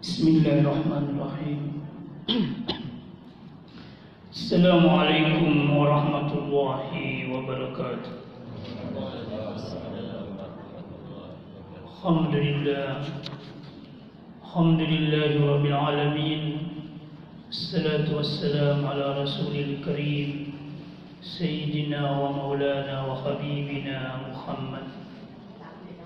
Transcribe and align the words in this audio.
بسم 0.00 0.28
الله 0.28 0.64
الرحمن 0.64 1.04
الرحيم. 1.12 1.60
السلام 4.32 4.84
عليكم 4.88 5.76
ورحمة 5.76 6.30
الله 6.40 6.88
وبركاته. 7.32 8.12
الحمد 11.84 12.34
لله. 12.34 12.88
الحمد 14.40 14.80
لله 14.80 15.32
رب 15.36 15.64
العالمين. 15.68 16.42
الصلاة 17.52 18.08
والسلام 18.08 18.80
على 18.80 19.06
رسول 19.20 19.52
الكريم. 19.52 20.30
سيدنا 21.20 22.00
ومولانا 22.20 22.96
وحبيبنا 23.04 23.98
محمد. 24.32 24.99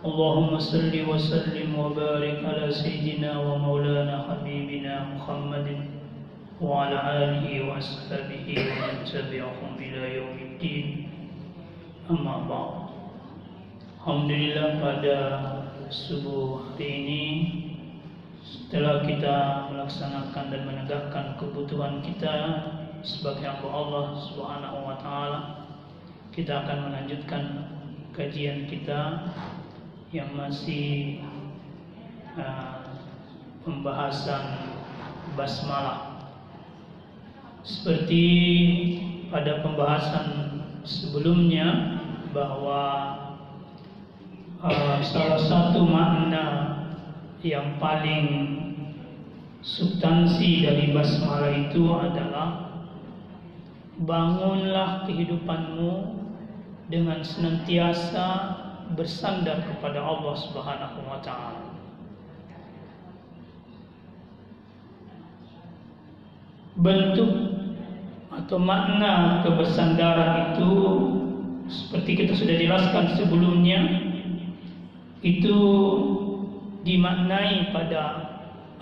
اللهم 0.03 0.51
صل 0.59 0.93
وسلم 0.95 1.69
وبارك 1.75 2.39
على 2.39 2.71
سيدنا 2.71 3.31
ومولانا 3.39 4.15
حبيبنا 4.27 4.93
محمد 5.15 5.67
وعلى 6.61 6.97
آله 7.23 7.45
وأصحابه 7.67 8.47
ومن 8.47 8.95
تبعهم 9.03 9.71
إلى 9.79 10.01
يوم 10.17 10.37
الدين 10.39 10.87
أما 12.11 12.35
بعد 12.47 12.73
Alhamdulillah 13.99 14.79
pada 14.79 15.17
subuh 15.91 16.71
hari 16.71 16.87
ini 17.03 17.23
setelah 18.41 19.03
kita 19.03 19.67
melaksanakan 19.69 20.45
dan 20.49 20.61
menegakkan 20.63 21.35
kebutuhan 21.35 21.99
kita 21.99 22.33
sebagai 23.03 23.43
hamba 23.43 23.67
Allah 23.67 24.05
Subhanahu 24.23 24.77
wa 24.87 24.95
taala 25.03 25.39
kita 26.31 26.63
akan 26.63 26.89
melanjutkan 26.89 27.43
kajian 28.15 28.65
kita 28.71 29.29
yang 30.14 30.30
masih 30.38 31.18
uh, 32.38 32.86
pembahasan 33.66 34.78
basmalah. 35.34 36.22
Seperti 37.66 38.24
pada 39.34 39.58
pembahasan 39.66 40.26
sebelumnya 40.86 41.98
bahwa 42.30 42.82
uh, 44.62 45.02
salah 45.02 45.40
satu 45.42 45.82
makna 45.82 46.46
yang 47.42 47.74
paling 47.82 48.54
substansi 49.66 50.62
dari 50.62 50.94
basmalah 50.94 51.50
itu 51.58 51.90
adalah 51.90 52.48
bangunlah 53.98 55.10
kehidupanmu 55.10 56.22
dengan 56.86 57.18
senantiasa 57.26 58.62
bersandar 58.92 59.64
kepada 59.64 60.04
Allah 60.04 60.34
Subhanahu 60.36 60.98
wa 61.08 61.18
taala. 61.24 61.72
Bentuk 66.76 67.32
atau 68.28 68.58
makna 68.60 69.40
kebersandaran 69.46 70.52
itu 70.52 70.72
seperti 71.70 72.10
kita 72.20 72.36
sudah 72.36 72.56
jelaskan 72.60 73.16
sebelumnya 73.16 73.80
itu 75.24 75.58
dimaknai 76.84 77.72
pada 77.72 78.02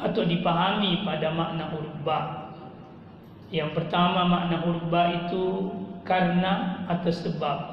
atau 0.03 0.27
dipahami 0.27 1.07
pada 1.07 1.31
makna 1.31 1.71
huruf. 1.71 2.03
Yang 3.55 3.71
pertama 3.79 4.27
makna 4.27 4.67
huruf 4.67 4.91
itu 4.91 5.45
karena 6.03 6.83
atau 6.91 7.13
sebab. 7.15 7.72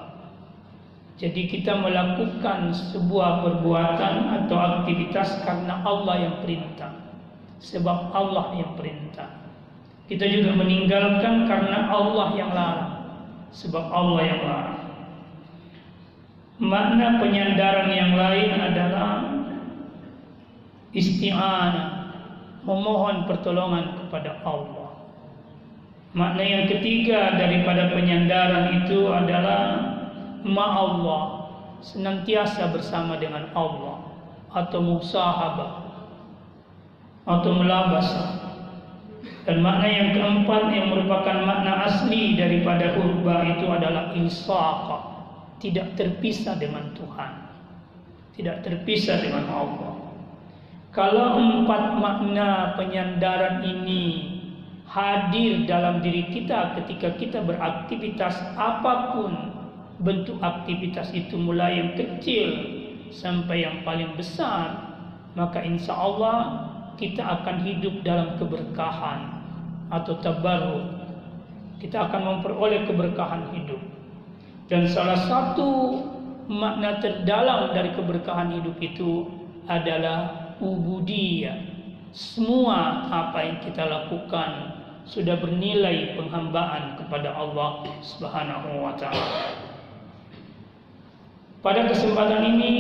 Jadi 1.20 1.52
kita 1.52 1.76
melakukan 1.84 2.72
sebuah 2.72 3.44
perbuatan 3.44 4.40
atau 4.40 4.56
aktivitas 4.56 5.44
karena 5.44 5.84
Allah 5.84 6.16
yang 6.16 6.36
perintah. 6.40 6.96
Sebab 7.60 8.16
Allah 8.16 8.56
yang 8.56 8.80
perintah. 8.80 9.28
Kita 10.08 10.24
juga 10.24 10.56
meninggalkan 10.56 11.44
karena 11.44 11.92
Allah 11.92 12.28
yang 12.40 12.56
larang. 12.56 12.94
Sebab 13.52 13.84
Allah 13.92 14.22
yang 14.24 14.42
larang. 14.48 14.84
Makna 16.60 17.20
penyandaran 17.20 17.92
yang 17.92 18.16
lain 18.16 18.50
adalah 18.56 19.12
isti'anah, 20.96 22.16
memohon 22.64 23.28
pertolongan 23.28 24.08
kepada 24.08 24.40
Allah. 24.48 24.92
Makna 26.16 26.44
yang 26.48 26.66
ketiga 26.72 27.36
daripada 27.36 27.92
penyandaran 27.92 28.82
itu 28.84 29.08
adalah 29.08 29.89
ma 30.44 30.66
Allah, 30.76 31.24
senantiasa 31.80 32.72
bersama 32.72 33.16
dengan 33.16 33.52
Allah 33.56 34.04
atau 34.52 34.80
musahabah 34.82 35.72
atau 37.30 37.52
melabasah. 37.56 38.30
Dan 39.46 39.66
makna 39.66 39.88
yang 39.90 40.10
keempat 40.14 40.64
yang 40.74 40.94
merupakan 40.94 41.38
makna 41.42 41.90
asli 41.90 42.38
daripada 42.38 42.94
huruf 42.94 43.26
ba 43.26 43.42
itu 43.46 43.66
adalah 43.66 44.14
ilsaqa, 44.14 44.98
tidak 45.58 45.98
terpisah 45.98 46.56
dengan 46.58 46.94
Tuhan. 46.94 47.32
Tidak 48.38 48.64
terpisah 48.64 49.20
dengan 49.20 49.52
Allah. 49.52 49.94
Kalau 50.96 51.38
empat 51.38 52.02
makna 52.02 52.74
penyandaran 52.80 53.62
ini 53.68 54.38
hadir 54.90 55.70
dalam 55.70 56.02
diri 56.02 56.34
kita 56.34 56.80
ketika 56.82 57.14
kita 57.14 57.40
beraktivitas 57.46 58.34
apa 58.58 59.14
pun 59.14 59.49
bentuk 60.00 60.40
aktivitas 60.40 61.12
itu 61.12 61.36
mulai 61.36 61.80
yang 61.80 61.92
kecil 61.96 62.50
sampai 63.12 63.68
yang 63.68 63.84
paling 63.84 64.16
besar 64.16 64.96
maka 65.36 65.60
insya 65.62 65.96
Allah 65.96 66.68
kita 66.96 67.22
akan 67.22 67.64
hidup 67.64 68.04
dalam 68.04 68.36
keberkahan 68.40 69.44
atau 69.92 70.20
tabarruk 70.24 70.88
kita 71.80 72.08
akan 72.08 72.22
memperoleh 72.24 72.88
keberkahan 72.88 73.52
hidup 73.56 73.80
dan 74.70 74.86
salah 74.86 75.18
satu 75.18 75.70
makna 76.50 76.98
terdalam 76.98 77.74
dari 77.74 77.94
keberkahan 77.94 78.54
hidup 78.58 78.78
itu 78.82 79.30
adalah 79.70 80.54
ubudiyah. 80.58 81.70
Semua 82.10 83.06
apa 83.06 83.46
yang 83.46 83.58
kita 83.62 83.86
lakukan 83.86 84.82
sudah 85.06 85.38
bernilai 85.38 86.18
penghambaan 86.18 86.98
kepada 86.98 87.38
Allah 87.38 87.86
Subhanahu 88.02 88.82
wa 88.82 88.94
taala. 88.98 89.69
Pada 91.60 91.92
kesempatan 91.92 92.56
ini 92.56 92.74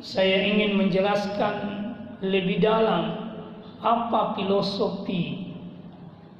saya 0.00 0.40
ingin 0.48 0.80
menjelaskan 0.80 1.56
lebih 2.24 2.64
dalam 2.64 3.12
apa 3.84 4.32
filosofi 4.40 5.52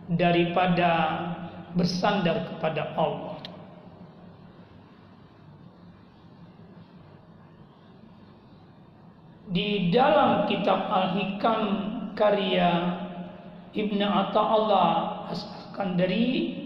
daripada 0.09 1.21
bersandar 1.77 2.49
kepada 2.49 2.97
Allah. 2.97 3.37
Di 9.53 9.93
dalam 9.93 10.49
kitab 10.49 10.89
Al-Hikam 10.89 11.63
karya 12.17 12.73
Ibn 13.77 14.01
Atta'allah 14.01 14.91
As-Skandari 15.29 16.57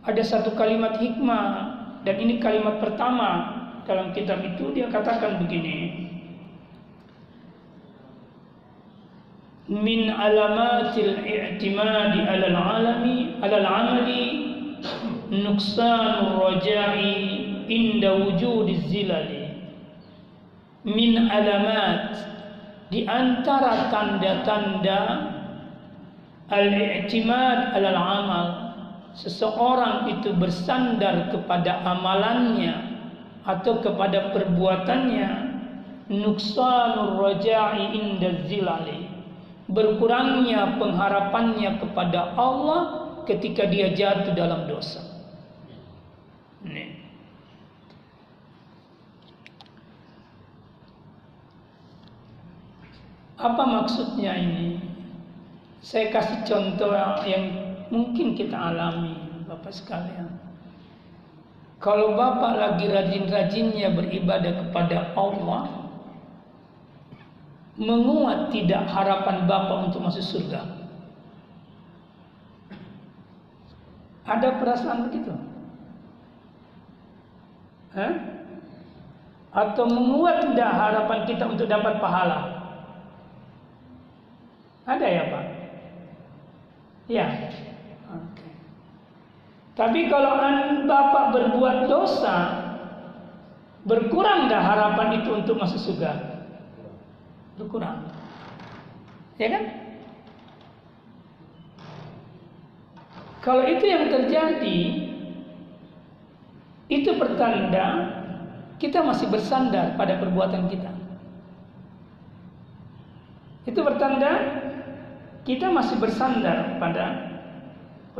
ada 0.00 0.22
satu 0.24 0.56
kalimat 0.56 0.96
hikmah 0.96 1.48
dan 2.08 2.16
ini 2.16 2.40
kalimat 2.40 2.80
pertama 2.80 3.59
dalam 3.90 4.14
kitab 4.14 4.38
itu 4.46 4.70
dia 4.70 4.86
katakan 4.86 5.42
begini. 5.42 6.06
Min 9.66 10.14
alamatil 10.14 11.18
i'timadi 11.26 12.22
alal 12.22 12.54
alami 12.54 13.34
alal 13.42 13.66
amali 13.66 14.22
nuksanur 15.34 16.38
raja'i 16.38 17.66
inda 17.66 18.14
wujudi 18.14 18.78
zilali. 18.86 19.58
Min 20.86 21.26
alamat 21.26 22.14
di 22.94 23.06
antara 23.06 23.90
tanda-tanda 23.90 25.02
al-i'timad 26.50 27.78
alal 27.78 27.98
amal 27.98 28.46
seseorang 29.14 30.18
itu 30.18 30.34
bersandar 30.34 31.30
kepada 31.30 31.82
amalannya 31.86 32.89
atau 33.50 33.82
kepada 33.82 34.30
perbuatannya 34.30 35.30
nuksanur 36.10 37.18
raja'i 37.18 37.98
inda 37.98 38.46
zilali 38.46 39.10
berkurangnya 39.70 40.78
pengharapannya 40.78 41.78
kepada 41.78 42.34
Allah 42.34 42.80
ketika 43.24 43.70
dia 43.70 43.94
jatuh 43.94 44.34
dalam 44.34 44.66
dosa. 44.66 44.98
Nih. 46.66 46.98
Apa 53.40 53.62
maksudnya 53.64 54.36
ini? 54.36 54.82
Saya 55.80 56.12
kasih 56.12 56.44
contoh 56.44 56.92
yang 57.24 57.44
mungkin 57.88 58.36
kita 58.36 58.52
alami, 58.52 59.16
Bapak 59.48 59.72
sekalian. 59.72 60.39
Kalau 61.80 62.12
Bapak 62.12 62.60
lagi 62.60 62.92
rajin-rajinnya 62.92 63.96
beribadah 63.96 64.52
kepada 64.52 65.16
Allah, 65.16 65.88
menguat 67.80 68.52
tidak 68.52 68.84
harapan 68.84 69.48
Bapak 69.48 69.88
untuk 69.88 70.04
masuk 70.04 70.20
surga? 70.20 70.60
Ada 74.28 74.60
perasaan 74.60 75.08
begitu? 75.08 75.32
Hah? 77.96 78.12
Atau 79.50 79.88
menguat 79.88 80.52
tidak 80.52 80.70
harapan 80.70 81.20
kita 81.26 81.48
untuk 81.48 81.64
dapat 81.64 81.96
pahala? 81.96 82.60
Ada 84.84 85.06
ya 85.08 85.24
Pak? 85.32 85.44
Ya. 87.08 87.26
Oke. 88.12 88.49
Tapi 89.78 90.10
kalau 90.10 90.36
Bapak 90.84 91.24
berbuat 91.32 91.86
dosa, 91.86 92.36
berkurang 93.86 94.50
dah 94.50 94.60
harapan 94.60 95.22
itu 95.22 95.30
untuk 95.34 95.56
masuk 95.56 95.78
surga? 95.78 96.30
berkurang. 97.60 98.08
Ya 99.36 99.48
kan? 99.52 99.64
Kalau 103.40 103.64
itu 103.64 103.84
yang 103.88 104.08
terjadi, 104.08 104.80
itu 106.92 107.10
pertanda 107.16 107.84
kita 108.80 109.04
masih 109.04 109.28
bersandar 109.28 109.96
pada 109.96 110.16
perbuatan 110.20 110.68
kita. 110.68 110.92
Itu 113.64 113.80
pertanda 113.84 114.32
kita 115.44 115.72
masih 115.72 115.96
bersandar 116.00 116.80
pada 116.80 117.29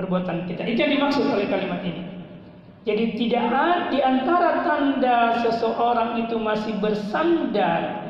perbuatan 0.01 0.49
kita. 0.49 0.65
Itu 0.65 0.81
yang 0.81 0.93
dimaksud 0.97 1.29
oleh 1.29 1.47
kalimat 1.53 1.85
ini. 1.85 2.03
Jadi 2.89 3.05
tidak 3.21 3.45
ada 3.53 3.93
di 3.93 4.01
antara 4.01 4.65
tanda 4.65 5.45
seseorang 5.45 6.25
itu 6.25 6.41
masih 6.41 6.73
bersandar 6.81 8.09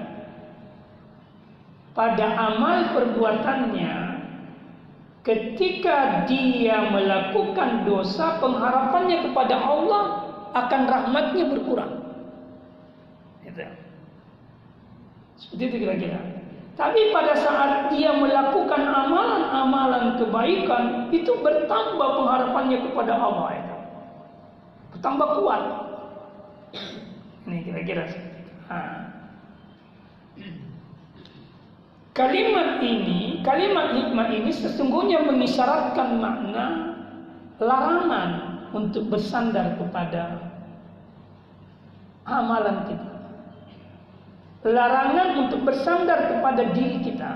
pada 1.91 2.27
amal 2.39 2.95
perbuatannya 2.95 3.93
ketika 5.27 6.25
dia 6.31 6.87
melakukan 6.89 7.85
dosa 7.85 8.39
pengharapannya 8.39 9.27
kepada 9.27 9.59
Allah 9.59 10.05
akan 10.57 10.83
rahmatnya 10.89 11.45
berkurang 11.51 11.93
gitu. 13.45 13.63
seperti 15.37 15.63
itu 15.67 15.77
kira-kira 15.85 16.40
tapi 16.81 17.13
pada 17.13 17.37
saat 17.37 17.93
dia 17.93 18.17
melakukan 18.17 18.81
amalan-amalan 18.81 20.17
kebaikan 20.17 21.13
itu 21.13 21.37
bertambah 21.45 22.09
pengharapannya 22.17 22.89
kepada 22.89 23.21
Allah 23.21 23.61
itu 23.61 23.77
bertambah 24.97 25.29
kuat. 25.41 25.63
Ini 27.49 27.59
kira-kira. 27.65 28.05
Kalimat 32.13 32.85
ini, 32.85 33.41
kalimat 33.41 33.97
hikmah 33.97 34.29
ini 34.29 34.53
sesungguhnya 34.53 35.25
mengisyaratkan 35.25 36.21
makna 36.21 36.67
larangan 37.57 38.31
untuk 38.77 39.09
bersandar 39.09 39.81
kepada 39.81 40.53
amalan 42.29 42.85
kita. 42.93 43.20
Larangan 44.61 45.49
untuk 45.49 45.65
bersandar 45.65 46.29
kepada 46.29 46.77
diri 46.77 47.01
kita. 47.01 47.31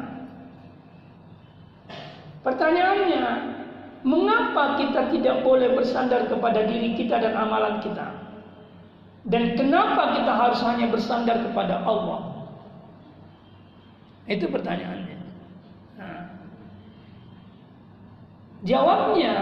Pertanyaannya, 2.45 3.25
mengapa 4.05 4.77
kita 4.77 5.09
tidak 5.09 5.41
boleh 5.41 5.73
bersandar 5.73 6.29
kepada 6.29 6.69
diri 6.69 6.93
kita 6.93 7.17
dan 7.17 7.33
amalan 7.33 7.81
kita? 7.81 8.13
Dan 9.25 9.57
kenapa 9.57 10.21
kita 10.21 10.33
harus 10.37 10.61
hanya 10.69 10.93
bersandar 10.93 11.41
kepada 11.41 11.81
Allah? 11.81 12.45
Itu 14.29 14.53
pertanyaannya. 14.53 15.17
Nah, 15.97 16.21
jawabnya 18.69 19.35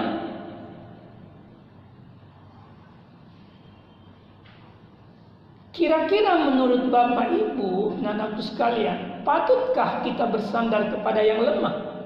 Kira-kira 5.72 6.36
menurut 6.36 6.92
Bapak 6.92 7.32
Ibu 7.32 7.96
dan 8.04 8.20
anakku 8.20 8.44
sekalian, 8.44 9.24
patutkah 9.24 10.04
kita 10.04 10.28
bersandar 10.28 10.92
kepada 10.92 11.24
yang 11.24 11.40
lemah? 11.40 11.96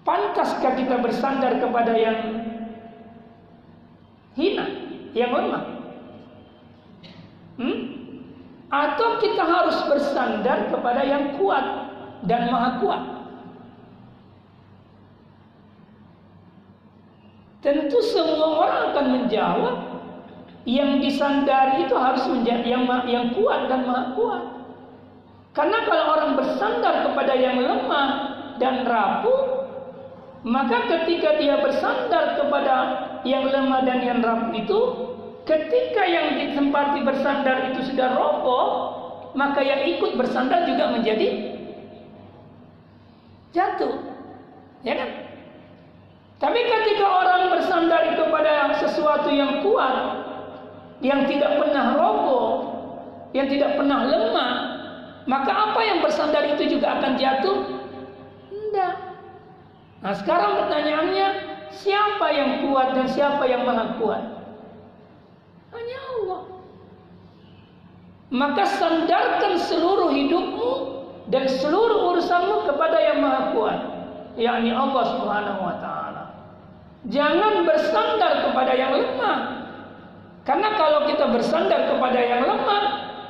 Pantaskah 0.00 0.80
kita 0.80 0.96
bersandar 0.96 1.60
kepada 1.60 1.92
yang 1.92 2.40
hina, 4.32 4.64
yang 5.12 5.28
lemah? 5.36 5.64
Hmm? 7.60 7.76
Atau 8.72 9.20
kita 9.20 9.44
harus 9.44 9.76
bersandar 9.92 10.72
kepada 10.72 11.04
yang 11.04 11.36
kuat 11.36 11.92
dan 12.24 12.48
maha 12.48 12.80
kuat. 12.80 13.02
Tentu 17.60 17.98
semua 18.00 18.62
orang 18.62 18.80
akan 18.94 19.06
menjawab 19.20 19.85
yang 20.66 20.98
disandari 20.98 21.86
itu 21.86 21.94
harus 21.94 22.26
menjadi 22.26 22.66
yang 22.76 22.84
yang 23.06 23.32
kuat 23.38 23.70
dan 23.70 23.86
maha 23.86 24.12
kuat. 24.18 24.42
Karena 25.54 25.78
kalau 25.88 26.04
orang 26.18 26.30
bersandar 26.36 27.06
kepada 27.06 27.32
yang 27.32 27.56
lemah 27.62 28.08
dan 28.60 28.84
rapuh, 28.84 29.64
maka 30.44 30.84
ketika 30.90 31.40
dia 31.40 31.62
bersandar 31.62 32.36
kepada 32.36 32.74
yang 33.24 33.48
lemah 33.48 33.80
dan 33.86 34.04
yang 34.04 34.20
rapuh 34.20 34.52
itu, 34.52 34.80
Ketika 35.46 36.02
yang 36.02 36.42
ditempati 36.42 37.06
bersandar 37.06 37.70
itu 37.70 37.94
sudah 37.94 38.18
roboh, 38.18 38.66
maka 39.38 39.62
yang 39.62 39.86
ikut 39.86 40.18
bersandar 40.18 40.66
juga 40.66 40.90
menjadi 40.90 41.54
jatuh. 43.54 43.94
Ya 44.82 44.98
kan? 44.98 45.10
Tapi 46.42 46.60
ketika 46.66 47.06
orang 47.06 47.54
bersandar 47.54 48.18
kepada 48.18 48.74
sesuatu 48.74 49.30
yang 49.30 49.62
kuat, 49.62 50.25
yang 51.04 51.28
tidak 51.28 51.60
pernah 51.60 51.96
roboh, 51.96 52.48
yang 53.36 53.46
tidak 53.52 53.76
pernah 53.76 54.06
lemah, 54.08 54.54
maka 55.26 55.52
apa 55.52 55.80
yang 55.82 55.98
bersandar 56.00 56.46
itu 56.46 56.78
juga 56.78 57.00
akan 57.00 57.12
jatuh? 57.18 57.56
Tidak. 58.48 58.94
Nah 60.00 60.14
sekarang 60.16 60.64
pertanyaannya, 60.64 61.28
siapa 61.74 62.26
yang 62.32 62.50
kuat 62.68 62.94
dan 62.94 63.06
siapa 63.10 63.44
yang 63.44 63.66
maha 63.66 63.98
kuat? 63.98 64.22
Hanya 65.74 65.98
Allah. 66.16 66.42
Maka 68.32 68.64
sandarkan 68.66 69.54
seluruh 69.54 70.10
hidupmu 70.10 70.72
dan 71.30 71.46
seluruh 71.46 72.14
urusanmu 72.14 72.66
kepada 72.70 72.98
yang 73.02 73.18
Maha 73.22 73.54
Kuat, 73.54 73.80
yakni 74.38 74.70
Allah 74.70 75.04
Subhanahu 75.14 75.60
wa 75.62 75.76
taala. 75.78 76.24
Jangan 77.06 77.62
bersandar 77.66 78.50
kepada 78.50 78.72
yang 78.74 78.94
lemah. 78.94 79.65
Karena 80.46 80.78
kalau 80.78 81.10
kita 81.10 81.26
bersandar 81.34 81.90
kepada 81.90 82.20
yang 82.22 82.46
lemah, 82.46 82.84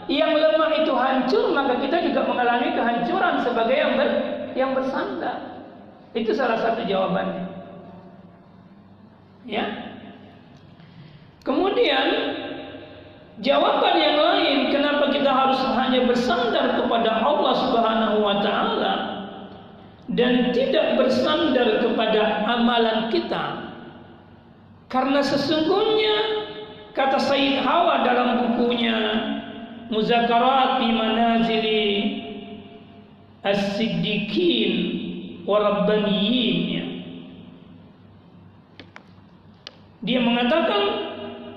yang 0.07 0.37
lemah 0.37 0.71
itu 0.85 0.93
hancur, 0.93 1.49
maka 1.57 1.81
kita 1.81 2.05
juga 2.05 2.29
mengalami 2.29 2.77
kehancuran 2.77 3.35
sebagai 3.41 3.73
yang 3.73 3.93
ber, 3.97 4.09
yang 4.53 4.71
bersandar. 4.77 5.65
Itu 6.13 6.37
salah 6.37 6.61
satu 6.61 6.85
jawabannya. 6.85 7.49
Ya. 9.49 9.65
Kemudian 11.41 12.07
jawaban 13.41 13.97
yang 13.97 14.19
lain 14.21 14.59
kenapa 14.69 15.09
kita 15.09 15.31
harus 15.33 15.61
hanya 15.73 16.05
bersandar 16.05 16.77
kepada 16.77 17.11
Allah 17.25 17.55
Subhanahu 17.65 18.17
wa 18.21 18.37
taala 18.45 18.95
dan 20.13 20.53
tidak 20.53 21.01
bersandar 21.01 21.81
kepada 21.81 22.45
amalan 22.45 23.09
kita. 23.09 23.73
Karena 24.87 25.19
sesungguhnya 25.23 26.46
Kata 26.97 27.21
Said 27.21 27.61
Hawa 27.61 28.09
dalam 28.09 28.57
bukunya 28.57 28.97
Muzakarat 29.87 30.83
manazili 30.83 32.19
as-siddiqin 33.47 34.73
wa 35.47 35.63
rabbaniyin. 35.63 36.59
Ya. 36.67 36.85
Dia 40.03 40.19
mengatakan 40.25 40.83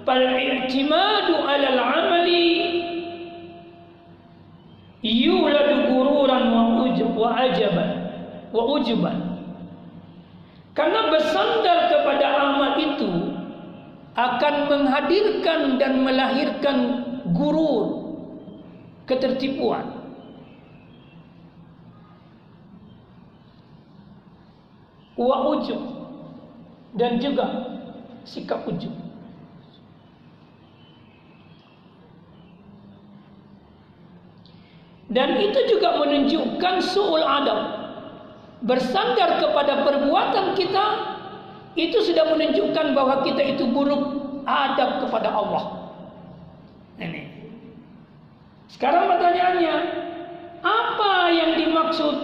fal 0.05 0.21
i'timadu 0.21 1.41
'ala 1.41 1.67
al-'amali 1.73 2.45
yuladu 5.01 5.89
gururan 5.89 6.53
wa 6.53 6.85
ujub 6.85 7.17
wa 7.17 7.33
ajaban 7.49 7.89
wa 8.53 8.63
ujuban. 8.77 9.17
Karena 10.77 11.09
bersandar 11.09 11.89
kepada 11.89 12.27
amal 12.29 12.77
itu 12.77 13.28
akan 14.17 14.55
menghadirkan 14.69 15.77
dan 15.77 16.01
melahirkan 16.01 16.77
gurur 17.33 18.09
ketertipuan 19.05 19.85
wa 25.19 25.37
ujub 25.51 25.81
dan 26.95 27.19
juga 27.19 27.45
sikap 28.23 28.65
ujub 28.65 29.09
Dan 35.09 35.41
itu 35.41 35.59
juga 35.65 35.97
menunjukkan 35.97 36.85
su'ul 36.85 37.25
adab. 37.25 37.59
Bersandar 38.61 39.41
kepada 39.41 39.81
perbuatan 39.81 40.53
kita 40.53 40.85
itu 41.79 42.03
sudah 42.03 42.27
menunjukkan 42.35 42.91
bahwa 42.91 43.23
kita 43.23 43.55
itu 43.55 43.63
buruk 43.71 44.03
adab 44.43 45.07
kepada 45.07 45.31
Allah. 45.31 45.63
Ini. 46.99 47.23
Sekarang 48.67 49.07
pertanyaannya, 49.07 49.75
apa 50.59 51.13
yang 51.31 51.51
dimaksud 51.55 52.15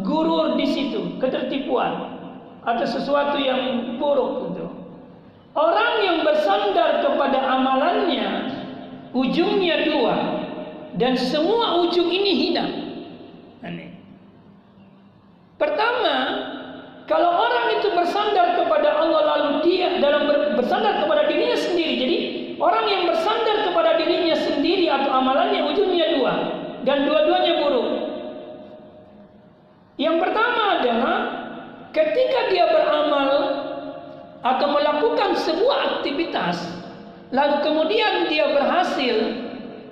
gurur 0.00 0.56
di 0.56 0.64
situ? 0.64 1.20
Ketertipuan 1.20 2.16
atau 2.64 2.86
sesuatu 2.88 3.36
yang 3.36 3.94
buruk 4.00 4.56
itu? 4.56 4.66
Orang 5.52 6.00
yang 6.00 6.24
bersandar 6.24 7.04
kepada 7.04 7.36
amalannya 7.44 8.56
ujungnya 9.12 9.84
dua 9.84 10.16
dan 10.96 11.12
semua 11.12 11.84
ujung 11.84 12.08
ini 12.08 12.32
hina. 12.48 12.82
Pertama, 15.62 16.16
kalau 17.06 17.38
orang 17.38 17.78
itu 17.78 17.94
bersandar 17.94 18.58
kepada 18.58 18.98
Allah 18.98 19.22
lalu 19.30 19.50
dia 19.62 19.90
dalam 20.02 20.26
bersandar 20.58 21.06
kepada 21.06 21.30
dirinya 21.30 21.54
sendiri. 21.54 21.94
Jadi 22.02 22.16
orang 22.58 22.84
yang 22.90 23.02
bersandar 23.06 23.70
kepada 23.70 23.90
dirinya 23.96 24.34
sendiri 24.34 24.90
atau 24.90 25.10
amalannya 25.14 25.60
ujungnya 25.70 26.06
dua 26.18 26.34
dan 26.82 27.06
dua-duanya 27.06 27.52
buruk. 27.62 27.88
Yang 30.02 30.16
pertama 30.18 30.62
adalah 30.82 31.16
ketika 31.94 32.50
dia 32.50 32.66
beramal 32.66 33.30
atau 34.42 34.66
melakukan 34.74 35.38
sebuah 35.38 35.78
aktivitas 36.02 36.58
lalu 37.30 37.62
kemudian 37.62 38.26
dia 38.26 38.50
berhasil 38.50 39.16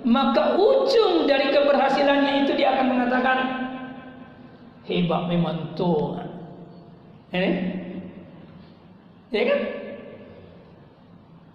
maka 0.03 0.57
ujung 0.57 1.29
dari 1.29 1.53
keberhasilannya 1.53 2.43
itu 2.45 2.51
dia 2.59 2.75
akan 2.75 2.85
mengatakan 2.89 3.37
hebat 4.89 5.29
memang 5.29 5.71
Tuhan. 5.77 6.27
Ini, 7.31 7.51
ya 9.31 9.43
kan? 9.47 9.59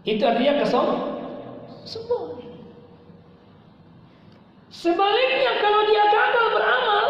Itu 0.06 0.22
artinya 0.22 0.62
kesom, 0.62 0.86
sombong. 1.82 2.38
Sebaliknya 4.70 5.58
kalau 5.58 5.82
dia 5.90 6.04
gagal 6.14 6.46
beramal, 6.54 7.06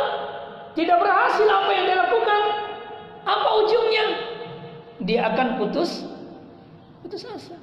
tidak 0.72 0.96
berhasil 1.04 1.44
apa 1.44 1.70
yang 1.76 1.84
dia 1.84 1.98
lakukan, 2.00 2.42
apa 3.28 3.48
ujungnya? 3.60 4.06
Dia 5.04 5.20
akan 5.28 5.60
putus, 5.60 6.08
putus 7.04 7.28
asa. 7.28 7.60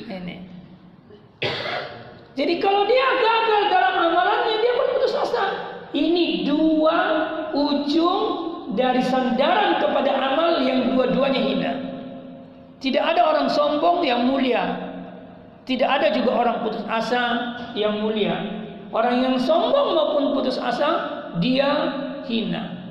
Ini. 0.00 0.40
Jadi 2.32 2.54
kalau 2.64 2.88
dia 2.88 3.06
gagal 3.20 3.62
dalam 3.68 4.08
amalannya 4.08 4.56
dia 4.56 4.72
pun 4.72 4.88
putus 4.96 5.12
asa. 5.20 5.44
Ini 5.92 6.48
dua 6.48 6.98
ujung 7.52 8.20
dari 8.72 9.04
sandaran 9.04 9.84
kepada 9.84 10.16
amal 10.16 10.64
yang 10.64 10.96
dua-duanya 10.96 11.42
hina. 11.44 11.91
Tidak 12.82 12.98
ada 12.98 13.22
orang 13.22 13.46
sombong 13.46 14.02
yang 14.02 14.26
mulia. 14.26 14.90
Tidak 15.62 15.86
ada 15.86 16.10
juga 16.10 16.34
orang 16.34 16.66
putus 16.66 16.82
asa 16.90 17.54
yang 17.78 18.02
mulia. 18.02 18.34
Orang 18.90 19.22
yang 19.22 19.38
sombong 19.38 19.94
maupun 19.94 20.34
putus 20.34 20.58
asa 20.58 21.22
dia 21.38 21.70
hina. 22.26 22.82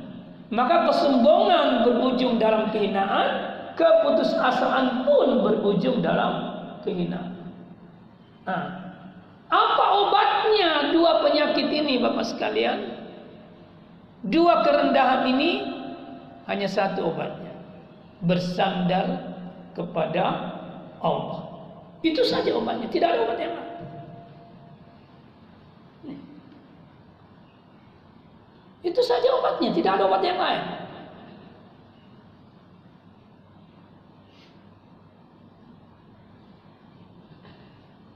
Maka 0.52 0.88
kesombongan 0.88 1.84
berujung 1.84 2.40
dalam 2.40 2.72
kehinaan, 2.72 3.28
keputusasaan 3.76 5.04
pun 5.04 5.44
berujung 5.44 6.00
dalam 6.00 6.64
kehinaan. 6.88 7.36
Nah, 8.48 8.96
apa 9.52 9.86
obatnya 10.08 10.96
dua 10.96 11.24
penyakit 11.24 11.68
ini 11.68 12.00
Bapak 12.00 12.24
sekalian? 12.24 13.00
Dua 14.28 14.64
kerendahan 14.64 15.28
ini 15.28 15.52
hanya 16.48 16.68
satu 16.68 17.12
obatnya. 17.12 17.56
Bersandar 18.24 19.31
kepada 19.72 20.26
Allah. 21.00 21.42
Itu 22.02 22.26
saja 22.26 22.50
obatnya, 22.58 22.90
tidak 22.90 23.14
ada 23.14 23.20
obat 23.26 23.38
yang 23.38 23.54
lain. 23.54 23.70
Itu 28.82 29.02
saja 29.06 29.30
obatnya, 29.38 29.70
tidak 29.78 29.92
ada 30.02 30.04
obat 30.10 30.26
yang 30.26 30.42
lain. 30.42 30.64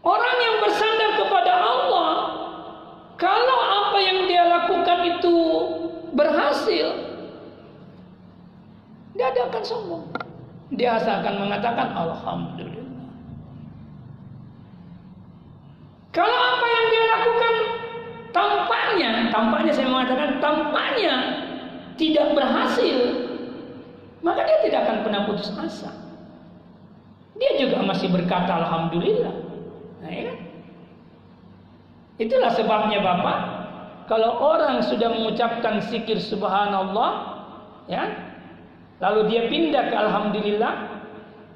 Orang 0.02 0.38
yang 0.38 0.56
bersandar 0.62 1.18
kepada 1.18 1.54
Allah, 1.54 2.14
kalau 3.18 3.60
apa 3.62 3.98
yang 4.02 4.26
dia 4.30 4.46
lakukan 4.46 5.00
itu 5.18 5.38
berhasil, 6.14 6.88
dia 9.14 9.34
tidak 9.34 9.54
akan 9.54 9.64
sombong. 9.66 10.25
Dia 10.74 10.98
akan 10.98 11.36
mengatakan 11.46 11.94
Alhamdulillah. 11.94 13.06
Kalau 16.10 16.40
apa 16.40 16.66
yang 16.66 16.86
dia 16.90 17.04
lakukan 17.12 17.54
tampaknya, 18.32 19.12
tampaknya 19.30 19.72
saya 19.76 19.88
mengatakan 19.92 20.30
tampaknya 20.40 21.14
tidak 22.00 22.28
berhasil, 22.34 22.98
maka 24.24 24.42
dia 24.48 24.58
tidak 24.66 24.80
akan 24.88 24.98
pernah 25.06 25.22
putus 25.28 25.52
asa. 25.60 25.92
Dia 27.36 27.60
juga 27.60 27.84
masih 27.84 28.10
berkata 28.10 28.64
Alhamdulillah. 28.64 29.36
Nah, 30.02 30.10
ya 30.10 30.24
kan? 30.32 30.38
Itulah 32.16 32.52
sebabnya 32.56 33.04
Bapak, 33.04 33.38
kalau 34.08 34.40
orang 34.40 34.80
sudah 34.88 35.12
mengucapkan 35.12 35.84
zikir 35.84 36.16
subhanallah, 36.16 37.44
ya, 37.92 38.08
lalu 39.04 39.22
dia 39.32 39.42
pindah 39.52 39.84
ke 39.92 39.96
alhamdulillah, 39.96 40.74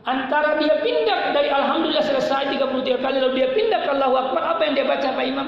antara 0.03 0.60
dia 0.60 0.79
pindah 0.84 1.31
dari 1.31 1.50
alhamdulillah 1.51 2.03
selesai 2.03 2.51
33 2.55 3.03
kali 3.03 3.17
lalu 3.19 3.34
dia 3.39 3.50
pindah 3.55 3.79
ke 3.86 3.89
Allahu 3.96 4.15
Akbar, 4.15 4.43
apa 4.58 4.62
yang 4.67 4.74
dia 4.75 4.86
baca 4.88 5.08
Pak 5.08 5.25
Imam? 5.25 5.48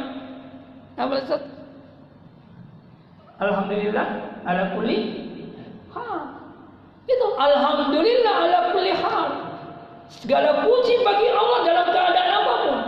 Apa 0.99 1.13
Ustaz? 1.17 1.41
Alhamdulillah 3.41 4.05
ala 4.45 4.63
kulli 4.77 4.97
hal. 5.89 6.19
Itu 7.09 7.27
alhamdulillah 7.41 8.33
ala 8.45 8.59
kulli 8.69 8.93
hal. 8.93 9.27
Segala 10.11 10.61
puji 10.61 11.01
bagi 11.01 11.27
Allah 11.31 11.59
dalam 11.65 11.87
keadaan 11.89 12.31
apa 12.35 12.53
pun. 12.61 12.79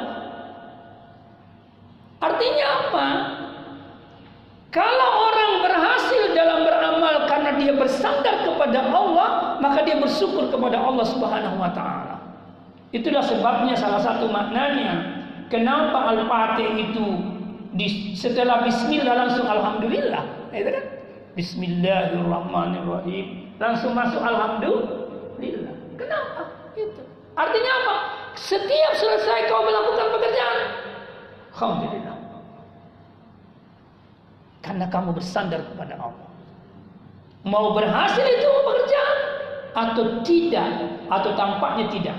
Artinya 2.22 2.66
apa? 2.68 3.08
Kalau 4.70 5.10
orang 5.32 5.52
berhasil 5.66 6.03
dia 7.64 7.74
bersandar 7.74 8.44
kepada 8.44 8.92
Allah, 8.92 9.58
maka 9.64 9.88
dia 9.88 9.96
bersyukur 9.98 10.52
kepada 10.52 10.84
Allah 10.84 11.08
Subhanahu 11.08 11.56
wa 11.56 11.72
taala. 11.72 12.20
Itulah 12.92 13.24
sebabnya 13.26 13.74
salah 13.74 14.04
satu 14.04 14.30
maknanya 14.30 15.24
kenapa 15.48 16.14
Al-Fatih 16.14 16.70
itu 16.78 17.06
di, 17.74 18.14
setelah 18.14 18.62
bismillah 18.62 19.18
langsung 19.18 19.50
alhamdulillah, 19.50 20.54
itu 20.54 20.70
kan? 20.70 20.86
Bismillahirrahmanirrahim. 21.34 23.58
Langsung 23.58 23.98
masuk 23.98 24.22
alhamdulillah. 24.22 25.74
Kenapa? 25.98 26.54
Itu. 26.78 27.02
Artinya 27.34 27.72
apa? 27.82 27.96
Setiap 28.38 28.94
selesai 28.94 29.50
kau 29.50 29.66
melakukan 29.66 30.14
pekerjaan, 30.20 30.58
alhamdulillah. 31.56 32.18
Karena 34.62 34.86
kamu 34.88 35.12
bersandar 35.18 35.66
kepada 35.66 35.98
Allah. 35.98 36.23
Mau 37.44 37.76
berhasil 37.76 38.24
itu 38.24 38.48
pekerjaan 38.48 39.18
atau 39.76 40.04
tidak 40.24 40.70
atau 41.12 41.32
tampaknya 41.36 41.86
tidak. 41.92 42.18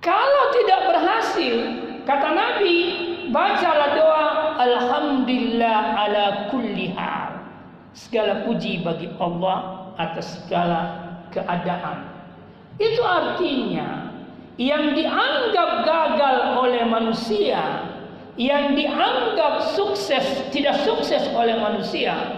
Kalau 0.00 0.44
tidak 0.56 0.80
berhasil, 0.88 1.56
kata 2.08 2.28
Nabi, 2.32 2.76
bacalah 3.28 3.90
doa 3.92 4.26
Alhamdulillah 4.56 5.78
ala 5.92 6.24
kulli 6.48 6.96
hal. 6.96 7.44
Segala 7.92 8.48
puji 8.48 8.80
bagi 8.80 9.12
Allah 9.20 9.92
atas 10.00 10.40
segala 10.40 10.80
keadaan. 11.34 12.08
Itu 12.78 13.02
artinya 13.02 14.08
yang 14.56 14.94
dianggap 14.94 15.84
gagal 15.84 16.36
oleh 16.62 16.82
manusia 16.86 17.90
yang 18.38 18.78
dianggap 18.78 19.74
sukses 19.74 20.46
tidak 20.54 20.78
sukses 20.86 21.26
oleh 21.34 21.58
manusia 21.58 22.37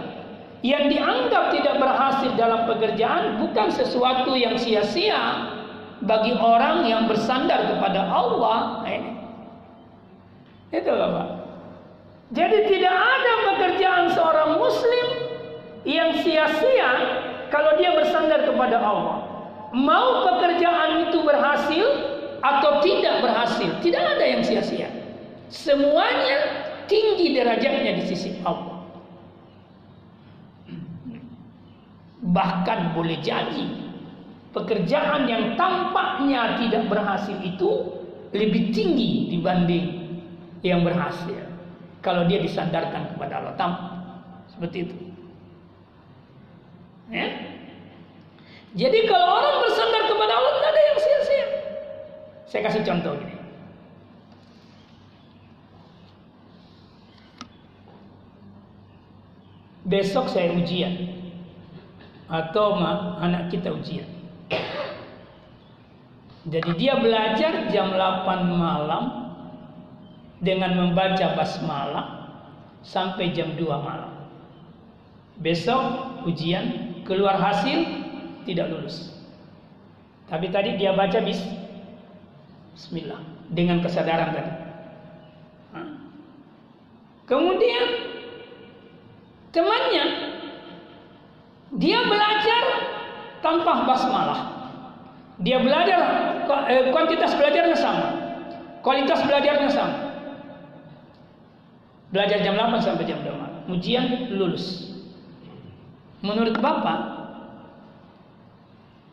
yang 0.60 0.92
dianggap 0.92 1.56
tidak 1.56 1.80
berhasil 1.80 2.30
dalam 2.36 2.68
pekerjaan 2.68 3.40
bukan 3.40 3.68
sesuatu 3.72 4.36
yang 4.36 4.60
sia-sia 4.60 5.48
bagi 6.04 6.36
orang 6.36 6.84
yang 6.84 7.08
bersandar 7.08 7.76
kepada 7.76 8.04
Allah. 8.08 8.84
Ini 8.84 9.10
itu 10.70 10.86
Bapak 10.86 11.40
jadi 12.30 12.70
tidak 12.70 12.94
ada 12.94 13.32
pekerjaan 13.52 14.04
seorang 14.14 14.50
muslim 14.62 15.06
yang 15.82 16.14
sia-sia 16.22 16.90
kalau 17.50 17.74
dia 17.74 17.90
bersandar 17.98 18.46
kepada 18.46 18.78
Allah. 18.78 19.26
Mau 19.74 20.26
pekerjaan 20.30 21.10
itu 21.10 21.26
berhasil 21.26 21.86
atau 22.38 22.78
tidak 22.86 23.22
berhasil 23.22 23.70
tidak 23.82 24.02
ada 24.14 24.24
yang 24.24 24.42
sia-sia. 24.46 24.86
Semuanya 25.50 26.38
tinggi 26.86 27.34
derajatnya 27.34 27.98
di 27.98 28.04
sisi 28.06 28.38
Allah. 28.46 28.69
Bahkan 32.30 32.94
boleh 32.94 33.18
jadi 33.18 33.90
pekerjaan 34.54 35.26
yang 35.26 35.54
tampaknya 35.54 36.58
tidak 36.58 36.86
berhasil 36.90 37.34
itu 37.42 37.70
lebih 38.30 38.70
tinggi 38.70 39.34
dibanding 39.34 39.86
yang 40.62 40.86
berhasil. 40.86 41.46
Kalau 42.00 42.24
dia 42.24 42.40
disandarkan 42.40 43.14
kepada 43.14 43.42
Allah, 43.42 43.54
tampak 43.58 43.92
seperti 44.48 44.88
itu. 44.88 44.96
Ya? 47.10 47.26
Jadi 48.70 48.98
kalau 49.10 49.28
orang 49.42 49.66
bersandar 49.66 50.02
kepada 50.06 50.32
Allah 50.32 50.52
tidak 50.56 50.70
ada 50.70 50.80
yang 50.80 50.98
sia-sia. 51.02 51.46
Saya 52.46 52.60
kasih 52.70 52.82
contoh 52.86 53.12
gini. 53.18 53.36
Besok 59.90 60.30
saya 60.30 60.54
ujian 60.54 61.19
atau 62.30 62.78
anak 63.18 63.50
kita 63.50 63.74
ujian. 63.74 64.06
Jadi 66.48 66.70
dia 66.80 66.96
belajar 66.96 67.68
jam 67.68 67.92
8 67.92 68.48
malam 68.48 69.34
dengan 70.40 70.72
membaca 70.72 71.36
basmalah 71.36 72.06
sampai 72.80 73.36
jam 73.36 73.52
2 73.58 73.66
malam. 73.66 74.30
Besok 75.42 75.82
ujian 76.24 76.96
keluar 77.04 77.36
hasil 77.36 77.84
tidak 78.48 78.72
lulus. 78.72 79.12
Tapi 80.30 80.48
tadi 80.48 80.78
dia 80.78 80.94
baca 80.94 81.18
bis 81.20 81.42
Bismillah 82.70 83.20
dengan 83.52 83.84
kesadaran 83.84 84.32
tadi. 84.32 84.52
Kemudian 87.28 87.84
temannya 89.52 90.04
dia 91.76 92.00
belajar 92.06 92.62
tanpa 93.44 93.86
basmalah. 93.86 94.40
Dia 95.40 95.62
belajar 95.62 96.00
eh, 96.68 96.90
kuantitas 96.90 97.32
belajarnya 97.36 97.76
sama. 97.78 98.08
Kualitas 98.80 99.20
belajarnya 99.24 99.70
sama. 99.70 99.96
Belajar 102.10 102.42
jam 102.42 102.58
8 102.58 102.82
sampai 102.82 103.06
jam 103.06 103.22
2 103.22 103.30
malam. 103.38 103.60
Ujian 103.70 104.34
lulus. 104.34 104.90
Menurut 106.20 106.58
Bapak, 106.58 106.98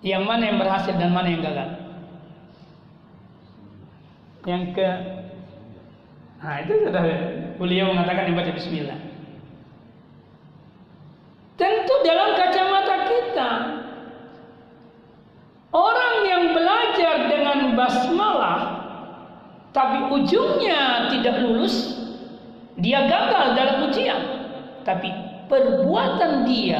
yang 0.01 0.25
mana 0.25 0.49
yang 0.49 0.57
berhasil 0.59 0.97
dan 0.97 1.13
mana 1.13 1.29
yang 1.29 1.45
gagal? 1.45 1.69
Yang 4.47 4.63
ke 4.75 4.89
Nah, 6.37 6.61
itu 6.61 6.85
sudah 6.85 7.03
beliau 7.57 7.89
mengatakan 7.89 8.29
yang 8.29 8.37
baca 8.37 8.53
bismillah. 8.53 8.99
Tentu 11.57 11.93
dalam 12.05 12.37
kacamata 12.37 12.95
kita 13.09 13.49
orang 15.73 16.15
yang 16.29 16.43
belajar 16.53 17.15
dengan 17.25 17.73
basmalah 17.73 18.59
tapi 19.73 20.13
ujungnya 20.13 21.09
tidak 21.09 21.41
lulus, 21.41 21.97
dia 22.77 23.09
gagal 23.09 23.57
dalam 23.57 23.89
ujian. 23.89 24.21
Tapi 24.87 25.11
perbuatan 25.51 26.47
dia 26.47 26.79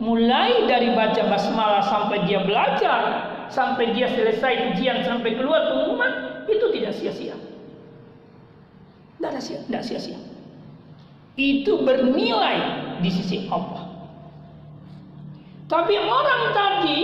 mulai 0.00 0.64
dari 0.64 0.96
baca 0.96 1.28
basmalah 1.28 1.84
sampai 1.84 2.24
dia 2.24 2.40
belajar 2.40 3.00
sampai 3.52 3.92
dia 3.92 4.08
selesai 4.08 4.72
ujian 4.72 5.04
sampai 5.04 5.36
keluar 5.36 5.60
pengumuman 5.68 6.10
itu 6.48 6.72
tidak 6.72 6.96
sia-sia. 6.96 7.36
Tidak 9.20 9.42
sia 9.44 9.58
tidak 9.68 9.84
sia-sia. 9.84 10.18
Itu 11.36 11.84
bernilai 11.84 12.58
di 13.04 13.12
sisi 13.12 13.44
Allah. 13.52 13.92
Tapi 15.68 16.00
orang 16.00 16.42
tadi 16.56 17.00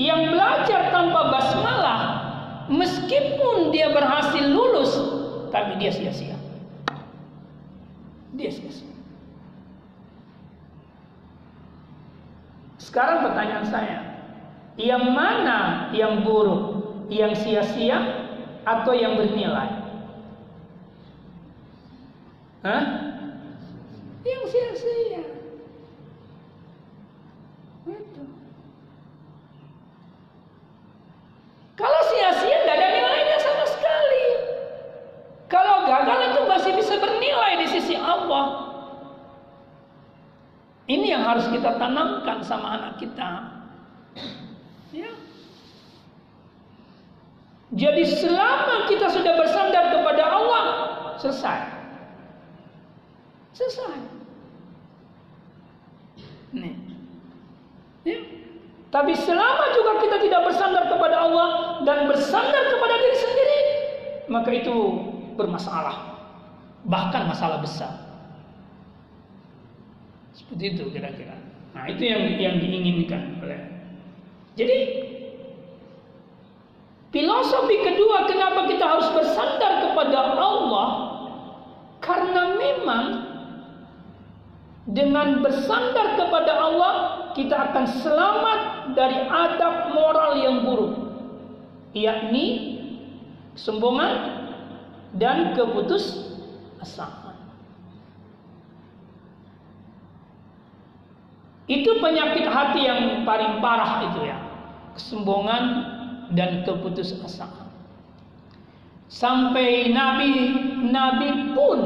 yang 0.00 0.32
belajar 0.32 0.88
tanpa 0.88 1.20
basmalah 1.36 2.00
meskipun 2.72 3.76
dia 3.76 3.92
berhasil 3.92 4.44
lulus 4.48 4.92
tapi 5.52 5.76
dia 5.76 5.92
sia-sia. 5.92 6.36
Dia 8.32 8.48
sia-sia 8.48 8.95
Sekarang 12.86 13.26
pertanyaan 13.26 13.66
saya, 13.66 13.98
yang 14.78 15.10
mana 15.10 15.90
yang 15.90 16.22
buruk? 16.22 16.78
Yang 17.10 17.42
sia-sia 17.42 17.98
atau 18.62 18.94
yang 18.94 19.18
bernilai? 19.18 19.70
Hah? 22.62 22.82
Yang 24.22 24.42
sia-sia. 24.54 25.22
Itu. 27.86 28.22
Kalau 31.78 32.00
sia-sia 32.10 32.56
tidak 32.62 32.74
ada 32.74 32.88
nilainya 32.90 33.38
sama 33.42 33.64
sekali. 33.70 34.26
Kalau 35.50 35.90
gagal 35.90 36.20
itu 36.34 36.40
masih 36.46 36.72
bisa 36.74 36.94
bernilai 36.98 37.52
di 37.62 37.66
sisi 37.70 37.94
Allah. 37.94 38.66
Ini 40.86 41.06
yang 41.06 41.15
harus 41.26 41.46
kita 41.50 41.74
tanamkan 41.74 42.38
sama 42.46 42.78
anak 42.78 43.02
kita. 43.02 43.30
Ya. 44.94 45.10
Jadi 47.74 48.06
selama 48.06 48.86
kita 48.86 49.10
sudah 49.10 49.34
bersandar 49.34 49.90
kepada 49.90 50.24
Allah, 50.30 50.64
selesai. 51.18 51.58
Selesai. 53.58 53.98
Nih. 56.54 56.78
Ya. 58.06 58.18
Tapi 58.94 59.12
selama 59.18 59.74
juga 59.74 59.98
kita 59.98 60.16
tidak 60.22 60.40
bersandar 60.46 60.86
kepada 60.86 61.26
Allah 61.26 61.48
dan 61.82 62.06
bersandar 62.06 62.70
kepada 62.70 62.94
diri 63.02 63.18
sendiri, 63.18 63.60
maka 64.30 64.50
itu 64.54 64.76
bermasalah. 65.34 66.22
Bahkan 66.86 67.22
masalah 67.26 67.58
besar. 67.58 68.05
Seperti 70.46 70.64
itu 70.78 70.84
kira-kira. 70.94 71.34
Nah, 71.74 71.90
itu 71.90 72.06
yang 72.06 72.22
yang 72.38 72.56
diinginkan 72.62 73.42
oleh. 73.42 73.60
Jadi 74.54 74.78
filosofi 77.10 77.76
kedua 77.82 78.30
kenapa 78.30 78.70
kita 78.70 78.84
harus 78.86 79.10
bersandar 79.10 79.90
kepada 79.90 80.38
Allah? 80.38 80.88
Karena 81.98 82.54
memang 82.54 83.04
dengan 84.86 85.42
bersandar 85.42 86.14
kepada 86.14 86.52
Allah 86.54 86.94
kita 87.34 87.58
akan 87.58 87.84
selamat 87.90 88.60
dari 88.94 89.18
adab 89.26 89.90
moral 89.90 90.38
yang 90.38 90.62
buruk 90.62 90.94
yakni 91.90 92.76
kesombongan 93.58 94.12
dan 95.16 95.56
keputus 95.56 96.28
asa. 96.78 97.25
Itu 101.66 101.98
penyakit 101.98 102.46
hati 102.46 102.86
yang 102.86 103.26
paling 103.26 103.58
parah 103.58 104.06
itu 104.10 104.30
ya. 104.30 104.38
Kesombongan 104.94 105.64
dan 106.34 106.62
keputusasaan. 106.62 107.66
Sampai 109.06 109.94
nabi 109.94 110.30
nabi 110.90 111.54
pun 111.54 111.78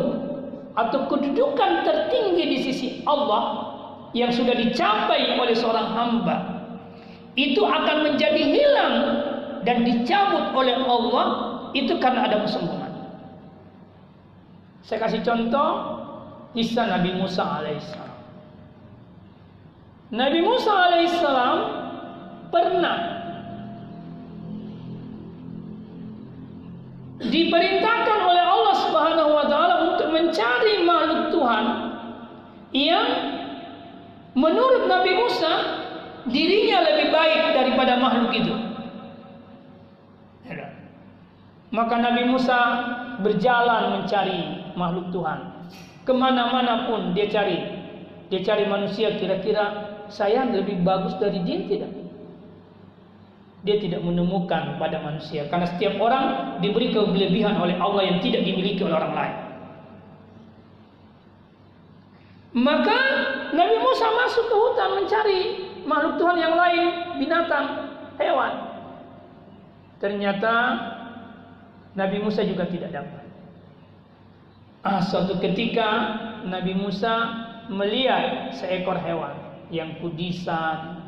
atau 0.72 1.04
kedudukan 1.08 1.84
tertinggi 1.84 2.44
di 2.48 2.58
sisi 2.64 2.88
Allah 3.04 3.68
yang 4.16 4.32
sudah 4.32 4.56
dicapai 4.56 5.36
oleh 5.36 5.52
seorang 5.52 5.92
hamba 5.92 6.36
itu 7.36 7.60
akan 7.62 8.10
menjadi 8.10 8.42
hilang 8.42 8.94
dan 9.62 9.84
dicabut 9.84 10.56
oleh 10.56 10.76
Allah 10.82 11.26
itu 11.76 11.94
karena 12.02 12.26
ada 12.26 12.42
kesombongan. 12.42 12.90
Saya 14.82 15.06
kasih 15.06 15.22
contoh 15.22 15.70
kisah 16.56 16.90
Nabi 16.90 17.14
Musa 17.14 17.46
alaihissalam. 17.46 18.09
Nabi 20.10 20.42
Musa 20.42 20.90
alaihissalam 20.90 21.58
pernah 22.50 22.98
diperintahkan 27.22 28.18
oleh 28.26 28.42
Allah 28.42 28.76
Subhanahu 28.90 29.30
wa 29.38 29.46
taala 29.46 29.74
untuk 29.94 30.10
mencari 30.10 30.82
makhluk 30.82 31.30
Tuhan 31.30 31.64
yang 32.74 33.06
menurut 34.34 34.90
Nabi 34.90 35.12
Musa 35.14 35.52
dirinya 36.26 36.78
lebih 36.90 37.14
baik 37.14 37.40
daripada 37.54 37.92
makhluk 38.02 38.34
itu. 38.34 38.54
Maka 41.70 42.02
Nabi 42.02 42.26
Musa 42.26 42.58
berjalan 43.22 44.02
mencari 44.02 44.74
makhluk 44.74 45.14
Tuhan. 45.14 45.70
Ke 46.02 46.10
mana-mana 46.10 46.90
pun 46.90 47.14
dia 47.14 47.30
cari. 47.30 47.62
Dia 48.26 48.42
cari 48.42 48.66
manusia 48.66 49.14
kira-kira 49.14 49.99
saya 50.10 50.44
lebih 50.46 50.82
bagus 50.82 51.14
dari 51.22 51.40
dia 51.46 51.64
tidak? 51.66 51.90
Dia 53.60 53.76
tidak 53.76 54.00
menemukan 54.02 54.80
pada 54.80 54.98
manusia 55.04 55.46
karena 55.52 55.68
setiap 55.68 56.00
orang 56.00 56.58
diberi 56.64 56.90
kelebihan 56.90 57.60
oleh 57.60 57.76
Allah 57.76 58.08
yang 58.08 58.18
tidak 58.24 58.42
dimiliki 58.42 58.80
oleh 58.82 58.96
orang 58.96 59.14
lain. 59.14 59.36
Maka 62.50 62.98
Nabi 63.54 63.76
Musa 63.78 64.06
masuk 64.10 64.44
ke 64.50 64.56
hutan 64.58 64.90
mencari 64.98 65.40
makhluk 65.86 66.18
Tuhan 66.18 66.36
yang 66.40 66.54
lain, 66.58 66.84
binatang, 67.22 67.66
hewan. 68.18 68.52
Ternyata 70.02 70.54
Nabi 71.94 72.16
Musa 72.18 72.42
juga 72.42 72.66
tidak 72.66 72.90
dapat. 72.90 73.24
Ah, 74.80 75.04
suatu 75.04 75.36
ketika 75.38 75.88
Nabi 76.48 76.72
Musa 76.72 77.12
melihat 77.68 78.56
seekor 78.56 78.96
hewan 78.98 79.39
yang 79.70 80.02
kudisan, 80.02 80.98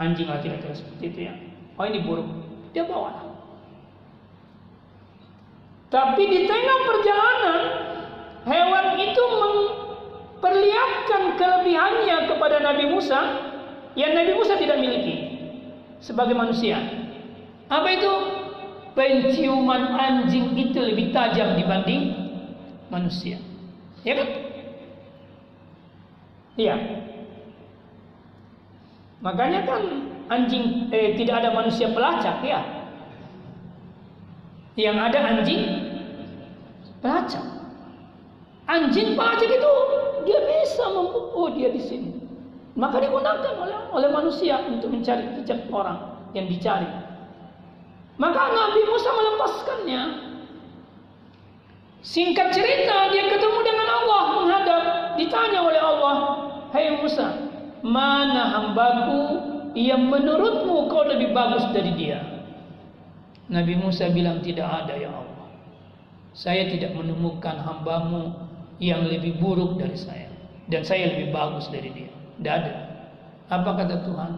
anjing 0.00 0.28
lah 0.28 0.40
kira-kira 0.40 0.72
seperti 0.72 1.12
itu 1.12 1.20
ya. 1.28 1.34
Oh 1.76 1.84
ini 1.84 2.00
buruk, 2.04 2.24
dia 2.72 2.88
bawa. 2.88 3.36
Tapi 5.92 6.22
di 6.26 6.50
tengah 6.50 6.78
perjalanan 6.82 7.60
hewan 8.48 8.86
itu 8.98 9.22
memperlihatkan 9.22 11.38
kelebihannya 11.38 12.26
kepada 12.26 12.58
Nabi 12.58 12.90
Musa 12.90 13.20
yang 13.94 14.12
Nabi 14.12 14.34
Musa 14.34 14.58
tidak 14.58 14.82
miliki 14.82 15.38
sebagai 16.02 16.34
manusia. 16.34 16.82
Apa 17.70 17.88
itu? 17.92 18.12
Penciuman 18.96 19.92
anjing 19.92 20.56
itu 20.56 20.80
lebih 20.80 21.12
tajam 21.12 21.52
dibanding 21.52 22.16
manusia. 22.88 23.36
Ya 24.08 24.16
kan? 24.16 24.28
Iya. 26.56 26.76
Makanya 29.24 29.64
kan 29.64 29.82
anjing 30.28 30.92
eh, 30.92 31.16
tidak 31.16 31.44
ada 31.44 31.50
manusia 31.56 31.88
pelacak 31.88 32.44
ya. 32.44 32.60
Yang 34.76 34.96
ada 35.00 35.18
anjing 35.32 35.62
pelacak. 37.00 37.46
Anjing 38.68 39.16
pelacak 39.16 39.48
itu 39.48 39.72
dia 40.26 40.40
bisa 40.44 40.84
membunuh 40.92 41.32
oh 41.32 41.48
dia 41.54 41.72
di 41.72 41.80
sini. 41.80 42.10
Maka 42.76 43.00
digunakan 43.00 43.56
oleh 43.56 43.78
oleh 43.88 44.10
manusia 44.12 44.60
untuk 44.68 44.92
mencari 44.92 45.32
jejak 45.40 45.64
orang 45.72 46.28
yang 46.36 46.44
dicari. 46.44 46.84
Maka 48.20 48.52
Nabi 48.52 48.80
Musa 48.84 49.10
melepaskannya. 49.12 50.02
Singkat 52.04 52.54
cerita 52.54 53.10
dia 53.10 53.32
ketemu 53.32 53.58
dengan 53.64 53.88
Allah 53.88 54.22
menghadap 54.38 54.82
ditanya 55.18 55.60
oleh 55.64 55.80
Allah, 55.80 56.16
"Hai 56.70 56.86
hey 56.86 57.02
Musa, 57.02 57.45
mana 57.86 58.50
hambaku 58.50 59.22
yang 59.78 60.10
menurutmu 60.10 60.90
kau 60.90 61.06
lebih 61.06 61.30
bagus 61.30 61.62
dari 61.70 61.94
dia?" 61.94 62.18
Nabi 63.46 63.78
Musa 63.78 64.10
bilang, 64.10 64.42
"Tidak 64.42 64.66
ada 64.66 64.94
ya 64.98 65.14
Allah. 65.14 65.46
Saya 66.34 66.66
tidak 66.66 66.98
menemukan 66.98 67.62
hambamu 67.62 68.34
yang 68.82 69.06
lebih 69.06 69.38
buruk 69.38 69.78
dari 69.78 69.94
saya 69.94 70.28
dan 70.66 70.82
saya 70.82 71.14
lebih 71.14 71.30
bagus 71.30 71.70
dari 71.70 71.94
dia." 71.94 72.10
Tidak 72.36 72.54
ada. 72.54 72.74
Apa 73.46 73.70
kata 73.78 74.02
Tuhan? 74.02 74.32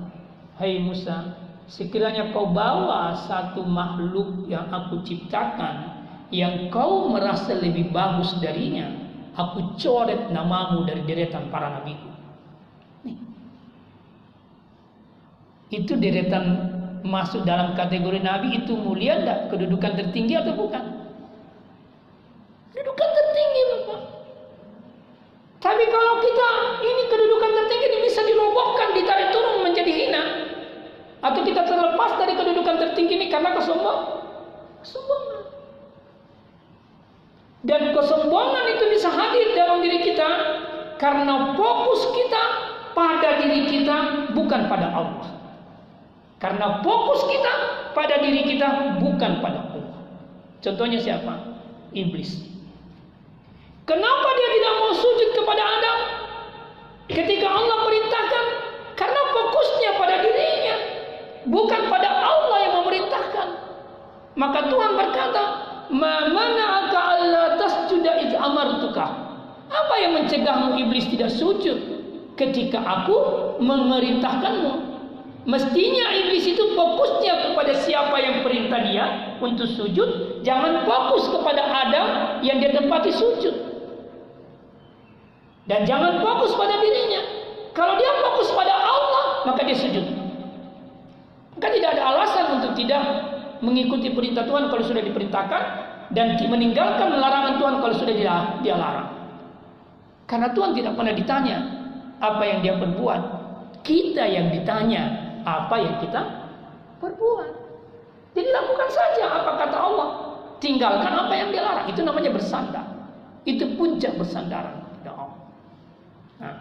Hai 0.60 0.84
Musa, 0.84 1.40
sekiranya 1.64 2.30
kau 2.36 2.52
bawa 2.52 3.16
satu 3.16 3.64
makhluk 3.64 4.44
yang 4.46 4.68
aku 4.68 5.00
ciptakan 5.02 5.98
yang 6.28 6.68
kau 6.68 7.08
merasa 7.08 7.56
lebih 7.56 7.88
bagus 7.88 8.36
darinya, 8.44 8.92
aku 9.32 9.78
coret 9.80 10.28
namamu 10.28 10.84
dari 10.84 11.00
deretan 11.08 11.48
para. 11.48 11.80
Nih. 11.88 11.96
Itu 15.68 16.00
deretan 16.00 16.72
masuk 17.04 17.44
dalam 17.44 17.76
kategori 17.76 18.24
nabi 18.24 18.64
itu 18.64 18.72
mulia 18.72 19.20
enggak? 19.20 19.52
Kedudukan 19.52 19.92
tertinggi 20.00 20.34
atau 20.40 20.56
bukan? 20.56 20.84
Kedudukan 22.72 23.08
tertinggi 23.12 23.60
Bapak. 23.68 24.00
Tapi 25.58 25.84
kalau 25.90 26.14
kita 26.24 26.48
ini 26.80 27.02
kedudukan 27.10 27.50
tertinggi 27.52 27.86
ini 27.90 27.98
bisa 28.06 28.20
dirobohkan, 28.24 28.94
ditarik 28.96 29.28
turun 29.34 29.66
menjadi 29.66 29.92
hina. 29.92 30.24
Atau 31.18 31.42
kita 31.42 31.66
terlepas 31.66 32.16
dari 32.16 32.38
kedudukan 32.38 32.76
tertinggi 32.78 33.14
ini 33.18 33.26
karena 33.28 33.52
kesombong. 33.58 34.22
Kesombongan. 34.80 35.40
Dan 37.66 37.90
kesombongan 37.92 38.64
itu 38.78 38.84
bisa 38.94 39.10
hadir 39.10 39.52
dalam 39.58 39.82
diri 39.82 40.00
kita 40.00 40.30
karena 40.96 41.58
fokus 41.58 42.06
kita 42.14 42.42
pada 42.94 43.42
diri 43.42 43.66
kita 43.66 44.30
bukan 44.32 44.70
pada 44.70 44.94
Allah. 44.94 45.37
Karena 46.38 46.78
fokus 46.86 47.26
kita 47.26 47.52
pada 47.98 48.22
diri 48.22 48.46
kita 48.46 48.98
bukan 49.02 49.42
pada 49.42 49.74
Allah. 49.74 49.98
Contohnya 50.62 51.02
siapa? 51.02 51.34
Iblis. 51.90 52.46
Kenapa 53.82 54.28
dia 54.38 54.48
tidak 54.54 54.74
mau 54.78 54.92
sujud 54.94 55.30
kepada 55.34 55.62
Adam? 55.64 55.98
Ketika 57.08 57.48
Allah 57.48 57.78
perintahkan, 57.88 58.44
karena 58.94 59.22
fokusnya 59.34 59.90
pada 59.96 60.16
dirinya, 60.20 60.76
bukan 61.48 61.82
pada 61.88 62.10
Allah 62.12 62.58
yang 62.68 62.74
memerintahkan. 62.84 63.48
Maka 64.38 64.68
Tuhan 64.68 64.92
berkata, 64.94 65.42
"Ma 65.90 66.28
mana'aka 66.30 67.00
alla 67.00 67.44
tasjuda 67.56 68.28
id 68.28 68.32
amartuka?" 68.36 69.06
Apa 69.68 69.94
yang 69.98 70.20
mencegahmu 70.20 70.76
iblis 70.78 71.08
tidak 71.08 71.32
sujud 71.32 71.78
ketika 72.36 72.78
aku 72.78 73.16
memerintahkanmu? 73.58 74.97
Mestinya 75.48 76.12
iblis 76.12 76.44
itu 76.44 76.76
fokusnya 76.76 77.48
kepada 77.48 77.72
siapa 77.80 78.20
yang 78.20 78.44
perintah 78.44 78.84
dia 78.84 79.32
untuk 79.40 79.64
sujud, 79.64 80.44
jangan 80.44 80.84
fokus 80.84 81.24
kepada 81.32 81.64
Adam 81.64 82.06
yang 82.44 82.60
dia 82.60 82.76
tempati 82.76 83.08
sujud. 83.08 83.56
Dan 85.64 85.88
jangan 85.88 86.20
fokus 86.20 86.52
pada 86.52 86.76
dirinya. 86.84 87.24
Kalau 87.72 87.96
dia 87.96 88.12
fokus 88.20 88.52
pada 88.52 88.76
Allah, 88.76 89.48
maka 89.48 89.64
dia 89.64 89.72
sujud. 89.72 90.04
Maka 91.56 91.68
tidak 91.72 91.96
ada 91.96 92.02
alasan 92.12 92.46
untuk 92.60 92.76
tidak 92.76 93.00
mengikuti 93.64 94.12
perintah 94.12 94.44
Tuhan 94.44 94.68
kalau 94.68 94.84
sudah 94.84 95.00
diperintahkan 95.00 95.62
dan 96.12 96.36
meninggalkan 96.44 97.08
larangan 97.16 97.56
Tuhan 97.56 97.74
kalau 97.80 97.94
sudah 97.96 98.12
dia, 98.12 98.36
dia 98.60 98.76
larang. 98.76 99.16
Karena 100.28 100.52
Tuhan 100.52 100.76
tidak 100.76 100.92
pernah 100.92 101.16
ditanya 101.16 101.56
apa 102.20 102.42
yang 102.44 102.60
dia 102.60 102.76
perbuat. 102.76 103.20
Kita 103.80 104.28
yang 104.28 104.52
ditanya 104.52 105.27
apa 105.46 105.74
yang 105.78 105.96
kita 106.02 106.20
perbuat. 107.02 107.50
Jadi 108.34 108.48
lakukan 108.54 108.88
saja 108.90 109.24
apa 109.42 109.50
kata 109.58 109.78
Allah. 109.78 110.08
Tinggalkan 110.58 111.12
apa 111.14 111.34
yang 111.34 111.50
dilarang. 111.54 111.86
Itu 111.90 112.02
namanya 112.02 112.34
bersandar. 112.34 112.86
Itu 113.46 113.78
puncak 113.78 114.18
bersandaran. 114.18 114.78
Nah. 116.38 116.54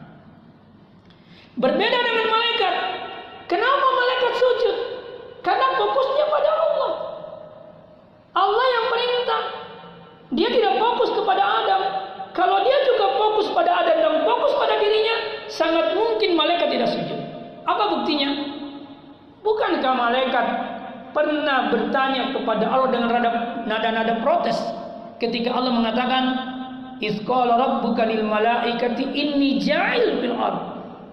Berbeda 1.58 2.00
dengan 2.02 2.26
malaikat. 2.30 2.76
Kenapa 3.50 3.88
malaikat 3.94 4.34
sujud? 4.38 4.78
Karena 5.46 5.68
fokusnya 5.78 6.26
pada 6.30 6.52
Allah. 6.54 6.92
Allah 8.38 8.66
yang 8.74 8.86
perintah. 8.90 9.42
Dia 10.34 10.50
tidak 10.54 10.74
fokus 10.82 11.10
kepada 11.14 11.44
Adam. 11.64 11.82
Kalau 12.38 12.62
dia 12.62 12.78
juga 12.86 13.18
fokus 13.18 13.48
pada 13.50 13.72
Adam 13.82 13.98
dan 13.98 14.14
fokus 14.22 14.54
pada 14.62 14.78
dirinya, 14.78 15.16
sangat 15.50 15.98
mungkin 15.98 16.38
malaikat 16.38 16.70
tidak 16.70 16.90
sujud. 16.94 17.18
Apa 17.66 17.98
buktinya? 17.98 18.57
Bukankah 19.48 19.94
malaikat 19.96 20.46
pernah 21.16 21.72
bertanya 21.72 22.36
kepada 22.36 22.68
Allah 22.68 22.90
dengan 22.92 23.10
nada-nada 23.64 24.20
protes 24.20 24.60
ketika 25.24 25.56
Allah 25.56 25.72
mengatakan 25.72 26.24
Isqala 26.98 27.56
rabbuka 27.56 28.10
lil 28.10 28.26
malaikati 28.28 29.08
inni 29.08 29.62
ja'il 29.62 30.20
fil 30.20 30.36
ard 30.36 30.60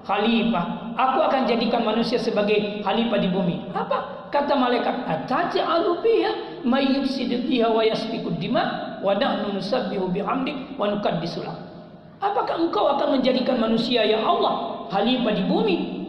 khalifah. 0.03 0.97
Aku 0.97 1.19
akan 1.29 1.45
jadikan 1.47 1.85
manusia 1.85 2.17
sebagai 2.19 2.83
khalifah 2.83 3.19
di 3.21 3.29
bumi. 3.29 3.69
Apa? 3.71 4.29
Kata 4.33 4.57
malaikat, 4.57 5.05
"Ataj'alu 5.07 6.03
fiha 6.03 6.33
may 6.67 6.89
yufsidu 6.91 7.47
fiha 7.47 7.71
wa 7.71 7.85
yasfiku 7.87 8.33
dima 8.35 8.99
wa 9.05 9.15
nahnu 9.15 9.61
nusabbihu 9.61 10.11
bihamdik 10.11 10.75
wa 10.75 10.91
nukaddisu 10.91 11.45
Apakah 12.19 12.57
engkau 12.57 12.89
akan 12.97 13.21
menjadikan 13.21 13.61
manusia 13.61 14.03
ya 14.03 14.25
Allah 14.25 14.89
khalifah 14.89 15.33
di 15.37 15.45
bumi? 15.45 16.04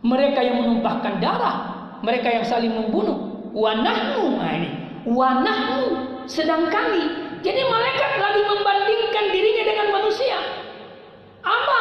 Mereka 0.00 0.40
yang 0.40 0.56
menumpahkan 0.64 1.20
darah, 1.20 1.56
mereka 2.00 2.32
yang 2.32 2.44
saling 2.44 2.72
membunuh. 2.72 3.50
Wa 3.50 3.76
nahnu, 3.76 4.40
nah 4.40 4.52
ini, 4.56 4.70
wa 5.04 5.42
nahnu 5.44 5.82
sedang 6.30 6.70
kami 6.70 7.30
jadi 7.40 7.62
malaikat 7.66 8.12
lagi 8.20 8.40
membandingkan 8.44 9.24
dirinya 9.32 9.64
dengan 9.64 9.86
manusia. 9.96 10.38
Apa 11.40 11.80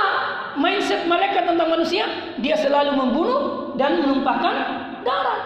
mindset 0.55 1.03
malaikat 1.03 1.51
tentang 1.51 1.67
manusia? 1.67 2.07
Dia 2.39 2.55
selalu 2.55 2.95
membunuh 2.95 3.41
dan 3.75 3.99
menumpahkan 3.99 4.55
darah. 5.03 5.39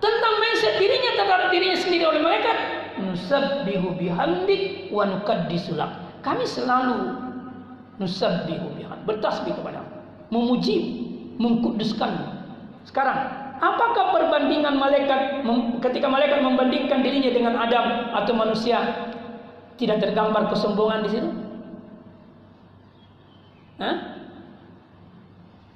Tentang 0.00 0.34
mindset 0.40 0.80
dirinya 0.80 1.12
terhadap 1.20 1.48
dirinya 1.52 1.78
sendiri 1.78 2.04
oleh 2.08 2.20
malaikat. 2.24 2.56
Nusabbihu 2.96 3.92
bihamdik 4.00 4.88
wa 4.88 5.04
nuqaddisulak. 5.04 6.20
Kami 6.24 6.48
selalu 6.48 7.12
nusabbihu 8.00 8.72
bihamdik. 8.72 9.04
Bertasbih 9.04 9.52
kepada 9.52 9.84
Memuji, 10.32 11.11
mengkuduskan. 11.42 12.38
Sekarang, 12.86 13.18
apakah 13.58 14.14
perbandingan 14.14 14.78
malaikat 14.78 15.42
ketika 15.90 16.06
malaikat 16.06 16.38
membandingkan 16.38 17.02
dirinya 17.02 17.30
dengan 17.34 17.54
Adam 17.58 18.14
atau 18.14 18.32
manusia 18.38 18.78
tidak 19.74 19.98
tergambar 19.98 20.46
kesombongan 20.54 21.02
di 21.02 21.10
situ? 21.10 21.30
Hah? 23.82 23.96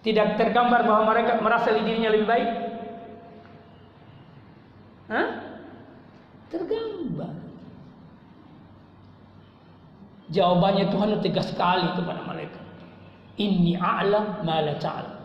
Tidak 0.07 0.39
tergambar 0.39 0.87
bahwa 0.87 1.11
mereka 1.11 1.43
merasa 1.43 1.75
dirinya 1.75 2.15
lebih 2.15 2.31
baik? 2.31 2.49
Hah? 5.11 5.27
Tergambar. 6.47 7.35
Jawabannya 10.31 10.91
Tuhan 10.91 11.19
tegas 11.23 11.51
sekali 11.51 11.87
kepada 11.99 12.23
mereka. 12.27 12.59
Inni 13.39 13.75
a'lam 13.75 14.47
ma 14.47 14.59
la 14.63 14.75
ta'lam. 14.79 15.16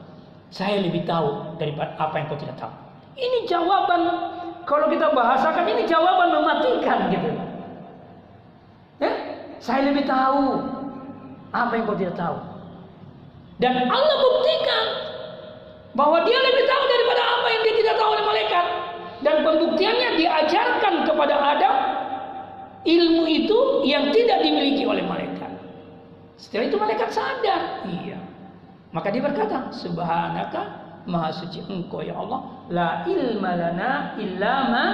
Saya 0.52 0.84
lebih 0.84 1.08
tahu 1.08 1.56
daripada 1.56 1.96
apa 1.96 2.16
yang 2.20 2.28
kau 2.28 2.36
tidak 2.36 2.60
tahu. 2.60 2.76
Ini 3.16 3.48
jawaban 3.48 4.02
kalau 4.68 4.92
kita 4.92 5.08
bahasakan 5.16 5.64
ini 5.64 5.88
jawaban 5.88 6.30
mematikan 6.36 7.08
gitu. 7.08 7.30
Ya? 9.00 9.12
Saya 9.64 9.88
lebih 9.88 10.04
tahu 10.04 10.60
apa 11.56 11.72
yang 11.72 11.88
kau 11.88 11.96
tidak 11.96 12.20
tahu. 12.20 12.38
Dan 13.64 13.88
Allah 13.88 14.18
buktikan 14.20 14.84
bahwa 15.96 16.20
dia 16.28 16.40
lebih 16.40 16.66
tahu 16.68 16.84
daripada 16.84 17.22
apa 17.24 17.48
yang 17.48 17.62
dia 17.64 17.76
tidak 17.80 17.96
tahu 17.96 18.10
oleh 18.12 18.26
malaikat. 18.28 18.66
Dan 19.22 19.36
pembuktiannya 19.46 20.10
diajarkan 20.18 20.94
kepada 21.06 21.36
Adam 21.38 21.76
ilmu 22.84 23.24
itu 23.30 23.58
yang 23.86 24.10
tidak 24.10 24.42
dimiliki 24.42 24.84
oleh 24.84 25.06
malaikat. 25.06 25.52
Setelah 26.42 26.66
itu 26.68 26.78
malaikat 26.82 27.10
sadar, 27.14 27.86
iya. 27.86 28.21
Maka 28.92 29.08
dia 29.12 29.24
berkata, 29.24 29.72
Subhanaka 29.72 30.62
Maha 31.08 31.34
suci 31.34 31.64
Engkau 31.66 32.06
ya 32.06 32.14
Allah, 32.14 32.40
la 32.70 32.90
ilma 33.10 33.58
lana 33.58 34.14
illa 34.22 34.54
ma 34.70 34.86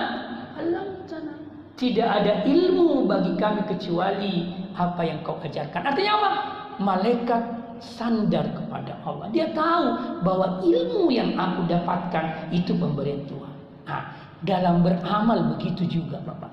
'allamtana. 0.55 1.33
Tidak 1.77 2.09
ada 2.09 2.47
ilmu 2.47 3.05
bagi 3.05 3.37
kami 3.37 3.61
kecuali 3.69 4.49
apa 4.73 5.01
yang 5.03 5.21
kau 5.21 5.37
ajarkan. 5.41 5.83
Artinya 5.83 6.13
apa? 6.17 6.29
Malaikat 6.81 7.43
sandar 7.81 8.45
kepada 8.53 8.97
Allah. 9.05 9.29
Dia 9.29 9.53
tahu 9.53 9.85
bahwa 10.25 10.61
ilmu 10.65 11.13
yang 11.13 11.37
aku 11.37 11.69
dapatkan 11.69 12.49
itu 12.49 12.73
pemberian 12.73 13.25
Tuhan. 13.29 13.53
Nah, 13.85 14.03
dalam 14.41 14.81
beramal 14.81 15.53
begitu 15.57 15.85
juga 15.85 16.21
Bapak. 16.25 16.49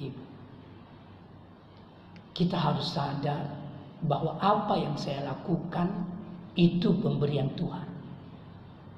Ibu. 0.00 0.22
Kita 2.36 2.56
harus 2.58 2.92
sadar 2.92 3.48
bahwa 4.04 4.36
apa 4.40 4.76
yang 4.76 4.96
saya 5.00 5.24
lakukan 5.24 5.88
itu 6.54 6.94
pemberian 7.02 7.50
Tuhan. 7.58 7.86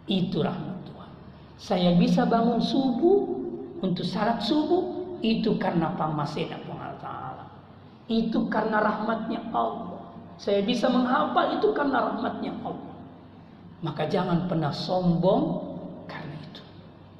Itu 0.07 0.45
rahmat 0.45 0.79
Tuhan. 0.87 1.11
Saya 1.57 1.91
bisa 1.97 2.29
bangun 2.29 2.61
subuh 2.61 3.37
untuk 3.81 4.05
salat 4.05 4.41
subuh 4.45 4.97
itu 5.25 5.57
karena 5.57 5.97
pamasena 5.97 6.61
Allah 6.69 7.49
Itu 8.07 8.47
karena 8.47 8.79
rahmatnya 8.79 9.43
Allah. 9.51 10.15
Saya 10.37 10.63
bisa 10.63 10.87
menghafal 10.87 11.59
itu 11.59 11.73
karena 11.73 12.13
rahmatnya 12.13 12.55
Allah. 12.63 12.95
Maka 13.83 14.07
jangan 14.07 14.47
pernah 14.47 14.71
sombong 14.71 15.75
karena 16.07 16.37
itu. 16.39 16.63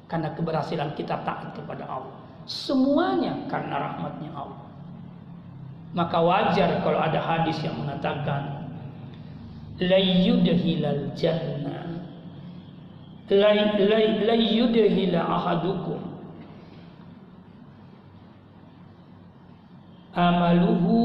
Karena 0.07 0.31
keberhasilan 0.31 0.95
kita 0.95 1.27
taat 1.27 1.51
kepada 1.57 1.83
Allah. 1.89 2.15
Semuanya 2.47 3.35
karena 3.51 3.75
rahmatnya 3.83 4.31
Allah. 4.31 4.63
Maka 5.91 6.17
wajar 6.23 6.79
kalau 6.85 6.99
ada 7.03 7.19
hadis 7.19 7.59
yang 7.59 7.75
mengatakan 7.83 8.56
la 9.77 9.99
yudhilal 10.01 11.13
jannah 11.13 11.77
la 13.27 14.35
yudhila 14.39 15.19
ahadukum. 15.19 15.99
Amaluhu 20.17 21.03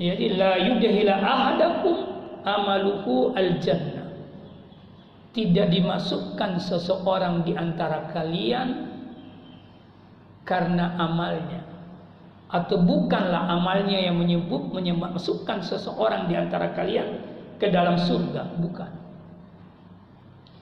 jadi 0.00 0.34
la 0.34 0.58
yudhila 0.58 1.14
ahadakum 1.20 1.96
amaluhu 2.42 3.36
al 3.36 3.60
jannah. 3.60 4.08
Tidak 5.34 5.66
dimasukkan 5.70 6.62
seseorang 6.62 7.42
di 7.44 7.52
antara 7.54 8.10
kalian 8.10 8.90
karena 10.46 10.94
amalnya. 10.98 11.62
Atau 12.48 12.86
bukanlah 12.86 13.50
amalnya 13.50 13.98
yang 13.98 14.14
menyebut 14.14 14.70
memasukkan 14.70 15.58
seseorang 15.66 16.30
di 16.30 16.38
antara 16.38 16.70
kalian 16.70 17.33
ke 17.58 17.70
dalam 17.70 17.98
surga, 17.98 18.58
bukan. 18.58 18.90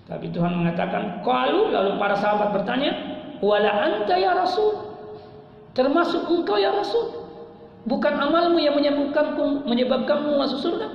Tapi 0.06 0.28
Tuhan 0.28 0.52
mengatakan, 0.52 1.24
"Qalu," 1.24 1.72
lalu 1.72 1.96
para 1.96 2.16
sahabat 2.18 2.52
bertanya, 2.52 2.92
"Wala 3.40 3.70
anta 3.70 4.14
ya 4.18 4.36
Rasul?" 4.36 4.92
Termasuk 5.72 6.28
engkau 6.28 6.60
ya 6.60 6.68
Rasul? 6.68 7.24
Bukan 7.88 8.14
amalmu 8.14 8.60
yang 8.60 8.76
menyebabkanmu 8.76 9.64
menyebabkanmu 9.64 10.36
masuk 10.36 10.58
surga. 10.60 10.88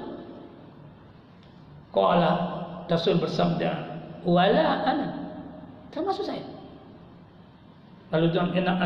Qala 1.89 2.31
Rasul 2.85 3.17
bersabda, 3.17 3.71
"Wala 4.21 4.85
ana." 4.85 5.07
Termasuk 5.89 6.29
saya. 6.29 6.45
Lalu 8.13 8.31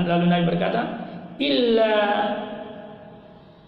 lalu 0.08 0.26
Nabi 0.32 0.43
berkata, 0.47 0.82
"Illa 1.38 1.93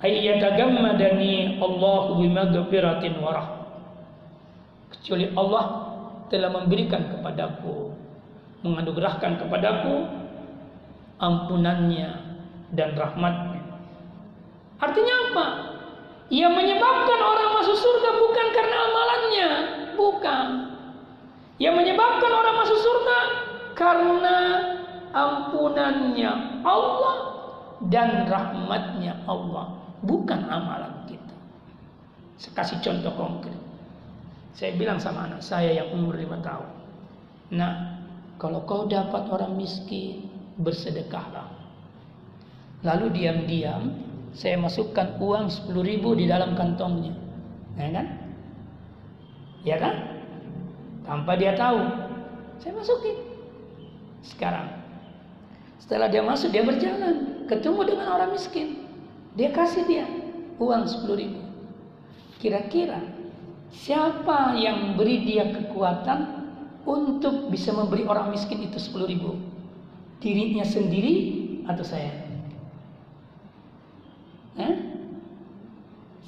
ayyatagammadani 0.03 1.57
Allah 1.63 2.03
bimaghfiratin 2.19 3.13
wa 3.23 3.31
rahmah." 3.31 3.67
Kecuali 4.93 5.31
Allah 5.33 5.65
telah 6.29 6.49
memberikan 6.51 7.07
kepadaku, 7.09 7.95
menganugerahkan 8.61 9.41
kepadaku 9.41 9.95
ampunannya 11.17 12.09
dan 12.75 12.93
rahmatnya 12.99 13.53
Artinya 14.83 15.15
apa? 15.31 15.47
Yang 16.27 16.53
menyebabkan 16.59 17.19
orang 17.23 17.49
masuk 17.55 17.77
surga 17.79 18.09
bukan 18.19 18.47
karena 18.51 18.77
amalannya, 18.83 19.49
bukan. 19.95 20.47
Yang 21.55 21.73
menyebabkan 21.79 22.31
orang 22.35 22.55
masuk 22.59 22.79
surga 22.83 23.19
karena 23.79 24.37
ampunannya 25.15 26.31
Allah 26.67 27.15
dan 27.87 28.27
rahmatnya 28.27 29.23
Allah, 29.23 29.82
bukan 30.03 30.45
amalan 30.51 31.07
kita. 31.07 31.35
Saya 32.37 32.53
kasih 32.59 32.77
contoh 32.83 33.13
konkret. 33.15 33.59
Saya 34.53 34.77
bilang 34.77 35.01
sama 35.01 35.25
anak 35.25 35.41
saya 35.41 35.73
yang 35.73 35.89
umur 35.95 36.13
lima 36.13 36.37
tahun. 36.43 36.69
Nah, 37.57 37.73
kalau 38.37 38.67
kau 38.69 38.85
dapat 38.85 39.25
orang 39.31 39.57
miskin, 39.57 40.29
bersedekahlah. 40.61 41.49
Lalu 42.83 43.15
diam-diam 43.15 44.03
saya 44.33 44.59
masukkan 44.59 45.21
uang 45.21 45.47
10 45.49 45.71
ribu 45.81 46.17
di 46.17 46.25
dalam 46.25 46.57
kantongnya. 46.57 47.13
Ya 47.77 47.89
kan? 47.89 48.07
Ya 49.63 49.77
kan? 49.79 49.95
Tanpa 51.07 51.37
dia 51.39 51.55
tahu. 51.55 51.79
Saya 52.59 52.73
masukin. 52.75 53.17
Sekarang. 54.25 54.67
Setelah 55.79 56.09
dia 56.09 56.23
masuk, 56.25 56.49
dia 56.49 56.63
berjalan. 56.65 57.45
Ketemu 57.47 57.81
dengan 57.87 58.07
orang 58.17 58.31
miskin. 58.33 58.82
Dia 59.33 59.49
kasih 59.49 59.83
dia 59.89 60.05
uang 60.61 60.85
10 60.85 61.09
ribu. 61.17 61.41
Kira-kira 62.37 63.01
siapa 63.73 64.53
yang 64.59 64.93
beri 64.93 65.25
dia 65.25 65.49
kekuatan 65.49 66.45
untuk 66.85 67.49
bisa 67.49 67.73
memberi 67.73 68.05
orang 68.05 68.29
miskin 68.29 68.61
itu 68.61 68.77
10 68.77 69.09
ribu? 69.09 69.39
Dirinya 70.21 70.61
sendiri 70.61 71.15
atau 71.65 71.81
saya? 71.81 72.13
Eh? 74.61 74.75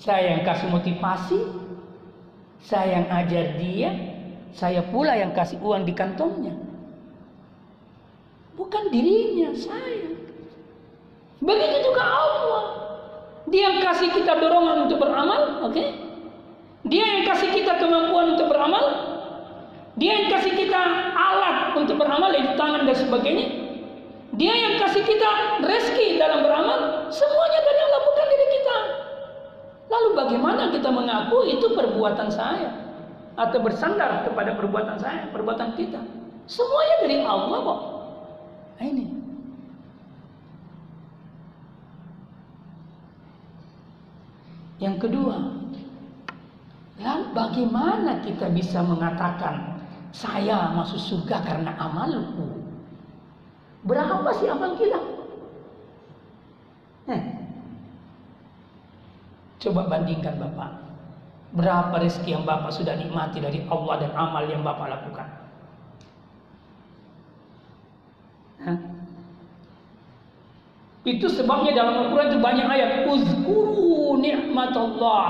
Saya 0.01 0.37
yang 0.37 0.43
kasih 0.43 0.67
motivasi, 0.73 1.39
saya 2.65 2.99
yang 2.99 3.07
ajar 3.13 3.45
dia, 3.61 3.89
saya 4.55 4.81
pula 4.81 5.13
yang 5.13 5.31
kasih 5.31 5.61
uang 5.61 5.85
di 5.85 5.93
kantongnya. 5.93 6.57
Bukan 8.55 8.89
dirinya, 8.89 9.51
saya. 9.53 10.15
Begitu 11.43 11.77
juga 11.91 12.03
Allah. 12.07 12.84
Dia 13.45 13.61
yang 13.69 13.79
kasih 13.85 14.09
kita 14.09 14.41
dorongan 14.41 14.89
untuk 14.89 14.97
beramal, 14.97 15.61
oke? 15.61 15.73
Okay? 15.73 15.87
Dia 16.85 17.03
yang 17.05 17.23
kasih 17.29 17.49
kita 17.53 17.77
kemampuan 17.77 18.37
untuk 18.37 18.49
beramal. 18.49 18.85
Dia 19.95 20.11
yang 20.21 20.27
kasih 20.33 20.53
kita 20.53 20.81
alat 21.13 21.73
untuk 21.77 21.97
beramal, 21.97 22.29
yaitu 22.33 22.53
tangan 22.57 22.83
dan 22.85 22.97
sebagainya. 22.97 23.47
Dia 24.35 24.51
yang 24.51 24.75
kasih 24.81 25.05
kita 25.07 25.61
rezeki 25.63 26.19
dalam 26.19 26.43
beramal, 26.43 27.07
semuanya 27.07 27.59
dari 27.63 27.79
Allah 27.87 28.01
bukan 28.03 28.25
dari 28.27 28.47
kita. 28.51 28.77
Lalu 29.87 30.09
bagaimana 30.17 30.63
kita 30.75 30.89
mengaku 30.91 31.47
itu 31.47 31.71
perbuatan 31.71 32.27
saya 32.27 32.69
atau 33.39 33.59
bersandar 33.63 34.27
kepada 34.27 34.57
perbuatan 34.59 34.97
saya, 34.99 35.31
perbuatan 35.31 35.77
kita? 35.79 36.01
Semuanya 36.45 36.95
dari 37.07 37.17
Allah 37.23 37.57
kok. 37.63 37.79
Ini. 38.83 39.05
Yang 44.75 45.07
kedua, 45.07 45.37
lalu 46.99 47.25
bagaimana 47.31 48.19
kita 48.23 48.51
bisa 48.51 48.83
mengatakan 48.83 49.79
saya 50.11 50.71
masuk 50.75 50.99
surga 50.99 51.43
karena 51.43 51.71
amalku? 51.79 52.65
Berapa 53.87 54.29
sih 54.41 54.51
amal 54.51 54.75
kita? 54.75 54.99
Eh. 57.07 57.23
Coba 59.61 59.87
bandingkan 59.87 60.35
Bapak. 60.41 60.71
Berapa 61.55 61.95
rezeki 62.03 62.35
yang 62.35 62.43
Bapak 62.43 62.75
sudah 62.75 62.99
nikmati 62.99 63.39
dari 63.39 63.63
Allah 63.71 63.95
dan 64.03 64.11
amal 64.11 64.43
yang 64.43 64.59
Bapak 64.59 64.91
lakukan? 64.91 65.27
Hah? 68.65 68.79
Itu 71.05 71.29
sebabnya 71.29 71.77
dalam 71.77 72.01
Al-Quran 72.01 72.33
itu 72.33 72.39
banyak 72.41 72.65
ayat. 72.65 72.89
Uzkuru 73.05 74.17
nikmat 74.17 74.73
Allah. 74.73 75.25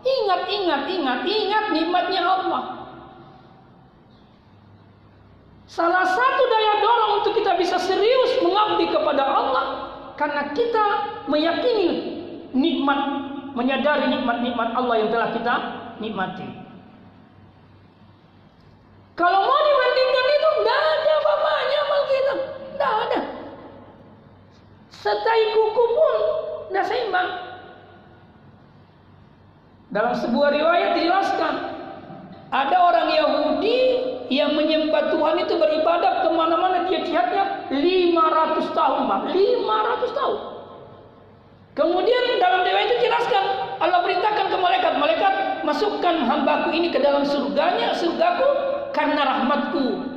Ingat, 0.00 0.42
ingat, 0.48 0.82
ingat, 0.88 1.20
ingat 1.28 1.64
nikmatnya 1.76 2.22
Allah. 2.24 2.62
Salah 5.66 6.06
satu 6.08 6.42
daya 6.48 6.74
dorong 6.80 7.12
untuk 7.20 7.36
kita 7.36 7.58
bisa 7.60 7.76
serius 7.76 8.40
mengabdi 8.40 8.88
kepada 8.88 9.26
Allah 9.26 9.64
karena 10.16 10.54
kita 10.56 10.84
meyakini 11.28 11.88
nikmat 12.56 13.00
menyadari 13.52 14.08
nikmat-nikmat 14.08 14.68
Allah 14.72 14.94
yang 15.00 15.10
telah 15.12 15.28
kita 15.32 15.54
nikmati. 16.00 16.48
Kalau 19.16 19.40
mau 19.48 19.60
dibandingkan 19.64 20.26
itu, 20.28 20.48
tidak 20.60 20.78
ada 20.84 21.14
bapaknya 21.24 21.78
amal 21.80 22.02
kita. 22.04 22.34
Tidak 22.76 22.92
ada. 23.08 23.20
Setai 25.06 25.54
kuku 25.54 25.84
pun 25.94 26.14
tidak 26.66 26.86
seimbang. 26.90 27.30
Dalam 29.94 30.18
sebuah 30.18 30.50
riwayat 30.50 30.98
dijelaskan, 30.98 31.54
ada 32.50 32.76
orang 32.82 33.14
Yahudi 33.14 33.78
yang 34.34 34.58
menyembah 34.58 35.14
Tuhan 35.14 35.46
itu 35.46 35.54
beribadah 35.54 36.26
ke 36.26 36.28
mana-mana 36.34 36.90
dia 36.90 37.06
jihadnya 37.06 37.70
500 37.70 38.74
tahun, 38.74 39.00
Pak. 39.06 39.20
500 39.30 40.18
tahun. 40.18 40.38
Kemudian 41.78 42.22
dalam 42.42 42.66
dewa 42.66 42.80
itu 42.82 43.06
jelaskan 43.06 43.44
Allah 43.78 44.02
beritakan 44.02 44.50
ke 44.50 44.56
malaikat, 44.58 44.92
malaikat 44.98 45.34
masukkan 45.62 46.18
hambaku 46.26 46.74
ini 46.74 46.90
ke 46.90 46.98
dalam 46.98 47.22
surganya, 47.22 47.94
surgaku 47.94 48.48
karena 48.90 49.22
rahmatku. 49.22 50.15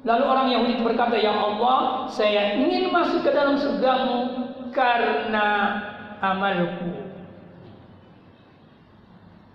Lalu 0.00 0.24
orang 0.24 0.46
Yahudi 0.48 0.80
berkata, 0.80 1.16
Ya 1.20 1.36
Allah, 1.36 2.08
saya 2.08 2.56
ingin 2.56 2.88
masuk 2.88 3.20
ke 3.20 3.30
dalam 3.32 3.60
surgamu 3.60 4.48
karena 4.72 5.76
amalku. 6.24 7.12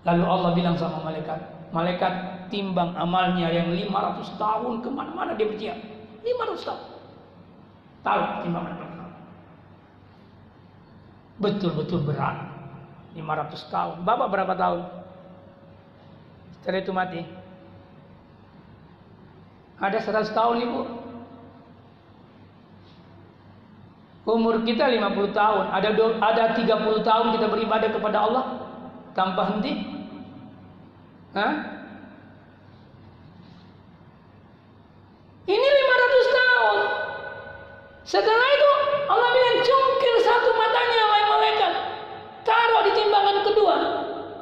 Lalu 0.05 0.23
Allah 0.23 0.51
bilang 0.53 0.77
sama 0.77 1.01
malaikat, 1.01 1.39
malaikat 1.73 2.13
timbang 2.53 2.93
amalnya 2.93 3.49
yang 3.49 3.73
500 3.73 4.37
tahun 4.37 4.73
ke 4.85 4.89
mana-mana 4.93 5.33
dia 5.33 5.49
berjihad. 5.49 5.81
500 6.21 6.61
tahun. 6.61 6.83
Tahu 8.05 8.21
timbangan 8.45 8.85
betul-betul 11.35 12.07
berat 12.07 12.47
500 13.15 13.71
tahun 13.71 13.95
bapak 14.07 14.27
berapa 14.31 14.53
tahun 14.55 14.81
setelah 16.59 16.79
itu 16.79 16.91
mati 16.95 17.21
ada 19.81 19.97
100 19.99 20.31
tahun 20.31 20.55
ibu 20.63 20.81
umur 24.25 24.65
kita 24.65 24.89
50 24.89 25.35
tahun 25.35 25.63
ada 25.69 25.89
ada 26.23 26.43
30 26.57 26.65
tahun 27.05 27.25
kita 27.37 27.45
beribadah 27.51 27.89
kepada 27.93 28.17
Allah 28.25 28.43
tanpa 29.13 29.53
henti 29.53 29.73
Hah? 31.35 31.53
ini 35.45 35.67
500 35.67 36.39
tahun 36.39 36.77
setelah 38.05 38.47
itu 38.53 38.71
Allah 39.09 39.29
bilang 39.33 39.59
cungkil 39.65 40.15
satu 40.21 40.49
matanya 40.53 41.01
wahai 41.09 41.25
malaikat. 41.25 41.73
Taruh 42.45 42.81
di 42.85 42.91
timbangan 42.93 43.37
kedua. 43.41 43.75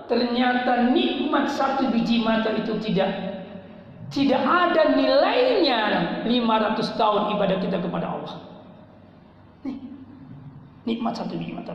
Ternyata 0.07 0.91
nikmat 0.91 1.47
satu 1.47 1.87
biji 1.87 2.19
mata 2.23 2.51
itu 2.51 2.75
tidak 2.83 3.32
tidak 4.13 4.45
ada 4.45 4.93
nilainya 4.93 5.81
500 6.21 7.01
tahun 7.01 7.21
ibadah 7.33 7.57
kita 7.57 7.77
kepada 7.81 8.13
Allah. 8.13 8.33
Nih, 9.65 9.81
nikmat 10.85 11.17
satu 11.17 11.33
biji 11.33 11.57
mata. 11.57 11.73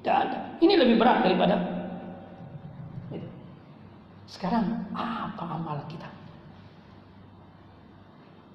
Tidak 0.00 0.14
ada. 0.14 0.38
Ini 0.60 0.76
lebih 0.76 1.00
berat 1.00 1.24
daripada 1.24 1.80
sekarang 4.30 4.86
apa 4.94 5.42
amal 5.42 5.82
kita? 5.90 6.06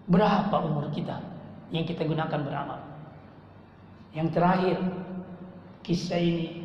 Berapa 0.08 0.56
umur 0.64 0.88
kita 0.96 1.20
yang 1.74 1.84
kita 1.84 2.08
gunakan 2.08 2.40
beramal? 2.40 2.80
Yang 4.16 4.28
terakhir, 4.32 4.78
kisah 5.84 6.22
ini 6.22 6.64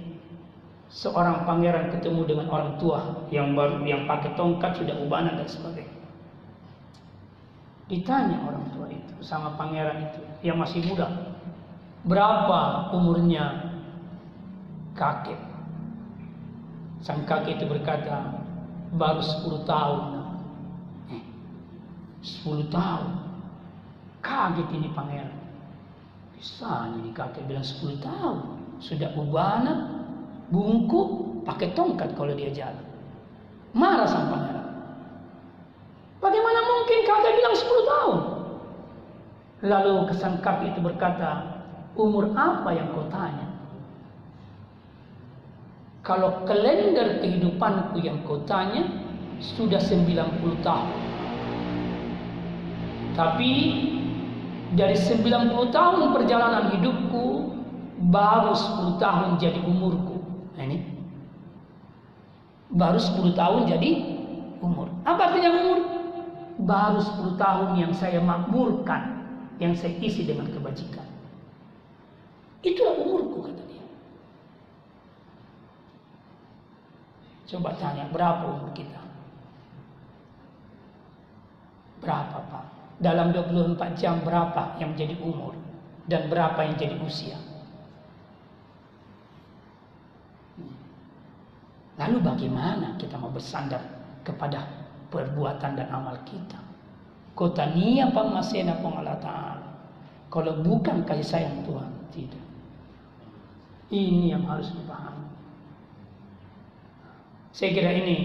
seorang 0.87 1.43
pangeran 1.43 1.91
ketemu 1.91 2.23
dengan 2.29 2.47
orang 2.55 2.79
tua 2.79 3.27
yang 3.35 3.59
baru 3.59 3.83
yang 3.83 4.07
pakai 4.07 4.39
tongkat 4.39 4.79
sudah 4.79 4.95
ubanan 5.03 5.35
dan 5.41 5.49
sebagainya. 5.51 6.00
Ditanya 7.90 8.38
orang 8.46 8.70
tua 8.70 8.87
itu 8.87 9.18
sama 9.18 9.59
pangeran 9.59 10.07
itu 10.07 10.22
yang 10.46 10.62
masih 10.62 10.79
muda, 10.87 11.11
berapa 12.07 12.94
umurnya 12.94 13.74
kakek? 14.94 15.42
Sang 17.03 17.26
kakek 17.26 17.59
itu 17.59 17.66
berkata, 17.66 18.40
baru 18.94 19.18
10 19.18 19.66
tahun. 19.66 20.03
Eh, 21.11 21.24
10 22.22 22.70
tahun. 22.70 23.11
Kaget 24.20 24.68
ini 24.76 24.88
pangeran. 24.94 25.38
Bisa 26.37 26.92
ini 26.94 27.11
kakek 27.11 27.48
bilang 27.50 27.66
10 27.66 27.98
tahun. 27.98 28.38
Sudah 28.79 29.12
ubanan, 29.16 30.07
bungkuk, 30.53 31.42
pakai 31.44 31.72
tongkat 31.72 32.14
kalau 32.14 32.33
dia 32.37 32.53
jalan. 32.53 32.85
Marah 33.72 34.07
pangeran. 34.07 34.66
Bagaimana 36.20 36.61
mungkin 36.68 36.98
kakek 37.09 37.33
bilang 37.40 37.50
10 37.61 37.90
tahun? 37.92 38.18
Lalu 39.61 39.94
kesan 40.09 40.40
kakek 40.40 40.73
itu 40.73 40.81
berkata, 40.81 41.61
umur 41.92 42.33
apa 42.33 42.73
yang 42.73 42.88
kau 42.96 43.05
tanya? 43.12 43.44
Kalau 46.01 46.49
kalender 46.49 47.20
kehidupanku 47.20 48.01
yang 48.01 48.25
kau 48.25 48.40
tanya, 48.49 48.88
sudah 49.40 49.81
90 49.81 50.64
tahun. 50.64 50.90
Tapi 53.16 53.53
dari 54.73 54.96
90 54.96 55.68
tahun 55.75 56.01
perjalanan 56.16 56.73
hidupku 56.73 57.53
baru 58.09 58.57
10 58.57 58.96
tahun 58.96 59.37
jadi 59.37 59.61
umurku. 59.61 60.25
Nah, 60.57 60.64
ini 60.64 60.79
baru 62.73 62.96
10 62.96 63.37
tahun 63.37 63.68
jadi 63.68 63.90
umur. 64.64 64.88
Apa 65.05 65.33
artinya 65.33 65.53
umur? 65.53 66.00
Baru 66.61 67.01
10 67.01 67.40
tahun 67.40 67.70
yang 67.81 67.92
saya 67.96 68.20
makmurkan, 68.20 69.25
yang 69.57 69.73
saya 69.73 69.96
isi 69.96 70.29
dengan 70.29 70.49
kebajikan. 70.53 71.09
Itulah 72.61 73.01
umurku 73.01 73.49
kata 73.49 73.62
dia. 73.64 73.85
Coba 77.49 77.73
tanya 77.81 78.05
berapa 78.12 78.44
umur 78.44 78.70
kita? 78.77 79.01
Berapa 82.05 82.38
Pak? 82.53 82.81
dalam 83.01 83.33
24 83.33 83.81
jam 83.96 84.20
berapa 84.20 84.77
yang 84.77 84.92
menjadi 84.92 85.16
umur 85.25 85.57
dan 86.05 86.29
berapa 86.29 86.61
yang 86.68 86.77
jadi 86.77 86.96
usia. 87.01 87.40
Lalu 91.96 92.20
bagaimana 92.20 92.96
kita 93.01 93.16
mau 93.16 93.33
bersandar 93.33 93.81
kepada 94.25 94.80
perbuatan 95.11 95.77
dan 95.77 95.88
amal 95.92 96.16
kita? 96.25 96.59
Kota 97.35 97.70
niya 97.75 98.11
pangmasena 98.14 98.78
Allah 98.78 99.18
Ta'ala. 99.18 99.68
Kalau 100.30 100.62
bukan 100.62 101.03
kasih 101.03 101.26
sayang 101.26 101.66
Tuhan, 101.66 101.91
tidak. 102.14 102.45
Ini 103.91 104.39
yang 104.39 104.47
harus 104.47 104.70
dipahami. 104.70 105.26
Saya 107.51 107.74
kira 107.74 107.91
ini 107.91 108.16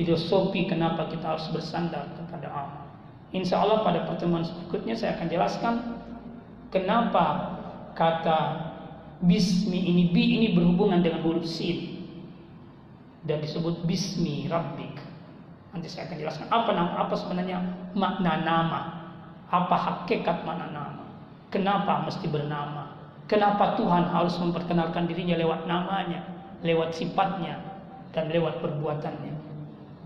filosofi 0.00 0.64
kenapa 0.64 1.12
kita 1.12 1.36
harus 1.36 1.44
bersandar 1.52 2.08
kepada 2.16 2.48
Allah. 2.48 2.84
Insya 3.36 3.60
Allah 3.60 3.84
pada 3.84 4.08
pertemuan 4.08 4.42
berikutnya 4.42 4.96
saya 4.96 5.14
akan 5.20 5.28
jelaskan 5.28 5.74
kenapa 6.72 7.24
kata 7.92 8.38
bismi 9.20 9.86
ini 9.92 10.08
bi 10.10 10.40
ini 10.40 10.56
berhubungan 10.56 11.04
dengan 11.04 11.20
huruf 11.20 11.44
sin 11.44 12.08
dan 13.28 13.44
disebut 13.44 13.84
bismi 13.84 14.48
rabbik. 14.48 15.09
Nanti 15.75 15.91
saya 15.91 16.07
akan 16.07 16.17
jelaskan 16.23 16.47
apa 16.47 16.71
nama 16.71 16.91
apa 17.03 17.15
sebenarnya 17.19 17.59
makna 17.91 18.47
nama, 18.47 18.81
apa 19.51 19.75
hakikat 19.75 20.47
makna 20.47 20.71
nama, 20.71 21.03
kenapa 21.51 22.07
mesti 22.07 22.31
bernama, 22.31 22.95
kenapa 23.27 23.75
Tuhan 23.75 24.07
harus 24.07 24.39
memperkenalkan 24.39 25.03
dirinya 25.03 25.35
lewat 25.35 25.67
namanya, 25.67 26.23
lewat 26.63 26.95
sifatnya 26.95 27.59
dan 28.15 28.31
lewat 28.31 28.63
perbuatannya. 28.63 29.35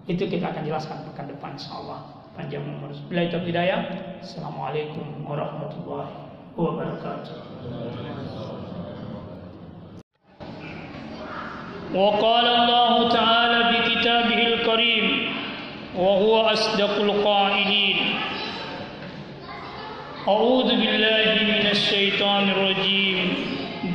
Itu 0.10 0.26
kita 0.26 0.50
akan 0.50 0.66
jelaskan 0.66 1.06
pekan 1.06 1.30
depan 1.30 1.54
insya 1.54 1.78
Allah 1.78 2.20
panjang 2.34 2.66
umur. 2.66 2.90
Bila 3.12 3.30
itu 3.30 3.38
hidayah. 3.38 3.82
Assalamualaikum 4.24 5.28
warahmatullahi 5.28 6.14
wabarakatuh. 6.58 7.36
وقال 11.90 12.46
الله 12.46 12.94
تعالى 13.10 13.43
أصدق 16.53 17.01
القائلين. 17.01 17.97
أعوذ 20.29 20.69
بالله 20.69 21.43
من 21.43 21.69
الشيطان 21.71 22.49
الرجيم. 22.51 23.35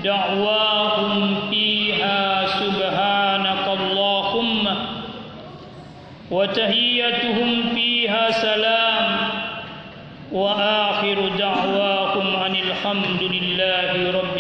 دعواهم 0.03 1.35
فيها 1.49 2.45
سبحانك 2.45 3.79
اللهم 3.81 4.75
وتهيتهم 6.31 7.69
فيها 7.75 8.31
سلام. 8.31 9.17
وآخر 10.31 11.29
دعواهم 11.39 12.35
أن 12.35 12.55
الحمد 12.55 13.21
لله 13.21 14.11
رب 14.11 14.38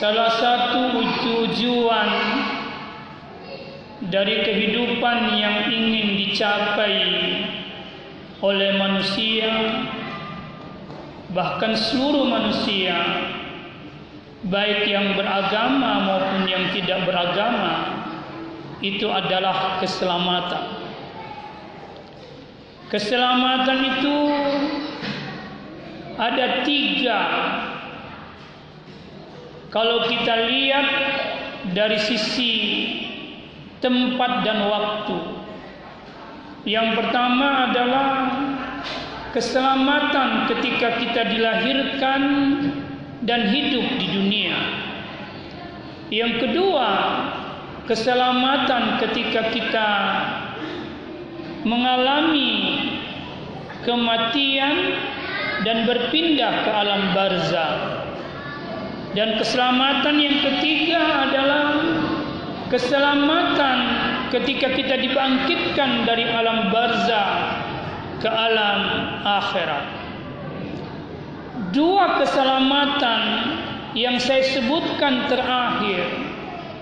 Salah 0.00 0.32
satu 0.32 0.96
tujuan 0.96 2.10
dari 4.08 4.40
kehidupan 4.48 5.36
yang 5.36 5.68
ingin 5.68 6.16
dicapai 6.16 7.04
oleh 8.40 8.80
manusia 8.80 9.52
bahkan 11.36 11.76
seluruh 11.76 12.32
manusia 12.32 12.96
baik 14.48 14.88
yang 14.88 15.20
beragama 15.20 16.08
maupun 16.08 16.48
yang 16.48 16.72
tidak 16.72 17.04
beragama 17.04 18.00
itu 18.80 19.04
adalah 19.04 19.84
keselamatan. 19.84 20.64
Keselamatan 22.88 23.78
itu 23.84 24.16
ada 26.16 26.64
tiga 26.64 27.20
kalau 29.70 30.06
kita 30.10 30.50
lihat 30.50 30.86
dari 31.74 31.98
sisi 31.98 32.54
tempat 33.78 34.42
dan 34.42 34.66
waktu. 34.66 35.18
Yang 36.68 37.00
pertama 37.00 37.72
adalah 37.72 38.08
keselamatan 39.32 40.50
ketika 40.52 41.00
kita 41.00 41.22
dilahirkan 41.32 42.22
dan 43.24 43.48
hidup 43.48 43.86
di 43.96 44.06
dunia. 44.12 44.58
Yang 46.10 46.32
kedua, 46.44 46.90
keselamatan 47.86 48.98
ketika 49.00 49.54
kita 49.54 49.90
mengalami 51.62 52.52
kematian 53.86 54.98
dan 55.64 55.86
berpindah 55.88 56.66
ke 56.66 56.70
alam 56.72 57.02
barzah. 57.14 57.99
Dan 59.10 59.42
keselamatan 59.42 60.22
yang 60.22 60.38
ketiga 60.38 61.02
adalah 61.26 61.66
keselamatan 62.70 63.78
ketika 64.30 64.70
kita 64.70 64.94
dibangkitkan 65.02 66.06
dari 66.06 66.30
alam 66.30 66.70
barzah 66.70 67.30
ke 68.22 68.30
alam 68.30 68.80
akhirat. 69.26 69.86
Dua 71.74 72.22
keselamatan 72.22 73.22
yang 73.98 74.22
saya 74.22 74.46
sebutkan 74.46 75.26
terakhir 75.26 76.06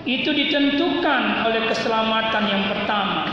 itu 0.05 0.29
ditentukan 0.29 1.49
oleh 1.49 1.65
keselamatan 1.65 2.43
yang 2.45 2.63
pertama. 2.69 3.25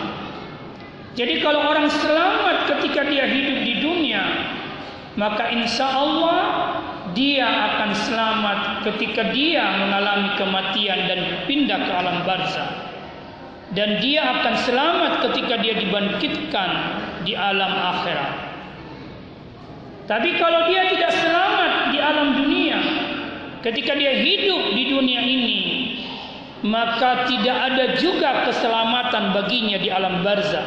Jadi 1.17 1.41
kalau 1.41 1.65
orang 1.65 1.89
selamat 1.89 2.69
ketika 2.77 3.09
dia 3.09 3.25
hidup 3.25 3.59
di 3.65 3.75
dunia, 3.81 4.25
maka 5.17 5.49
insya 5.49 5.89
Allah 5.89 6.41
dia 7.17 7.49
akan 7.49 7.91
selamat 7.97 8.59
ketika 8.85 9.33
dia 9.33 9.65
mengalami 9.81 10.37
kematian 10.37 11.09
dan 11.09 11.21
pindah 11.49 11.81
ke 11.81 11.93
alam 11.97 12.17
barzah. 12.29 12.93
Dan 13.73 13.99
dia 13.99 14.23
akan 14.23 14.55
selamat 14.63 15.13
ketika 15.27 15.59
dia 15.59 15.75
dibangkitkan 15.75 16.71
di 17.27 17.35
alam 17.35 17.73
akhirat. 17.73 18.33
Tapi 20.07 20.39
kalau 20.39 20.71
dia 20.71 20.87
tidak 20.93 21.11
selamat 21.19 21.91
di 21.91 21.99
alam 21.99 22.29
dunia 22.39 22.79
ketika 23.67 23.99
dia 23.99 24.15
hidup 24.23 24.71
di 24.79 24.85
dunia 24.95 25.19
ini 25.27 25.61
maka 26.63 27.27
tidak 27.27 27.57
ada 27.75 27.85
juga 27.99 28.47
keselamatan 28.47 29.35
baginya 29.35 29.75
di 29.83 29.91
alam 29.91 30.23
barzah 30.23 30.67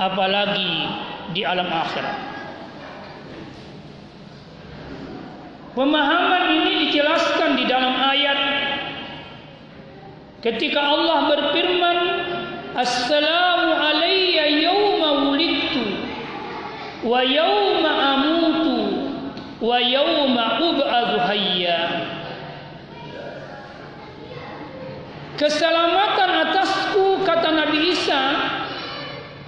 apalagi 0.00 0.88
di 1.36 1.44
alam 1.44 1.68
akhirat 1.68 2.35
Pemahaman 5.76 6.56
ini 6.56 6.88
dijelaskan 6.88 7.60
di 7.60 7.68
dalam 7.68 8.00
ayat 8.00 8.40
ketika 10.40 10.80
Allah 10.80 11.28
berfirman 11.28 11.98
Assalamu 12.72 13.76
alayya 13.76 14.72
yawma 14.72 15.28
wulidtu 15.28 16.00
wa 17.04 17.20
yawma 17.20 17.92
amutu 17.92 18.76
wa 19.60 19.76
yawma 19.76 20.64
ub'adhu 20.64 21.16
hayya. 21.28 21.80
Keselamatan 25.36 26.30
atasku 26.40 27.20
kata 27.20 27.52
Nabi 27.52 27.92
Isa 27.92 28.20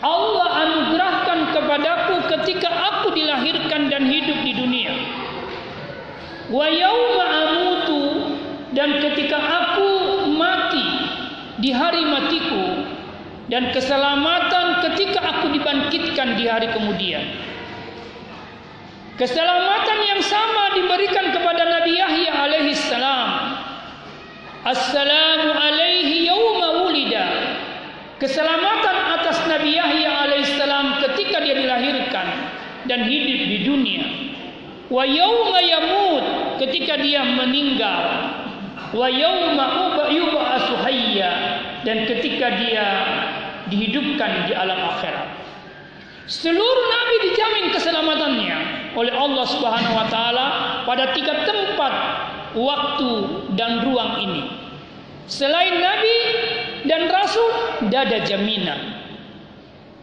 Allah 0.05 0.49
anugerahkan 0.61 1.57
kepadaku 1.57 2.15
ketika 2.37 2.69
aku 2.69 3.17
dilahirkan 3.17 3.89
dan 3.89 4.05
hidup 4.13 4.45
di 4.45 4.53
dunia 4.53 4.68
wa 6.49 6.67
yauma 6.69 7.25
amutu 7.29 8.03
dan 8.73 9.01
ketika 9.05 9.37
aku 9.37 9.89
mati 10.33 10.85
di 11.61 11.71
hari 11.73 12.09
matiku 12.09 12.89
dan 13.49 13.73
keselamatan 13.73 14.85
ketika 14.89 15.21
aku 15.25 15.53
dibangkitkan 15.53 16.37
di 16.37 16.45
hari 16.49 16.69
kemudian. 16.73 17.25
Keselamatan 19.19 19.99
yang 19.99 20.23
sama 20.23 20.79
diberikan 20.79 21.35
kepada 21.35 21.67
Nabi 21.67 21.99
Yahya 21.99 22.33
alaihi 22.39 22.77
salam. 22.77 23.59
Assalamu 24.63 25.59
alaihi 25.59 26.29
yauma 26.29 26.87
wulida. 26.87 27.27
Keselamatan 28.23 28.97
atas 29.19 29.43
Nabi 29.51 29.75
Yahya 29.75 30.11
alaihi 30.23 30.55
salam 30.55 31.03
ketika 31.03 31.43
dia 31.43 31.57
dilahirkan 31.59 32.27
dan 32.87 33.03
hidup 33.11 33.41
di 33.43 33.59
dunia 33.67 34.28
wa 34.89 35.05
yauma 35.05 35.61
yamut 35.61 36.25
ketika 36.61 36.97
dia 37.01 37.25
meninggal. 37.25 38.05
Wa 38.89 39.09
yauma 39.09 40.09
yub'atsu 40.09 40.81
hayya 40.81 41.33
dan 41.85 42.09
ketika 42.09 42.57
dia 42.57 42.87
dihidupkan 43.69 44.49
di 44.49 44.57
alam 44.57 44.81
akhirat. 44.97 45.29
Seluruh 46.29 46.85
nabi 46.93 47.15
dijamin 47.29 47.67
keselamatannya 47.73 48.59
oleh 48.97 49.13
Allah 49.17 49.45
Subhanahu 49.49 49.97
wa 49.97 50.07
taala 50.13 50.47
pada 50.85 51.13
tiga 51.17 51.45
tempat 51.49 51.93
waktu 52.53 53.13
dan 53.57 53.85
ruang 53.85 54.25
ini. 54.25 54.45
Selain 55.29 55.81
nabi 55.81 56.17
dan 56.89 57.09
rasul 57.13 57.49
tidak 57.85 58.13
ada 58.13 58.19
jaminan. 58.25 58.81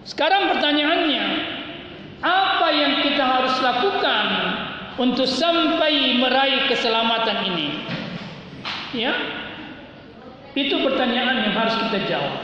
Sekarang 0.05 0.53
pertanyaannya 0.53 1.25
apa 2.21 2.67
yang 2.73 2.93
kita 3.05 3.21
harus 3.25 3.57
lakukan 3.61 4.25
untuk 4.95 5.27
sampai 5.27 6.15
meraih 6.19 6.71
keselamatan 6.71 7.37
ini? 7.51 7.67
Ya. 8.95 9.11
Itu 10.55 10.79
pertanyaan 10.87 11.43
yang 11.43 11.53
harus 11.53 11.75
kita 11.75 12.07
jawab. 12.07 12.35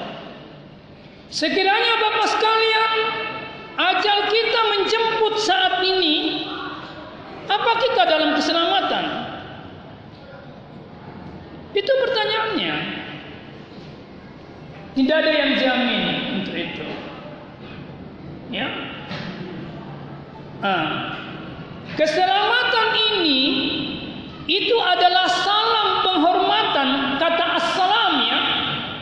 Sekiranya 1.31 1.95
Bapak 2.03 2.27
sekalian, 2.27 2.93
ajal 3.79 4.19
kita 4.27 4.59
menjemput 4.67 5.33
saat 5.39 5.79
ini, 5.79 6.43
apa 7.47 7.71
kita 7.79 8.01
dalam 8.03 8.35
keselamatan? 8.35 9.05
Itu 11.71 11.91
pertanyaannya. 12.03 12.75
Tidak 14.91 15.15
ada 15.23 15.31
yang 15.31 15.51
jamin 15.55 16.03
untuk 16.43 16.55
itu. 16.59 16.87
Ya. 18.51 18.67
Ah. 20.59 21.30
Keselamatan 21.99 22.87
ini 23.13 23.41
itu 24.47 24.77
adalah 24.79 25.27
salam 25.27 25.89
penghormatan 26.07 26.87
kata 27.19 27.45
assalam 27.59 28.13
ya. 28.23 28.39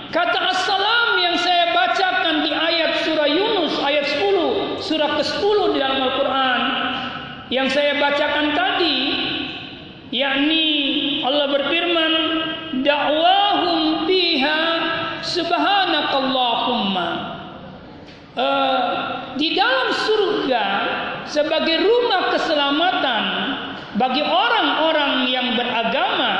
Kata 0.09 0.39
assalam 0.49 1.21
yang 1.21 1.37
saya 1.37 1.69
bacakan 1.69 2.41
di 2.41 2.51
ayat 2.53 3.05
surah 3.05 3.29
Yunus 3.29 3.73
ayat 3.85 4.05
10, 4.09 4.81
surah 4.81 5.11
ke-10 5.21 5.57
di 5.73 5.77
dalam 5.77 6.01
Al-Qur'an 6.01 6.61
yang 7.53 7.69
saya 7.69 7.97
bacakan 7.97 8.57
tadi 8.57 8.97
yakni 10.09 10.65
Allah 11.21 11.49
berfirman 11.49 12.13
da'wahum 12.81 14.05
biha 14.09 14.61
subhanakallahumma 15.21 17.09
uh, 18.33 18.81
di 19.37 19.53
dalam 19.53 19.89
surga 19.93 20.65
sebagai 21.29 21.85
rumah 21.85 22.33
keselamatan 22.33 23.23
bagi 24.01 24.21
orang-orang 24.25 25.29
yang 25.29 25.53
beragama 25.53 26.33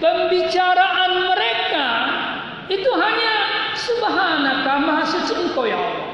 pembicaraan 0.00 1.12
mereka 1.28 1.86
itu 2.68 2.90
hanya 2.96 3.32
subhanaka 3.76 4.72
maha 4.80 5.04
suci 5.04 5.32
engkau 5.36 5.68
ya 5.68 5.76
Allah. 5.76 6.08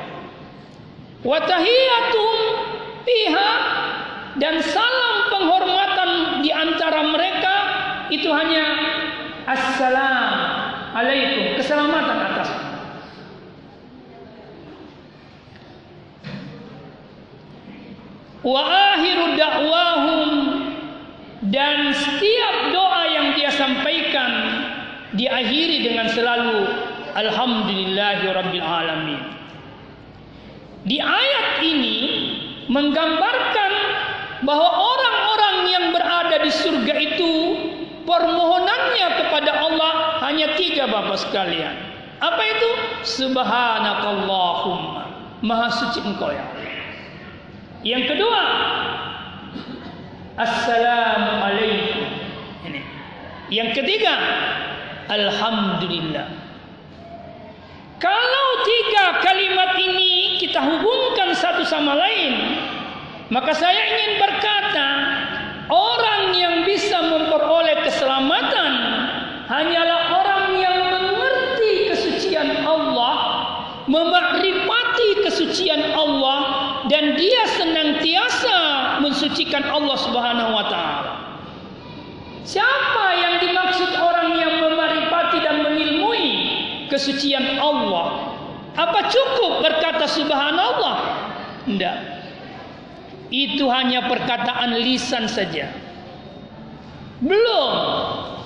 Wa 1.23 1.39
tahiyatum 1.43 2.37
fiha 3.03 3.51
dan 4.39 4.63
salam 4.63 5.15
penghormatan 5.35 6.11
di 6.47 6.51
antara 6.55 7.11
mereka 7.11 7.55
itu 8.15 8.31
hanya 8.31 8.65
assalam 9.51 10.31
alaikum 10.95 11.59
keselamatan 11.59 12.19
atas 12.23 12.38
wa 18.49 18.97
akhiru 18.97 19.37
da'wahum 19.37 20.31
dan 21.53 21.93
setiap 21.93 22.73
doa 22.73 23.03
yang 23.13 23.37
dia 23.37 23.53
sampaikan 23.53 24.65
diakhiri 25.13 25.85
dengan 25.85 26.09
selalu 26.09 26.65
alhamdulillahi 27.13 28.25
alamin 28.65 29.21
di 30.89 30.97
ayat 30.97 31.61
ini 31.61 31.99
menggambarkan 32.73 33.73
bahwa 34.45 34.69
orang-orang 34.71 35.57
yang 35.69 35.93
berada 35.93 36.41
di 36.41 36.49
surga 36.49 36.95
itu 36.97 37.33
permohonannya 38.09 39.09
kepada 39.21 39.53
Allah 39.61 40.25
hanya 40.25 40.57
tiga 40.57 40.89
Bapak 40.89 41.21
sekalian. 41.29 41.77
Apa 42.19 42.43
itu? 42.43 42.71
Subhanakallahumma. 43.05 45.05
Maha 45.45 45.69
suci 45.71 46.03
engkau 46.03 46.35
ya 46.35 46.43
Allah. 46.43 46.58
Yang 47.87 48.15
kedua, 48.15 48.43
Assalamualaikum. 50.35 52.07
Ini. 52.67 52.81
Yang 53.55 53.71
ketiga, 53.79 54.15
Alhamdulillah. 55.07 56.27
Kalau 58.03 58.49
tiga 58.67 59.23
kalimat 59.23 59.79
ini 59.79 60.39
kita 60.43 60.59
hubungkan 60.59 61.35
satu 61.39 61.63
sama 61.67 61.95
lain, 61.95 62.63
maka 63.31 63.55
saya 63.55 63.79
ingin 63.79 64.13
berkata, 64.27 64.89
orang 65.71 66.35
yang 66.35 66.67
bisa 66.67 66.99
memperoleh 66.99 67.83
keselamatan 67.87 68.73
hanyalah 69.47 70.19
orang 70.19 70.45
yang 70.59 70.79
mengerti 70.83 71.95
kesucian 71.95 72.63
Allah, 72.63 73.15
memakrifati 73.87 75.27
kesucian 75.27 75.95
Allah 75.95 76.18
dan 76.99 77.15
dia 77.15 77.47
senantiasa 77.55 78.59
mensucikan 78.99 79.63
Allah 79.71 79.95
Subhanahu 80.03 80.51
wa 80.51 80.67
taala. 80.67 81.15
Siapa 82.43 83.07
yang 83.15 83.39
dimaksud 83.39 83.87
orang 84.03 84.35
yang 84.35 84.59
memakrifati 84.67 85.39
dan 85.39 85.63
mengilmui 85.63 86.29
kesucian 86.91 87.63
Allah? 87.63 88.35
Apa 88.75 89.07
cukup 89.15 89.63
berkata 89.63 90.11
subhanallah? 90.11 90.99
Tidak. 91.71 91.97
Itu 93.31 93.71
hanya 93.71 94.11
perkataan 94.11 94.83
lisan 94.83 95.31
saja. 95.31 95.71
Belum, 97.23 97.71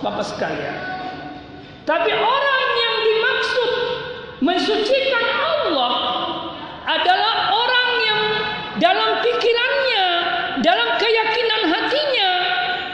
Bapak 0.05 0.29
sekalian. 0.29 0.77
Tapi 1.89 2.13
orang 2.13 2.65
yang 2.77 2.97
dimaksud 3.01 3.71
mensucikan 4.45 5.25
Allah 5.41 5.93
adalah 6.85 7.52
dalam 8.83 9.23
pikirannya, 9.23 10.07
dalam 10.59 10.89
keyakinan 10.99 11.63
hatinya, 11.71 12.31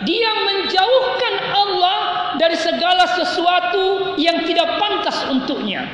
dia 0.04 0.30
menjauhkan 0.36 1.34
Allah 1.56 1.98
dari 2.36 2.60
segala 2.60 3.08
sesuatu 3.16 4.14
yang 4.20 4.44
tidak 4.44 4.68
pantas 4.76 5.24
untuknya. 5.32 5.88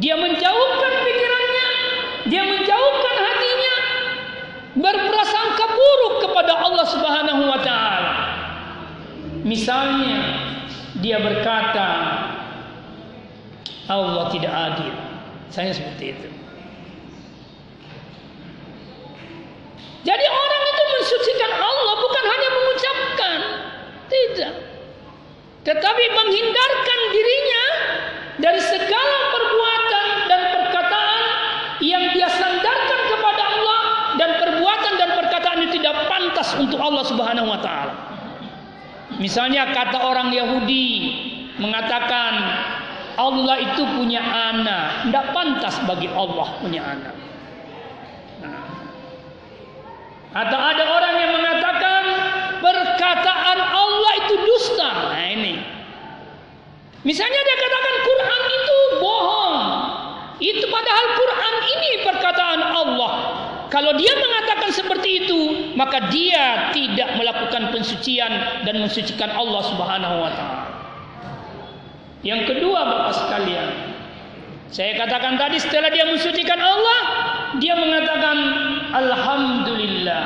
Dia 0.00 0.16
menjauhkan 0.16 0.92
pikirannya, 1.04 1.68
dia 2.32 2.42
menjauhkan 2.48 3.16
hatinya, 3.20 3.74
berprasangka 4.80 5.64
buruk 5.68 6.14
kepada 6.24 6.52
Allah 6.56 6.86
Subhanahu 6.88 7.42
wa 7.52 7.60
taala. 7.60 8.14
Misalnya 9.44 10.18
dia 11.04 11.20
berkata 11.20 11.88
Allah 13.92 14.24
tidak 14.32 14.52
adil. 14.56 14.94
Saya 15.52 15.72
seperti 15.72 16.16
itu. 16.16 16.37
Jadi 20.06 20.26
orang 20.30 20.62
itu 20.62 20.82
mensucikan 20.94 21.52
Allah 21.58 21.94
bukan 21.98 22.24
hanya 22.26 22.48
mengucapkan, 22.54 23.38
tidak. 24.06 24.54
Tetapi 25.66 26.04
menghindarkan 26.14 26.98
dirinya 27.12 27.64
dari 28.38 28.60
segala 28.62 29.18
perbuatan 29.34 30.06
dan 30.30 30.40
perkataan 30.54 31.22
yang 31.82 32.04
dia 32.14 32.30
sandarkan 32.30 33.00
kepada 33.10 33.42
Allah 33.42 33.80
dan 34.16 34.30
perbuatan 34.38 34.92
dan 34.96 35.10
perkataan 35.18 35.58
yang 35.66 35.72
tidak 35.74 35.96
pantas 36.06 36.48
untuk 36.56 36.78
Allah 36.78 37.04
Subhanahu 37.04 37.50
wa 37.50 37.60
taala. 37.60 37.94
Misalnya 39.18 39.74
kata 39.74 39.98
orang 39.98 40.30
Yahudi 40.30 40.86
mengatakan 41.58 42.32
Allah 43.18 43.56
itu 43.58 43.82
punya 43.98 44.22
anak, 44.22 45.10
tidak 45.10 45.26
pantas 45.34 45.74
bagi 45.90 46.06
Allah 46.06 46.48
punya 46.62 46.86
anak. 46.86 47.16
Nah. 48.38 48.62
Atau 50.38 50.54
ada 50.54 50.84
orang 50.86 51.14
yang 51.18 51.32
mengatakan 51.34 52.02
perkataan 52.62 53.58
Allah 53.58 54.12
itu 54.22 54.34
dusta. 54.46 54.90
Nah 55.10 55.26
ini. 55.34 55.58
Misalnya 57.02 57.40
dia 57.42 57.56
katakan 57.58 57.94
Quran 58.06 58.42
itu 58.46 58.76
bohong. 59.02 59.58
Itu 60.38 60.64
padahal 60.70 61.06
Quran 61.18 61.54
ini 61.74 61.90
perkataan 62.06 62.60
Allah. 62.62 63.12
Kalau 63.68 63.92
dia 63.98 64.14
mengatakan 64.14 64.70
seperti 64.70 65.26
itu, 65.26 65.40
maka 65.74 66.06
dia 66.08 66.70
tidak 66.70 67.18
melakukan 67.18 67.74
pensucian 67.74 68.62
dan 68.62 68.74
mensucikan 68.78 69.34
Allah 69.34 69.62
Subhanahu 69.66 70.16
wa 70.22 70.30
taala. 70.32 70.66
Yang 72.22 72.54
kedua 72.54 72.80
Bapak 72.86 73.14
sekalian, 73.14 73.68
saya 74.70 74.96
katakan 74.96 75.36
tadi 75.36 75.60
setelah 75.60 75.92
dia 75.92 76.08
mensucikan 76.08 76.60
Allah, 76.60 77.00
dia 77.56 77.72
mengatakan 77.80 78.36
alhamdulillah. 78.92 80.24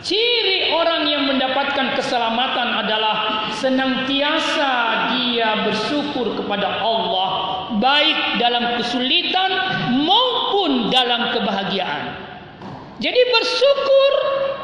Ciri 0.00 0.72
orang 0.72 1.04
yang 1.12 1.28
mendapatkan 1.28 1.92
keselamatan 1.92 2.72
adalah 2.72 3.44
senantiasa 3.52 4.72
dia 5.12 5.60
bersyukur 5.68 6.40
kepada 6.40 6.80
Allah 6.80 7.28
baik 7.76 8.40
dalam 8.40 8.80
kesulitan 8.80 9.50
maupun 10.00 10.88
dalam 10.88 11.36
kebahagiaan. 11.36 12.16
Jadi 12.96 13.20
bersyukur 13.28 14.12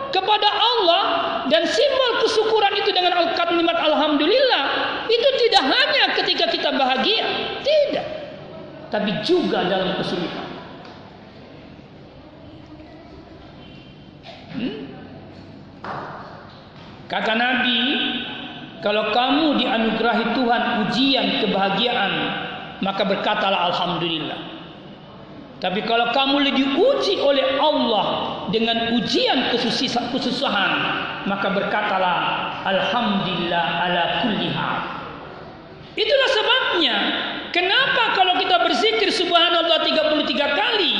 kepada 0.09 0.49
Allah 0.49 1.05
dan 1.53 1.69
simbol 1.69 2.13
kesyukuran 2.25 2.73
itu 2.81 2.91
dengan 2.97 3.29
kalimat 3.37 3.77
alhamdulillah 3.77 4.65
itu 5.05 5.29
tidak 5.47 5.65
hanya 5.69 6.05
ketika 6.17 6.45
kita 6.49 6.71
bahagia, 6.73 7.25
tidak. 7.61 8.07
Tapi 8.89 9.21
juga 9.21 9.69
dalam 9.69 10.01
kesulitan. 10.01 10.46
Kata 17.07 17.33
Nabi, 17.39 17.81
kalau 18.83 19.15
kamu 19.15 19.63
dianugerahi 19.63 20.35
Tuhan 20.35 20.63
ujian 20.87 21.27
kebahagiaan, 21.47 22.13
maka 22.83 23.03
berkatalah 23.07 23.71
alhamdulillah. 23.71 24.59
Tapi 25.57 25.81
kalau 25.89 26.13
kamu 26.13 26.53
diuji 26.53 27.17
oleh 27.17 27.57
Allah 27.57 28.07
dengan 28.53 28.93
ujian 28.93 29.49
kesusahan, 29.55 30.73
maka 31.25 31.49
berkatalah 31.49 32.17
alhamdulillah 32.69 33.65
ala 33.89 34.03
kulli 34.21 34.53
hal. 34.53 34.79
Itulah 35.97 36.29
sebabnya 36.29 36.95
kenapa 37.57 38.13
kalau 38.13 38.37
kita 38.37 38.69
berzikir 38.69 39.09
subhanallah 39.09 39.81
33 39.81 40.29
kali, 40.37 40.93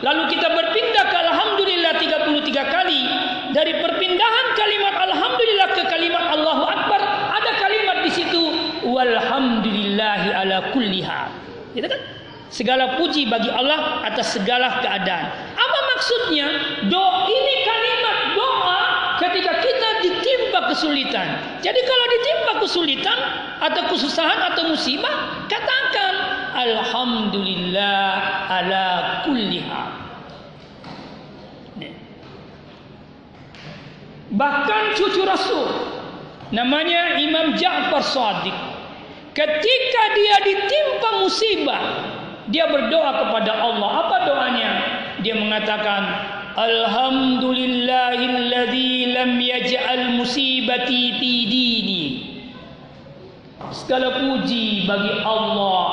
lalu 0.00 0.22
kita 0.32 0.48
berpindah 0.48 1.04
ke 1.04 1.16
alhamdulillah 1.20 1.92
33 2.00 2.72
kali, 2.72 3.00
dari 3.52 3.84
perpindahan 3.84 4.46
kalimat 4.56 4.94
alhamdulillah 5.12 5.68
ke 5.76 5.82
kalimat 5.92 6.24
Allahu 6.40 6.64
akbar, 6.64 7.00
ada 7.36 7.52
kalimat 7.60 8.00
di 8.00 8.10
situ 8.16 8.42
walhamdulillahi 10.00 10.28
ala 10.32 10.56
kulli 10.72 11.00
hal. 11.04 11.28
Gitu 11.76 11.86
kan? 11.86 12.00
Segala 12.50 12.98
puji 12.98 13.30
bagi 13.30 13.46
Allah 13.46 14.02
atas 14.02 14.34
segala 14.34 14.82
keadaan. 14.82 15.30
Apa 15.54 15.78
maksudnya? 15.94 16.46
Do 16.90 17.04
ini 17.30 17.54
kalimat 17.62 18.18
doa 18.34 18.80
ketika 19.22 19.52
kita 19.62 19.88
ditimpa 20.02 20.60
kesulitan. 20.74 21.28
Jadi 21.62 21.80
kalau 21.86 22.06
ditimpa 22.10 22.52
kesulitan 22.58 23.18
atau 23.62 23.82
kesusahan 23.94 24.40
atau 24.50 24.66
musibah, 24.66 25.46
katakan 25.46 26.12
alhamdulillah 26.58 28.18
ala 28.50 28.86
kulli 29.22 29.62
hal. 29.62 29.88
Bahkan 34.30 34.94
cucu 34.94 35.26
Rasul 35.26 35.66
namanya 36.54 37.18
Imam 37.18 37.54
Ja'far 37.58 38.02
Sadiq. 38.02 38.69
Ketika 39.30 40.02
dia 40.18 40.42
ditimpa 40.42 41.22
musibah, 41.22 42.02
dia 42.50 42.66
berdoa 42.66 43.10
kepada 43.26 43.62
Allah. 43.62 43.90
Apa 44.06 44.16
doanya? 44.26 44.70
Dia 45.22 45.34
mengatakan, 45.38 46.02
Alhamdulillahilladzi 46.58 49.14
lam 49.14 49.38
yaj'al 49.38 50.18
musibati 50.18 51.14
fi 51.22 51.46
dini. 51.46 52.26
Segala 53.70 54.18
puji 54.18 54.90
bagi 54.90 55.22
Allah 55.22 55.86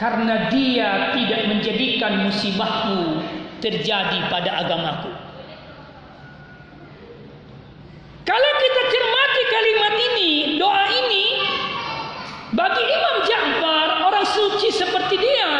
karena 0.00 0.48
dia 0.48 1.12
tidak 1.12 1.52
menjadikan 1.52 2.24
musibahku 2.24 3.20
terjadi 3.60 4.24
pada 4.32 4.64
agamaku. 4.64 5.12
Kalau 8.24 8.52
kita 8.56 8.82
cermati 8.88 9.42
kalimat 9.52 9.94
ini, 10.00 10.56
doa 10.56 10.88
ini 10.88 11.13
bagi 12.54 12.84
Imam 12.86 13.16
Ja'far 13.26 13.88
orang 14.06 14.26
suci 14.26 14.70
seperti 14.70 15.18
dia, 15.18 15.50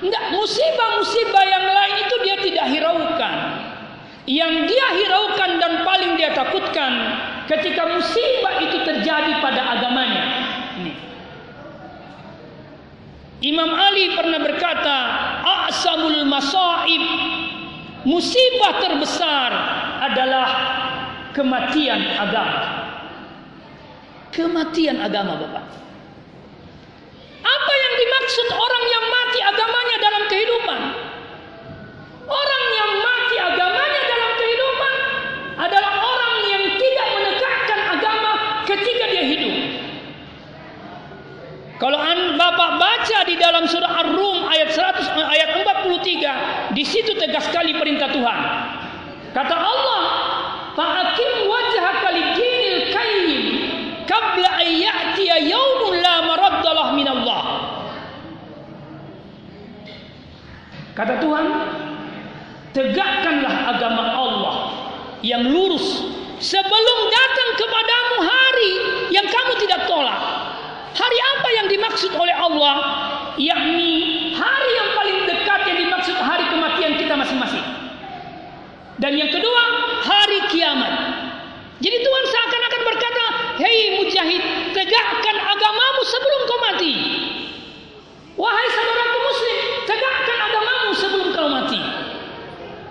enggak 0.00 0.24
musibah-musibah 0.32 1.44
yang 1.44 1.64
lain 1.68 1.96
itu 2.00 2.16
dia 2.24 2.36
tidak 2.40 2.66
hiraukan. 2.72 3.36
Yang 4.24 4.54
dia 4.72 4.86
hiraukan 5.04 5.50
dan 5.60 5.72
paling 5.84 6.16
dia 6.16 6.32
takutkan 6.32 6.92
ketika 7.44 7.92
musibah 7.92 8.56
itu 8.64 8.80
terjadi 8.80 9.36
pada 9.44 9.76
agamanya. 9.76 10.24
Imam 13.44 13.68
Ali 13.68 14.16
pernah 14.16 14.40
berkata, 14.40 14.96
"A'samul 15.44 16.24
masaib 16.24 17.04
musibah 18.08 18.80
terbesar 18.80 19.52
adalah 20.08 20.48
kematian 21.36 22.00
agama. 22.16 22.62
Kematian 24.32 25.04
agama, 25.04 25.36
Bapak. 25.36 25.83
Dimaksud 28.24 28.56
orang 28.56 28.84
yang 28.88 29.04
mati 29.12 29.38
agamanya 29.44 29.96
dalam 30.00 30.22
kehidupan? 30.32 30.80
Orang 32.24 32.64
yang 32.72 32.90
mati 33.04 33.36
agamanya 33.36 34.02
dalam 34.08 34.30
kehidupan 34.40 34.94
adalah 35.60 35.92
orang 36.00 36.34
yang 36.48 36.62
tidak 36.72 37.08
menegakkan 37.20 37.80
agama 37.84 38.32
ketika 38.64 39.04
dia 39.12 39.24
hidup. 39.28 39.54
Kalau 41.76 42.00
Bapak 42.40 42.70
baca 42.80 43.18
di 43.28 43.36
dalam 43.36 43.68
surah 43.68 43.92
Ar-Rum 43.92 44.48
ayat 44.48 44.72
100 44.72 45.04
ayat 45.20 45.48
43, 45.60 46.72
di 46.72 46.80
situ 46.80 47.12
tegas 47.20 47.44
sekali 47.44 47.76
perintah 47.76 48.08
Tuhan. 48.08 48.40
Kata 49.36 49.52
Allah, 49.52 50.02
Fa'akim 50.72 51.44
wajhaka 51.44 52.08
lidinil 52.08 52.88
qayyim 52.88 53.42
qabla 54.08 54.48
an 54.64 54.68
ya'tiya 54.72 55.44
la 56.00 56.16
maraddalah 56.24 56.96
min 56.96 57.04
Allah. 57.04 57.74
Kata 60.94 61.18
Tuhan, 61.18 61.46
tegakkanlah 62.70 63.54
agama 63.74 64.04
Allah 64.14 64.56
yang 65.26 65.42
lurus 65.42 66.06
sebelum 66.38 66.98
datang 67.10 67.50
kepadamu 67.58 68.16
hari 68.22 68.72
yang 69.10 69.26
kamu 69.26 69.52
tidak 69.62 69.90
tolak. 69.90 70.20
Hari 70.94 71.18
apa 71.34 71.48
yang 71.58 71.66
dimaksud 71.66 72.14
oleh 72.14 72.36
Allah? 72.38 72.76
Yakni 73.34 74.30
hari 74.38 74.70
yang 74.78 74.88
paling 74.94 75.18
dekat 75.26 75.60
yang 75.66 75.78
dimaksud 75.82 76.14
hari 76.14 76.46
kematian 76.46 76.94
kita 76.94 77.14
masing-masing. 77.18 77.66
Dan 79.02 79.18
yang 79.18 79.26
kedua, 79.34 79.62
hari 80.06 80.38
kiamat. 80.54 80.94
Jadi 81.82 81.98
Tuhan 81.98 82.24
seakan-akan 82.30 82.82
berkata, 82.86 83.24
Hei 83.58 83.98
mujahid, 83.98 84.42
tegakkan 84.70 85.36
agamamu 85.42 86.02
sebelum 86.06 86.40
kau 86.46 86.58
mati. 86.62 86.94
Wahai 88.38 88.66
saudaraku 88.70 89.18
muslim, 89.26 89.56
tegakkan 89.86 90.38
agamamu 90.46 90.90
sebelum 90.94 91.28
kau 91.34 91.48
mati. 91.50 91.80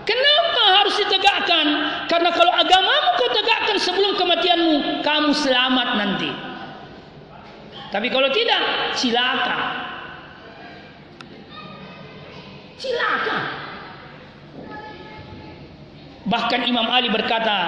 Kenapa 0.04 0.68
harus 0.84 1.00
ditegakkan? 1.00 1.66
Karena 2.12 2.30
kalau 2.36 2.52
agamamu 2.52 3.10
kau 3.16 3.32
tegakkan 3.32 3.80
sebelum 3.80 4.20
kematianmu, 4.20 5.00
kamu 5.00 5.32
selamat 5.32 5.90
nanti. 5.96 6.32
Tapi 7.88 8.08
kalau 8.12 8.28
tidak, 8.36 8.62
cilaka. 9.00 9.60
Cilaka. 12.76 13.40
Bahkan 16.28 16.62
Imam 16.68 16.88
Ali 16.92 17.08
berkata, 17.08 17.60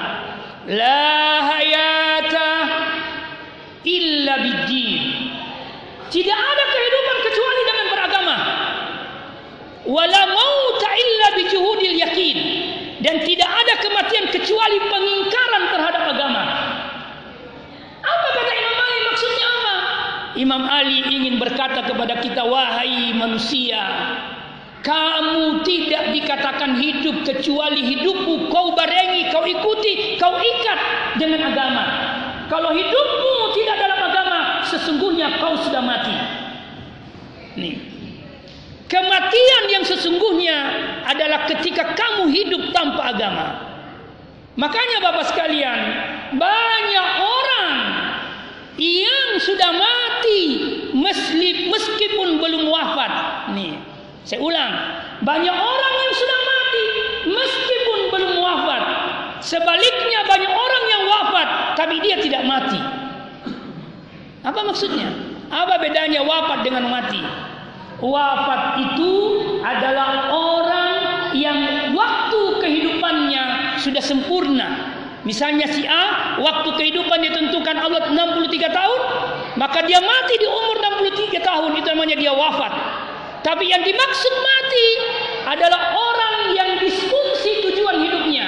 La 0.68 1.46
hayata 1.56 2.52
illa 3.88 4.34
bidin. 4.44 5.04
Tidak 6.10 6.40
ada 6.40 6.64
kehidupan 6.74 7.18
kecuali 7.22 7.62
dengan 7.64 7.88
beragama. 7.94 8.38
Wala 9.86 10.22
mauta 10.26 10.90
illa 10.98 11.28
bijuhudil 11.38 11.96
yakin. 12.02 12.38
Dan 13.06 13.22
tidak 13.22 13.46
ada 13.46 13.74
kematian 13.86 14.26
kecuali 14.34 14.82
pengingkaran 14.82 15.64
terhadap 15.70 16.04
agama. 16.10 16.44
Apa 18.02 18.28
kata 18.34 18.52
Imam 18.58 18.78
Ali 18.82 19.00
maksudnya 19.06 19.46
apa? 19.46 19.76
Imam 20.42 20.64
Ali 20.66 21.00
ingin 21.14 21.38
berkata 21.38 21.86
kepada 21.86 22.18
kita, 22.26 22.42
wahai 22.50 23.14
manusia, 23.14 23.86
kamu 24.82 25.62
tidak 25.62 26.18
dikatakan 26.18 26.82
hidup 26.82 27.22
kecuali 27.22 27.94
hidupmu 27.94 28.50
kau 28.50 28.74
barengi, 28.74 29.30
kau 29.30 29.46
ikuti, 29.46 30.18
kau 30.18 30.34
ikat 30.42 30.80
dengan 31.22 31.54
agama. 31.54 31.84
Kalau 32.50 32.74
hidupmu 32.74 33.54
tidak 33.54 33.86
dalam 33.86 34.02
agama, 34.02 34.40
sesungguhnya 34.66 35.38
kau 35.38 35.54
sudah 35.62 35.82
mati. 35.86 36.16
Nih. 37.54 37.95
Kematian 38.86 39.64
yang 39.74 39.82
sesungguhnya 39.82 40.58
adalah 41.10 41.50
ketika 41.50 41.98
kamu 41.98 42.30
hidup 42.30 42.70
tanpa 42.70 43.18
agama. 43.18 43.48
Makanya 44.56 45.02
Bapak 45.02 45.26
sekalian, 45.34 45.80
banyak 46.38 47.08
orang 47.18 47.74
yang 48.78 49.42
sudah 49.42 49.74
mati 49.74 50.42
meskipun 51.66 52.38
belum 52.38 52.70
wafat. 52.70 53.12
Nih, 53.58 53.74
saya 54.22 54.40
ulang, 54.46 54.74
banyak 55.26 55.58
orang 55.58 55.94
yang 56.06 56.14
sudah 56.14 56.40
mati 56.46 56.86
meskipun 57.26 58.00
belum 58.14 58.34
wafat. 58.38 58.84
Sebaliknya 59.42 60.30
banyak 60.30 60.54
orang 60.54 60.84
yang 60.94 61.04
wafat 61.10 61.48
tapi 61.74 61.96
dia 62.06 62.22
tidak 62.22 62.46
mati. 62.46 62.80
Apa 64.46 64.62
maksudnya? 64.62 65.10
Apa 65.50 65.82
bedanya 65.82 66.22
wafat 66.22 66.62
dengan 66.62 66.86
mati? 66.86 67.22
Wafat 68.04 68.84
itu 68.84 69.14
adalah 69.64 70.28
orang 70.28 70.92
yang 71.32 71.92
waktu 71.96 72.42
kehidupannya 72.60 73.44
sudah 73.80 74.04
sempurna. 74.04 74.68
Misalnya 75.26 75.66
si 75.66 75.88
A, 75.90 76.38
waktu 76.38 76.70
kehidupan 76.76 77.18
ditentukan 77.18 77.76
Allah 77.82 78.14
63 78.14 78.70
tahun, 78.70 79.02
maka 79.58 79.82
dia 79.88 79.98
mati 79.98 80.38
di 80.38 80.46
umur 80.46 80.78
63 80.78 81.42
tahun, 81.42 81.72
itu 81.82 81.88
namanya 81.90 82.18
dia 82.20 82.30
wafat. 82.36 82.74
Tapi 83.42 83.66
yang 83.66 83.82
dimaksud 83.82 84.34
mati 84.42 84.88
adalah 85.50 85.98
orang 85.98 86.54
yang 86.54 86.70
disfungsi 86.78 87.62
tujuan 87.62 88.06
hidupnya. 88.06 88.46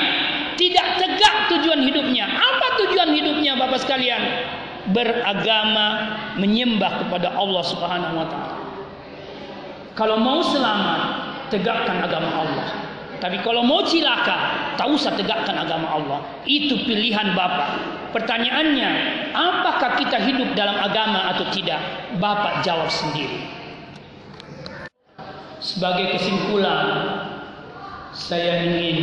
Tidak 0.58 0.88
tegak 1.02 1.36
tujuan 1.54 1.82
hidupnya. 1.86 2.26
Apa 2.26 2.82
tujuan 2.86 3.14
hidupnya 3.14 3.58
Bapak 3.58 3.82
sekalian? 3.82 4.22
Beragama, 4.90 6.18
menyembah 6.42 7.06
kepada 7.06 7.34
Allah 7.38 7.64
Subhanahu 7.66 8.16
wa 8.18 8.26
taala. 8.26 8.57
Kalau 9.98 10.22
mau 10.22 10.46
selamat, 10.46 11.02
tegakkan 11.50 12.06
agama 12.06 12.46
Allah. 12.46 12.68
Tapi 13.18 13.42
kalau 13.42 13.66
mau 13.66 13.82
cilaka, 13.82 14.70
tak 14.78 14.86
usah 14.94 15.18
tegakkan 15.18 15.58
agama 15.58 15.90
Allah. 15.90 16.20
Itu 16.46 16.86
pilihan 16.86 17.34
Bapak. 17.34 17.82
Pertanyaannya, 18.14 18.90
apakah 19.34 19.98
kita 19.98 20.22
hidup 20.22 20.54
dalam 20.54 20.78
agama 20.78 21.34
atau 21.34 21.50
tidak? 21.50 21.82
Bapak 22.22 22.62
jawab 22.62 22.94
sendiri. 22.94 23.42
Sebagai 25.58 26.14
kesimpulan, 26.14 26.86
saya 28.14 28.62
ingin 28.70 28.98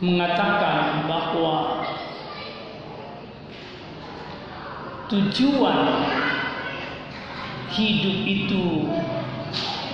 mengatakan 0.00 1.04
bahwa 1.04 1.79
tujuan 5.10 5.78
hidup 7.74 8.16
itu 8.24 8.86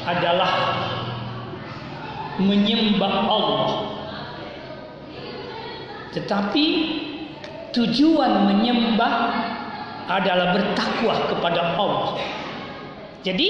adalah 0.05 0.53
menyembah 2.37 3.15
Allah. 3.25 3.65
Tetapi 6.13 6.65
tujuan 7.73 8.33
menyembah 8.49 9.15
adalah 10.07 10.55
bertakwa 10.55 11.15
kepada 11.33 11.77
Allah. 11.77 12.21
Jadi 13.27 13.49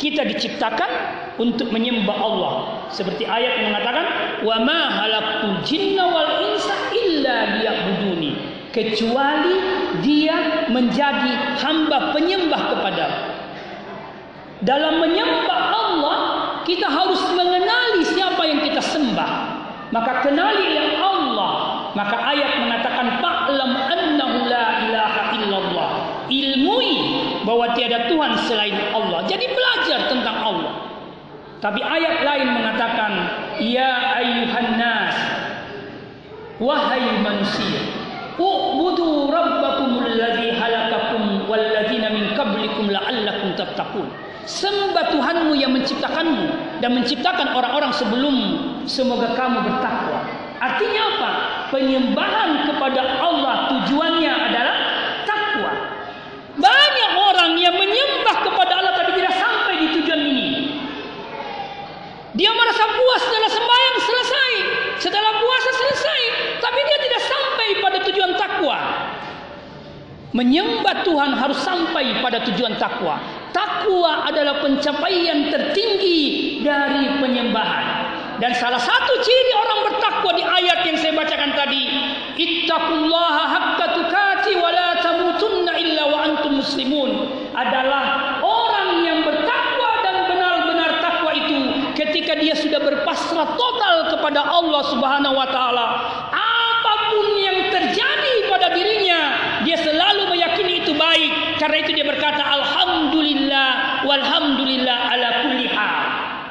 kita 0.00 0.24
diciptakan 0.24 0.90
untuk 1.36 1.68
menyembah 1.68 2.16
Allah. 2.16 2.52
Seperti 2.88 3.28
ayat 3.28 3.60
yang 3.60 3.76
mengatakan, 3.76 4.06
"Wa 4.40 4.56
ma 4.64 4.80
halaqtul 4.88 5.60
jinna 5.68 6.08
wal 6.08 6.40
insa 6.40 6.72
illa 6.96 7.60
liya'buduni." 7.60 8.32
Kecuali 8.72 9.79
dia 9.98 10.66
menjadi 10.70 11.58
hamba 11.58 12.14
penyembah 12.14 12.62
kepada 12.76 13.06
Dalam 14.60 15.00
menyembah 15.00 15.60
Allah, 15.72 16.18
kita 16.68 16.84
harus 16.84 17.24
mengenali 17.32 18.04
siapa 18.04 18.44
yang 18.44 18.60
kita 18.60 18.84
sembah. 18.84 19.30
Maka 19.88 20.20
kenali 20.20 20.76
Allah. 21.00 21.52
Maka 21.96 22.16
ayat 22.28 22.60
mengatakan 22.60 23.18
fa'lam 23.24 23.72
annahu 23.88 24.36
la 24.46 24.66
ilaha 24.84 25.22
illallah. 25.34 25.90
Ilmui 26.28 26.92
bahwa 27.48 27.72
tiada 27.72 28.06
Tuhan 28.12 28.36
selain 28.44 28.76
Allah. 28.92 29.24
Jadi 29.26 29.48
belajar 29.48 30.12
tentang 30.12 30.36
Allah. 30.44 30.72
Tapi 31.64 31.80
ayat 31.80 32.20
lain 32.20 32.48
mengatakan 32.52 33.12
ya 33.64 34.16
ayyuhan 34.20 34.80
nas 34.80 35.16
wahai 36.60 37.20
manusia 37.20 37.99
ubudu 38.40 39.28
rabbakumul 39.28 40.08
ladzi 40.08 40.48
halakakum 40.56 41.44
wal 41.44 41.60
ladzina 41.60 42.08
min 42.08 42.32
qablikum 42.32 42.88
la'allakum 42.88 43.52
tattaqun. 43.60 44.08
Sembah 44.48 45.12
Tuhanmu 45.12 45.52
yang 45.54 45.76
menciptakanmu 45.76 46.80
dan 46.80 46.96
menciptakan 46.96 47.52
orang-orang 47.52 47.92
sebelummu. 47.92 48.82
Semoga 48.88 49.36
kamu 49.36 49.62
bertakwa. 49.62 50.24
Artinya 50.58 51.02
apa? 51.16 51.30
Penyembahan 51.70 52.66
kepada 52.66 53.20
Allah 53.20 53.70
tujuannya 53.70 54.32
adalah 54.32 54.76
takwa. 55.28 55.72
Banyak 56.58 57.10
orang 57.14 57.50
yang 57.60 57.76
menyembah 57.78 58.36
kepada 58.42 58.72
Allah 58.80 58.92
tapi 58.98 59.12
tidak 59.20 59.34
sampai 59.38 59.74
di 59.76 59.86
tujuan 60.00 60.20
ini. 60.24 60.48
Dia 62.34 62.50
merasa 62.54 62.84
puas 62.86 63.20
setelah 63.26 63.50
sembahyang 63.50 63.98
selesai, 64.00 64.52
setelah 65.02 65.32
puasa 65.42 65.70
selesai, 65.74 66.22
tapi 66.62 66.80
dia 66.86 66.98
tidak 67.02 67.22
sampai 67.26 67.66
pada 67.82 67.98
tujuan 68.06 68.32
takwa. 68.60 68.78
Menyembah 70.30 71.02
Tuhan 71.02 71.34
harus 71.34 71.58
sampai 71.64 72.22
pada 72.22 72.44
tujuan 72.46 72.78
takwa. 72.78 73.18
Takwa 73.50 74.30
adalah 74.30 74.62
pencapaian 74.62 75.50
tertinggi 75.50 76.60
dari 76.62 77.18
penyembahan. 77.18 77.86
Dan 78.38 78.54
salah 78.54 78.78
satu 78.78 79.12
ciri 79.20 79.52
orang 79.58 79.80
bertakwa 79.90 80.30
di 80.38 80.44
ayat 80.46 80.86
yang 80.86 80.96
saya 81.02 81.12
bacakan 81.18 81.50
tadi, 81.58 81.82
ittaqullaha 82.38 83.42
haqqa 83.48 83.86
tuqati 83.90 84.52
wa 84.54 84.70
la 84.70 84.90
tamutunna 85.02 85.72
illa 85.76 86.04
wa 86.08 86.18
antum 86.22 86.62
muslimun 86.62 87.10
adalah 87.52 88.38
orang 88.40 89.02
yang 89.02 89.18
bertakwa 89.26 89.90
dan 90.06 90.16
benar-benar 90.30 90.90
takwa 91.02 91.34
itu 91.34 91.58
ketika 91.98 92.38
dia 92.38 92.54
sudah 92.54 92.80
berpasrah 92.80 93.58
total 93.58 94.14
kepada 94.14 94.40
Allah 94.46 94.82
Subhanahu 94.88 95.34
wa 95.36 95.48
taala. 95.50 95.86
Apa 96.32 97.12
pun 97.12 97.26
yang 97.36 97.68
terjadi 97.68 98.34
pada 98.50 98.72
dirinya, 98.72 99.20
dia 99.62 99.76
selalu 99.78 100.32
meyakini 100.32 100.82
itu 100.82 100.92
baik. 100.96 101.32
Karena 101.60 101.76
itu 101.84 101.92
dia 101.92 102.08
berkata 102.08 102.40
alhamdulillah 102.40 104.00
walhamdulillah 104.08 104.96
ala 105.12 105.28
kulli 105.44 105.68
hal. 105.68 105.94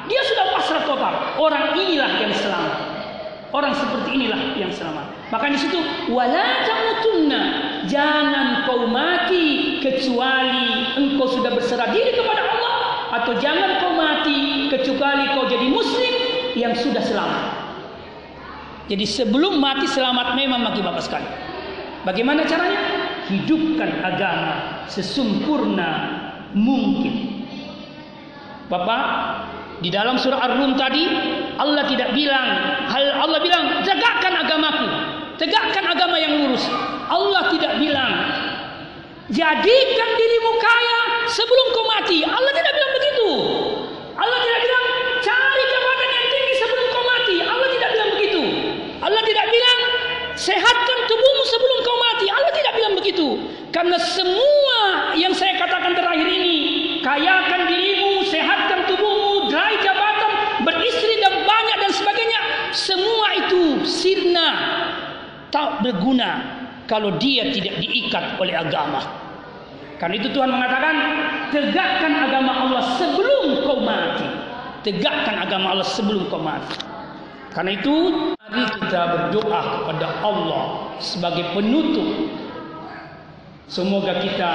Dia 0.06 0.22
sudah 0.22 0.54
pasrah 0.54 0.82
total. 0.86 1.14
Orang 1.42 1.74
inilah 1.74 2.22
yang 2.22 2.30
selamat. 2.30 2.78
Orang 3.50 3.74
seperti 3.74 4.14
inilah 4.14 4.54
yang 4.54 4.70
selamat. 4.70 5.10
Maka 5.34 5.50
di 5.50 5.58
situ 5.58 5.82
wala 6.14 6.62
tamutunna 6.62 7.40
jangan 7.90 8.62
kau 8.70 8.86
mati 8.86 9.82
kecuali 9.82 10.94
engkau 10.94 11.26
sudah 11.26 11.58
berserah 11.58 11.90
diri 11.90 12.14
kepada 12.14 12.46
Allah 12.46 12.78
atau 13.18 13.34
jangan 13.42 13.82
kau 13.82 13.98
mati 13.98 14.70
kecuali 14.70 15.26
kau 15.34 15.50
jadi 15.50 15.66
muslim 15.66 16.14
yang 16.54 16.70
sudah 16.78 17.02
selamat. 17.02 17.42
Jadi 18.86 19.06
sebelum 19.06 19.58
mati 19.58 19.90
selamat 19.90 20.38
memang 20.38 20.70
bagi 20.70 20.82
Bapak 20.86 21.02
sekalian. 21.02 21.34
Bagaimana 22.06 22.46
caranya? 22.46 22.82
Hidupkan 23.30 24.02
agama 24.02 24.79
sesempurna 24.90 25.90
mungkin. 26.50 27.46
Bapak, 28.66 29.04
di 29.82 29.88
dalam 29.90 30.18
surah 30.18 30.38
Ar-Rum 30.44 30.78
tadi 30.78 31.06
Allah 31.58 31.86
tidak 31.90 32.14
bilang 32.14 32.46
hal 32.90 33.04
Allah 33.22 33.38
bilang 33.42 33.82
tegakkan 33.82 34.34
agamaku, 34.34 34.86
tegakkan 35.38 35.84
agama 35.90 36.16
yang 36.18 36.42
lurus. 36.42 36.66
Allah 37.10 37.50
tidak 37.50 37.78
bilang 37.82 38.12
jadikan 39.30 40.10
dirimu 40.14 40.52
kaya 40.58 41.00
sebelum 41.30 41.66
kau 41.74 41.86
mati. 41.86 42.22
Allah 42.26 42.52
tidak 42.54 42.72
bilang 42.74 42.92
begitu. 42.94 43.28
Allah 44.14 44.38
tidak 44.42 44.60
bilang 44.62 44.84
cari 45.22 45.62
jabatan 45.70 46.08
yang 46.12 46.26
tinggi 46.30 46.54
sebelum 46.58 46.86
kau 46.90 47.04
mati. 47.06 47.36
Allah 47.42 47.68
tidak 47.74 47.88
bilang 47.94 48.10
begitu. 48.14 48.42
Allah 49.00 49.22
tidak 49.26 49.46
bilang 49.50 49.80
sehatkan 50.36 50.98
tubuhmu 51.08 51.44
sebelum 51.48 51.78
kau 51.82 51.89
mati. 52.20 52.28
Allah 52.28 52.52
tidak 52.52 52.72
bilang 52.76 52.94
begitu. 53.00 53.26
Karena 53.72 53.96
semua 53.96 54.80
yang 55.16 55.32
saya 55.32 55.56
katakan 55.56 55.96
terakhir 55.96 56.28
ini, 56.28 56.56
kayakan 57.00 57.60
dirimu, 57.64 58.12
sehatkan 58.28 58.80
tubuhmu, 58.92 59.48
raih 59.48 59.80
jabatan, 59.80 60.32
beristri 60.68 61.14
dan 61.24 61.34
banyak 61.48 61.78
dan 61.80 61.92
sebagainya, 61.96 62.40
semua 62.76 63.26
itu 63.40 63.62
sirna 63.88 64.48
tak 65.48 65.82
berguna 65.82 66.44
kalau 66.84 67.16
dia 67.16 67.48
tidak 67.54 67.80
diikat 67.80 68.36
oleh 68.36 68.54
agama. 68.54 69.00
Karena 69.96 70.16
itu 70.16 70.32
Tuhan 70.32 70.48
mengatakan, 70.48 70.96
tegakkan 71.52 72.12
agama 72.24 72.52
Allah 72.68 72.82
sebelum 72.96 73.64
kau 73.68 73.84
mati. 73.84 74.28
Tegakkan 74.80 75.44
agama 75.44 75.76
Allah 75.76 75.84
sebelum 75.84 76.24
kau 76.32 76.40
mati. 76.40 76.80
Karena 77.52 77.76
itu, 77.76 78.32
mari 78.50 78.66
kita 78.82 79.00
berdoa 79.14 79.60
kepada 79.78 80.06
Allah 80.26 80.64
sebagai 80.98 81.54
penutup. 81.54 82.34
Semoga 83.70 84.18
kita 84.18 84.52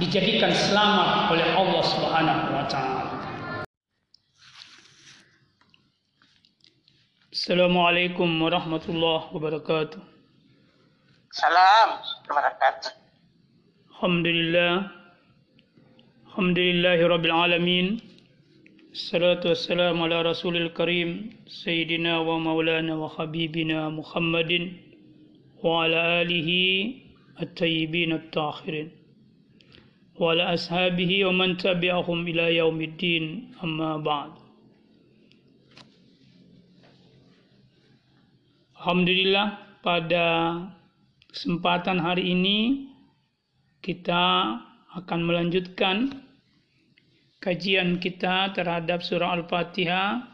dijadikan 0.00 0.48
selamat 0.48 1.28
oleh 1.28 1.46
Allah 1.52 1.82
Subhanahu 1.84 2.44
wa 2.56 2.64
taala. 2.64 3.04
Assalamualaikum 7.28 8.28
warahmatullahi 8.40 9.28
wabarakatuh. 9.36 10.00
Salam 11.36 12.00
wabarakatuh. 12.24 12.90
Alhamdulillah. 14.00 14.88
Alhamdulillahi 16.32 17.02
rabbil 17.04 17.36
alamin. 17.36 17.86
Karim 20.74 21.30
Sayyidina 21.46 22.26
wa 22.26 22.40
maulana 22.42 22.98
wa 22.98 23.06
habibina 23.08 23.86
Muhammadin 23.86 24.82
Wa 25.62 25.84
ala 25.84 26.18
alihi 26.26 26.98
at-tayyibin 27.38 28.10
at-takhirin 28.18 28.90
Wa 30.18 30.32
ala 30.34 30.58
ashabihi 30.58 31.22
wa 31.24 31.32
man 31.32 31.54
tabi'ahum 31.54 32.26
ila 32.34 32.50
yaumiddin 32.50 33.54
Amma 33.62 34.02
ba'd. 34.02 34.34
Alhamdulillah 38.74 39.78
pada 39.86 40.26
kesempatan 41.30 42.02
hari 42.02 42.34
ini 42.34 42.90
kita 43.86 44.58
akan 44.98 45.20
melanjutkan 45.22 46.26
kajian 47.40 47.96
kita 47.96 48.52
terhadap 48.52 49.00
surah 49.00 49.40
Al-Fatihah 49.40 50.28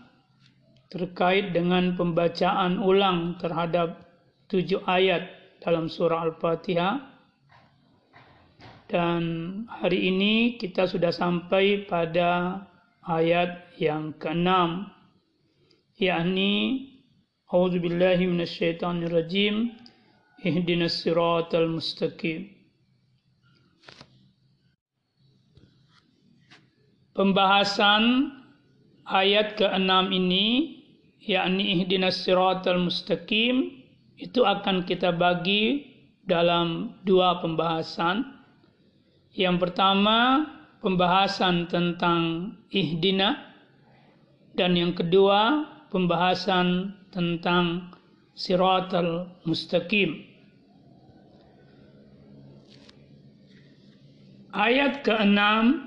terkait 0.90 1.54
dengan 1.54 1.94
pembacaan 1.94 2.82
ulang 2.82 3.38
terhadap 3.38 4.07
tujuh 4.50 4.82
ayat 4.86 5.26
dalam 5.62 5.86
surah 5.86 6.26
Al-Fatihah. 6.26 7.14
Dan 8.86 9.22
hari 9.66 10.14
ini 10.14 10.34
kita 10.59 10.86
sudah 10.86 11.11
sampai 11.11 11.90
pada 11.90 12.62
ayat 13.02 13.74
yang 13.82 14.14
ke-6 14.14 14.46
yakni 15.98 16.54
A'udzu 17.50 17.78
ihdinas 20.42 21.02
siratal 21.02 21.70
mustaqim 21.70 22.55
Pembahasan 27.16 28.28
ayat 29.08 29.56
ke-6 29.56 29.88
ini 30.12 30.76
yakni 31.24 31.80
ihdinas 31.80 32.20
siratal 32.20 32.76
mustaqim 32.76 33.80
itu 34.20 34.44
akan 34.44 34.84
kita 34.84 35.16
bagi 35.16 35.96
dalam 36.28 36.92
dua 37.08 37.40
pembahasan. 37.40 38.36
Yang 39.32 39.56
pertama 39.64 40.44
pembahasan 40.84 41.72
tentang 41.72 42.52
ihdina 42.68 43.40
dan 44.52 44.76
yang 44.76 44.92
kedua 44.92 45.64
pembahasan 45.88 46.92
tentang 47.16 47.96
siratal 48.36 49.32
mustaqim. 49.48 50.26
Ayat 54.57 55.04
ke-6 55.04 55.36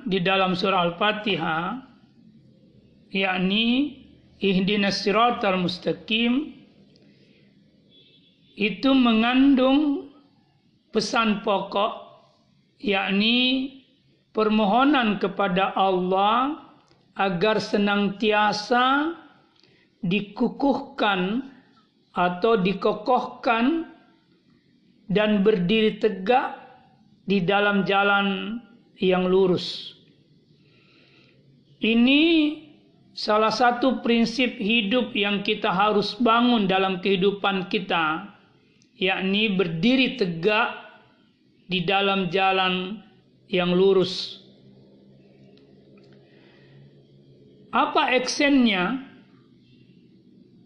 di 0.05 0.21
dalam 0.21 0.53
surah 0.53 0.93
Al-Fatihah 0.93 1.81
yakni 3.09 3.97
ihdinas 4.37 5.01
siratal 5.01 5.57
mustaqim 5.57 6.53
itu 8.53 8.93
mengandung 8.93 10.13
pesan 10.93 11.41
pokok 11.41 11.97
yakni 12.77 13.81
permohonan 14.37 15.17
kepada 15.17 15.73
Allah 15.73 16.61
agar 17.17 17.57
senantiasa 17.57 19.17
dikukuhkan 20.05 21.49
atau 22.13 22.53
dikokohkan 22.61 23.89
dan 25.09 25.41
berdiri 25.41 25.97
tegak 25.97 26.68
di 27.29 27.45
dalam 27.45 27.85
jalan 27.85 28.57
yang 28.97 29.29
lurus. 29.29 29.93
Ini 31.77 32.21
salah 33.13 33.53
satu 33.53 34.01
prinsip 34.01 34.57
hidup 34.57 35.13
yang 35.13 35.45
kita 35.45 35.69
harus 35.69 36.17
bangun 36.17 36.65
dalam 36.65 36.97
kehidupan 37.05 37.69
kita 37.69 38.33
yakni 38.97 39.55
berdiri 39.55 40.17
tegak 40.19 40.75
di 41.69 41.85
dalam 41.85 42.33
jalan 42.33 42.99
yang 43.47 43.71
lurus. 43.71 44.43
Apa 47.69 48.17
aksennya? 48.17 49.05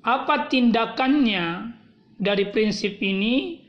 Apa 0.04 0.48
tindakannya 0.48 1.76
dari 2.20 2.48
prinsip 2.50 3.00
ini? 3.04 3.63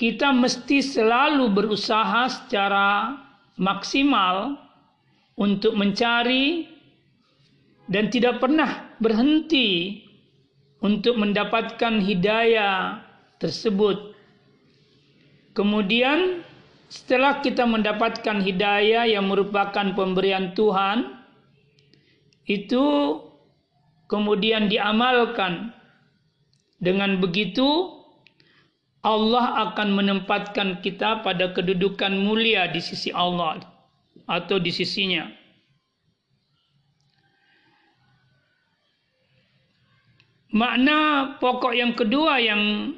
Kita 0.00 0.32
mesti 0.32 0.80
selalu 0.80 1.52
berusaha 1.52 2.24
secara 2.32 3.20
maksimal 3.60 4.56
untuk 5.36 5.76
mencari 5.76 6.64
dan 7.84 8.08
tidak 8.08 8.40
pernah 8.40 8.96
berhenti 8.96 10.00
untuk 10.80 11.20
mendapatkan 11.20 12.00
hidayah 12.00 13.04
tersebut. 13.36 14.16
Kemudian 15.52 16.48
setelah 16.88 17.44
kita 17.44 17.68
mendapatkan 17.68 18.40
hidayah 18.40 19.04
yang 19.04 19.28
merupakan 19.28 19.84
pemberian 19.92 20.56
Tuhan, 20.56 21.12
itu 22.48 23.20
kemudian 24.08 24.72
diamalkan. 24.72 25.76
Dengan 26.80 27.20
begitu, 27.20 27.99
Allah 29.00 29.72
akan 29.72 29.96
menempatkan 29.96 30.84
kita 30.84 31.24
pada 31.24 31.56
kedudukan 31.56 32.12
mulia 32.20 32.68
di 32.68 32.84
sisi 32.84 33.08
Allah 33.16 33.64
atau 34.28 34.60
di 34.60 34.68
sisinya. 34.68 35.24
Makna 40.50 40.98
pokok 41.40 41.72
yang 41.72 41.96
kedua 41.96 42.42
yang 42.42 42.92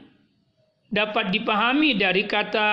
dapat 0.90 1.30
dipahami 1.30 1.94
dari 1.94 2.26
kata 2.26 2.70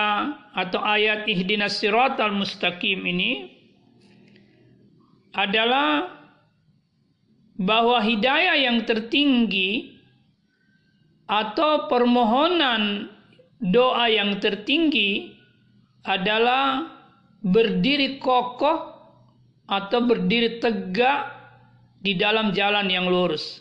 atau 0.55 0.81
ayat 0.81 1.29
ihdinas 1.29 1.77
siratal 1.77 2.33
mustaqim 2.33 3.03
ini 3.05 3.59
adalah 5.35 6.17
bahwa 7.59 7.99
hidayah 7.99 8.55
yang 8.55 8.87
tertinggi 8.87 9.99
atau 11.29 11.91
permohonan 11.91 13.11
doa 13.59 14.07
yang 14.07 14.39
tertinggi 14.39 15.35
adalah 16.07 16.87
berdiri 17.43 18.19
kokoh 18.19 18.95
atau 19.69 19.99
berdiri 20.01 20.57
tegak 20.63 21.29
di 21.99 22.15
dalam 22.15 22.55
jalan 22.55 22.87
yang 22.87 23.11
lurus. 23.11 23.59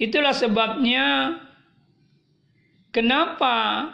Itulah 0.00 0.34
sebabnya 0.34 1.38
kenapa 2.90 3.86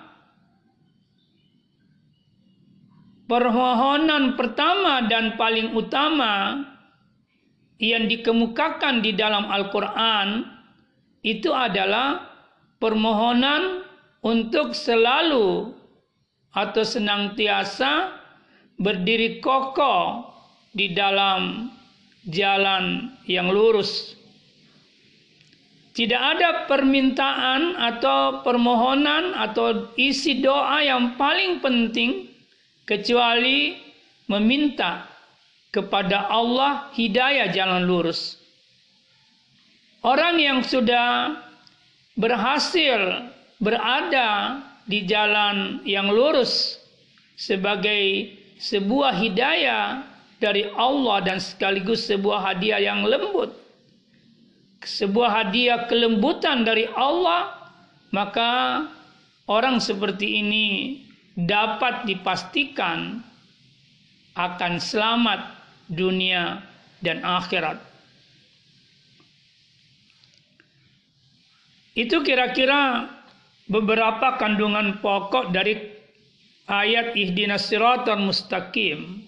permohonan 3.29 4.39
pertama 4.39 5.05
dan 5.11 5.35
paling 5.37 5.74
utama 5.77 6.62
yang 7.77 8.09
dikemukakan 8.09 9.05
di 9.05 9.12
dalam 9.12 9.51
Al-Quran 9.51 10.47
itu 11.20 11.51
adalah 11.53 12.26
permohonan 12.77 13.87
untuk 14.20 14.74
selalu 14.74 15.72
atau 16.57 16.83
senantiasa 16.83 18.16
berdiri 18.81 19.41
kokoh 19.41 20.33
di 20.72 20.93
dalam 20.93 21.72
jalan 22.29 23.16
yang 23.24 23.49
lurus. 23.53 24.16
Tidak 25.97 26.20
ada 26.20 26.68
permintaan 26.68 27.81
atau 27.81 28.45
permohonan 28.45 29.33
atau 29.33 29.97
isi 29.97 30.45
doa 30.45 30.85
yang 30.85 31.16
paling 31.16 31.64
penting 31.64 32.29
kecuali 32.85 33.81
meminta 34.29 35.09
kepada 35.72 36.29
Allah 36.29 36.93
hidayah 36.93 37.49
jalan 37.49 37.89
lurus. 37.89 38.37
Orang 40.05 40.37
yang 40.37 40.61
sudah 40.61 41.33
berhasil 42.17 43.31
berada 43.61 44.61
di 44.89 45.05
jalan 45.05 45.85
yang 45.85 46.09
lurus 46.09 46.81
sebagai 47.37 48.33
sebuah 48.57 49.12
hidayah 49.12 50.03
dari 50.41 50.69
Allah 50.77 51.21
dan 51.25 51.39
sekaligus 51.41 52.09
sebuah 52.09 52.53
hadiah 52.53 52.81
yang 52.81 53.05
lembut 53.05 53.67
sebuah 54.87 55.43
hadiah 55.43 55.91
kelembutan 55.91 56.62
dari 56.62 56.87
Allah, 56.95 57.51
maka 58.14 58.87
orang 59.51 59.83
seperti 59.83 60.41
ini 60.41 60.67
dapat 61.35 62.07
dipastikan 62.07 63.21
akan 64.39 64.73
selamat 64.79 65.41
dunia 65.91 66.62
dan 67.03 67.21
akhirat. 67.27 67.83
Itu 71.97 72.20
kira-kira 72.20 73.09
beberapa 73.72 74.36
kandungan 74.36 75.01
pokok 75.01 75.51
dari 75.51 75.74
ayat 76.68 77.16
ihdinas 77.16 77.72
siratal 77.72 78.20
mustaqim 78.20 79.24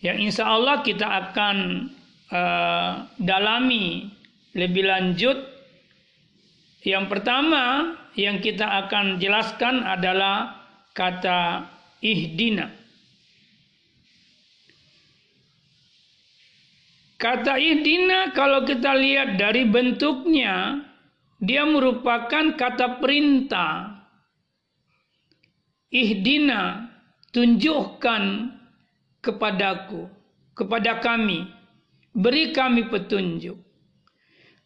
yang 0.00 0.16
insya 0.16 0.48
Allah 0.48 0.80
kita 0.80 1.04
akan 1.04 1.56
uh, 2.32 3.04
dalami 3.20 4.08
lebih 4.56 4.88
lanjut 4.88 5.36
yang 6.86 7.10
pertama 7.10 7.92
yang 8.16 8.40
kita 8.40 8.64
akan 8.86 9.18
jelaskan 9.18 9.82
adalah 9.82 10.64
kata 10.94 11.66
ihdina. 12.00 12.70
Kata 17.18 17.58
ihdina 17.58 18.30
kalau 18.32 18.62
kita 18.62 18.94
lihat 18.94 19.34
dari 19.34 19.66
bentuknya 19.66 20.84
dia 21.36 21.68
merupakan 21.68 22.56
kata 22.56 22.96
perintah. 23.00 23.92
Ihdina 25.92 26.92
tunjukkan 27.30 28.52
kepadaku, 29.22 30.08
kepada 30.56 30.98
kami, 30.98 31.46
beri 32.16 32.50
kami 32.50 32.88
petunjuk. 32.88 33.56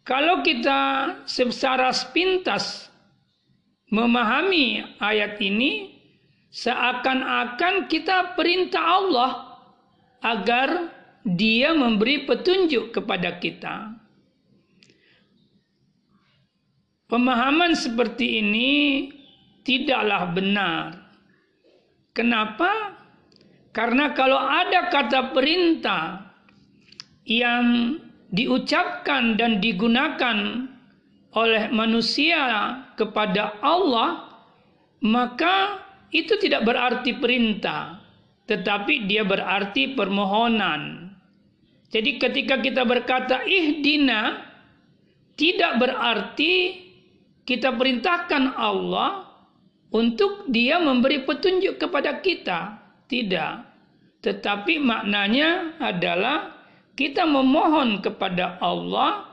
Kalau 0.07 0.41
kita 0.41 0.81
secara 1.29 1.93
sepintas 1.93 2.89
memahami 3.93 4.97
ayat 4.99 5.37
ini, 5.43 6.01
seakan-akan 6.51 7.87
kita 7.87 8.35
perintah 8.35 8.83
Allah 8.83 9.33
agar 10.25 10.99
Dia 11.21 11.77
memberi 11.77 12.25
petunjuk 12.25 12.97
kepada 12.97 13.37
kita. 13.37 14.00
Pemahaman 17.11 17.75
seperti 17.75 18.39
ini 18.39 19.11
tidaklah 19.67 20.31
benar. 20.31 20.95
Kenapa? 22.15 22.95
Karena 23.75 24.15
kalau 24.15 24.39
ada 24.39 24.87
kata 24.95 25.35
perintah 25.35 26.31
yang 27.27 27.99
diucapkan 28.31 29.35
dan 29.35 29.59
digunakan 29.59 30.71
oleh 31.35 31.67
manusia 31.75 32.79
kepada 32.95 33.59
Allah, 33.63 34.31
maka 35.03 35.83
itu 36.15 36.39
tidak 36.39 36.67
berarti 36.67 37.19
perintah, 37.19 37.99
tetapi 38.47 39.11
dia 39.11 39.27
berarti 39.27 39.99
permohonan. 39.99 41.11
Jadi 41.91 42.23
ketika 42.23 42.59
kita 42.63 42.87
berkata 42.87 43.43
ihdina, 43.47 44.47
tidak 45.35 45.79
berarti 45.79 46.87
kita 47.51 47.75
perintahkan 47.75 48.55
Allah 48.55 49.27
untuk 49.91 50.47
dia 50.47 50.79
memberi 50.79 51.27
petunjuk 51.27 51.83
kepada 51.83 52.23
kita. 52.23 52.79
Tidak. 53.11 53.55
Tetapi 54.23 54.79
maknanya 54.79 55.75
adalah 55.83 56.63
kita 56.95 57.27
memohon 57.27 57.99
kepada 58.07 58.55
Allah 58.63 59.27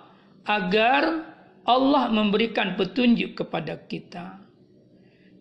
agar 0.50 1.30
Allah 1.62 2.10
memberikan 2.10 2.74
petunjuk 2.74 3.38
kepada 3.38 3.86
kita. 3.86 4.42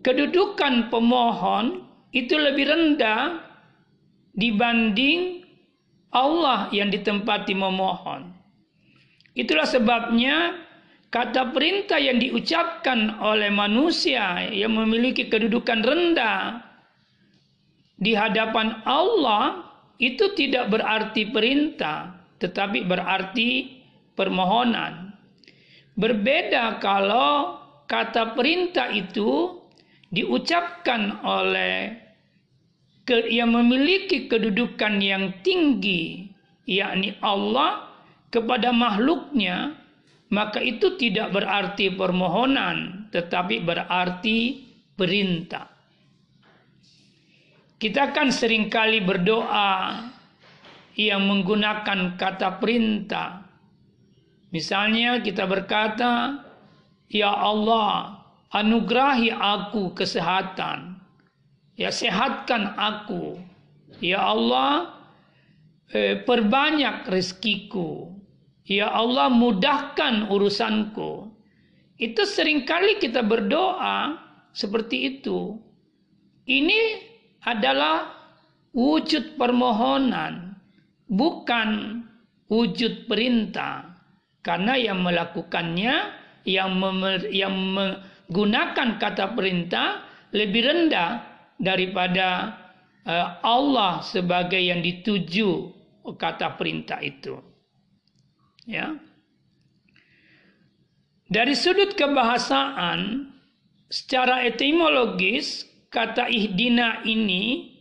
Kedudukan 0.05 0.93
pemohon 0.93 1.81
itu 2.12 2.37
lebih 2.37 2.68
rendah 2.68 3.41
dibanding 4.37 5.49
Allah 6.12 6.68
yang 6.77 6.93
ditempati 6.93 7.57
memohon. 7.57 8.37
Itulah 9.33 9.64
sebabnya 9.64 10.66
kata 11.17 11.49
perintah 11.49 11.97
yang 11.97 12.21
diucapkan 12.21 13.17
oleh 13.25 13.49
manusia 13.49 14.53
yang 14.53 14.77
memiliki 14.77 15.33
kedudukan 15.33 15.81
rendah 15.81 16.61
di 17.97 18.12
hadapan 18.12 18.85
Allah 18.85 19.64
itu 19.97 20.37
tidak 20.37 20.69
berarti 20.69 21.33
perintah, 21.33 22.21
tetapi 22.37 22.85
berarti 22.85 23.81
permohonan. 24.12 25.17
Berbeda 25.97 26.85
kalau 26.85 27.64
kata 27.89 28.37
perintah 28.37 28.93
itu 28.93 29.57
diucapkan 30.12 31.25
oleh 31.25 31.97
yang 33.33 33.57
memiliki 33.57 34.29
kedudukan 34.29 35.01
yang 35.01 35.33
tinggi, 35.41 36.29
yakni 36.69 37.17
Allah 37.25 37.89
kepada 38.29 38.69
makhluknya, 38.69 39.86
maka 40.27 40.59
itu 40.59 40.99
tidak 40.99 41.31
berarti 41.31 41.95
permohonan, 41.95 43.07
tetapi 43.14 43.62
berarti 43.62 44.39
perintah. 44.99 45.70
Kita 47.77 48.11
kan 48.11 48.33
sering 48.33 48.72
kali 48.72 49.05
berdoa 49.05 50.01
yang 50.97 51.29
menggunakan 51.29 52.16
kata 52.16 52.57
perintah. 52.57 53.45
Misalnya 54.51 55.20
kita 55.20 55.45
berkata, 55.45 56.41
Ya 57.12 57.31
Allah, 57.31 58.24
anugerahi 58.51 59.29
aku 59.31 59.93
kesehatan. 59.93 60.97
Ya 61.77 61.93
sehatkan 61.93 62.72
aku. 62.81 63.37
Ya 64.01 64.24
Allah, 64.24 64.97
eh, 65.93 66.16
perbanyak 66.24 67.05
rezekiku. 67.05 68.16
Ya 68.67 68.91
Allah 68.91 69.31
mudahkan 69.31 70.27
urusanku. 70.27 71.31
Itu 71.97 72.27
sering 72.27 72.67
kali 72.67 72.99
kita 72.99 73.23
berdoa 73.23 74.19
seperti 74.51 75.17
itu. 75.17 75.57
Ini 76.45 76.81
adalah 77.47 78.11
wujud 78.75 79.39
permohonan, 79.39 80.59
bukan 81.07 82.03
wujud 82.51 83.07
perintah. 83.07 83.97
Karena 84.43 84.79
yang 84.79 85.03
melakukannya, 85.03 85.95
yang, 86.47 86.79
yang 87.31 87.55
menggunakan 87.55 88.99
kata 88.99 89.35
perintah 89.35 90.07
lebih 90.35 90.62
rendah 90.67 91.23
daripada 91.59 92.55
uh, 93.07 93.41
Allah 93.43 94.03
sebagai 94.03 94.61
yang 94.61 94.83
dituju 94.83 95.73
kata 96.19 96.55
perintah 96.55 97.03
itu. 97.03 97.56
Ya. 98.67 98.99
Dari 101.31 101.55
sudut 101.55 101.95
kebahasaan, 101.95 103.31
secara 103.87 104.43
etimologis, 104.43 105.67
kata 105.91 106.27
ihdina 106.27 107.07
ini 107.07 107.73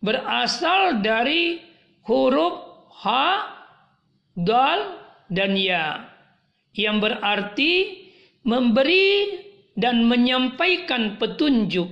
berasal 0.00 1.04
dari 1.04 1.60
huruf 2.08 2.88
H, 3.04 3.06
Dal, 4.36 4.80
dan 5.28 5.52
Ya. 5.60 6.08
Yang 6.72 6.96
berarti 7.04 7.72
memberi 8.48 9.36
dan 9.76 10.08
menyampaikan 10.08 11.20
petunjuk 11.20 11.88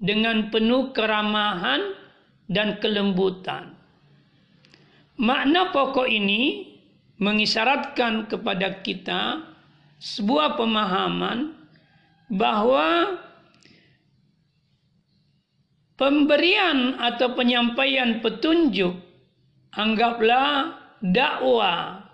dengan 0.00 0.52
penuh 0.52 0.92
keramahan 0.92 1.96
dan 2.48 2.80
kelembutan. 2.80 3.76
Makna 5.20 5.68
pokok 5.68 6.08
ini 6.08 6.69
mengisyaratkan 7.20 8.26
kepada 8.32 8.80
kita 8.80 9.44
sebuah 10.00 10.56
pemahaman 10.56 11.52
bahwa 12.32 13.20
pemberian 16.00 16.96
atau 16.96 17.36
penyampaian 17.36 18.24
petunjuk 18.24 18.96
anggaplah 19.76 20.80
dakwah, 21.04 22.08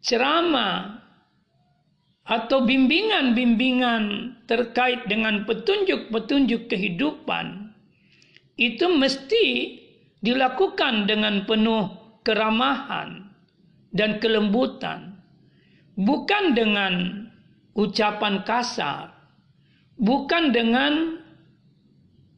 ceramah 0.00 1.04
atau 2.24 2.64
bimbingan-bimbingan 2.64 4.36
terkait 4.48 5.04
dengan 5.04 5.44
petunjuk-petunjuk 5.44 6.68
kehidupan 6.72 7.76
itu 8.56 8.88
mesti 8.88 9.46
dilakukan 10.24 11.04
dengan 11.08 11.44
penuh 11.44 11.88
keramahan 12.24 13.27
dan 13.92 14.20
kelembutan, 14.20 15.16
bukan 15.96 16.52
dengan 16.52 16.92
ucapan 17.72 18.44
kasar, 18.44 19.14
bukan 19.96 20.52
dengan 20.52 21.22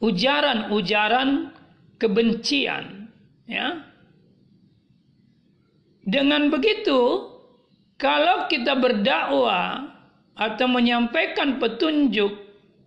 ujaran-ujaran 0.00 1.52
kebencian, 2.00 3.10
ya. 3.44 3.84
Dengan 6.00 6.48
begitu, 6.48 7.28
kalau 8.00 8.48
kita 8.48 8.72
berdakwah 8.80 9.92
atau 10.32 10.66
menyampaikan 10.72 11.60
petunjuk 11.60 12.32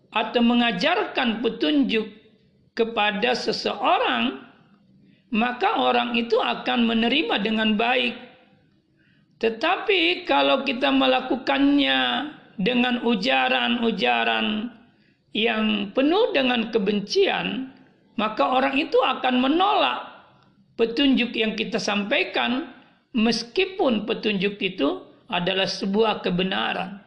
atau 0.09 0.41
mengajarkan 0.41 1.45
petunjuk 1.45 2.09
kepada 2.74 3.38
seseorang, 3.38 4.41
maka 5.30 5.78
orang 5.78 6.18
itu 6.18 6.38
akan 6.41 6.89
menerima 6.89 7.36
dengan 7.45 7.78
baik 7.78 8.33
tetapi 9.44 10.24
kalau 10.24 10.64
kita 10.64 10.88
melakukannya 10.88 12.32
dengan 12.56 13.04
ujaran-ujaran 13.04 14.72
yang 15.36 15.91
penuh 15.91 16.32
dengan 16.32 16.72
kebencian, 16.72 17.76
maka 18.16 18.56
orang 18.56 18.80
itu 18.80 18.96
akan 19.04 19.44
menolak 19.44 20.00
petunjuk 20.80 21.36
yang 21.36 21.60
kita 21.60 21.76
sampaikan 21.76 22.72
meskipun 23.12 24.08
petunjuk 24.08 24.56
itu 24.64 25.04
adalah 25.28 25.68
sebuah 25.68 26.24
kebenaran. 26.24 27.04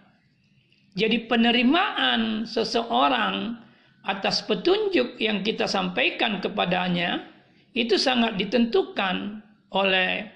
Jadi 0.92 1.24
penerimaan 1.24 2.44
seseorang 2.44 3.56
atas 4.04 4.44
petunjuk 4.44 5.16
yang 5.24 5.40
kita 5.40 5.64
sampaikan 5.64 6.44
kepadanya 6.44 7.32
itu 7.72 7.96
sangat 7.96 8.36
ditentukan 8.36 9.40
oleh 9.72 10.28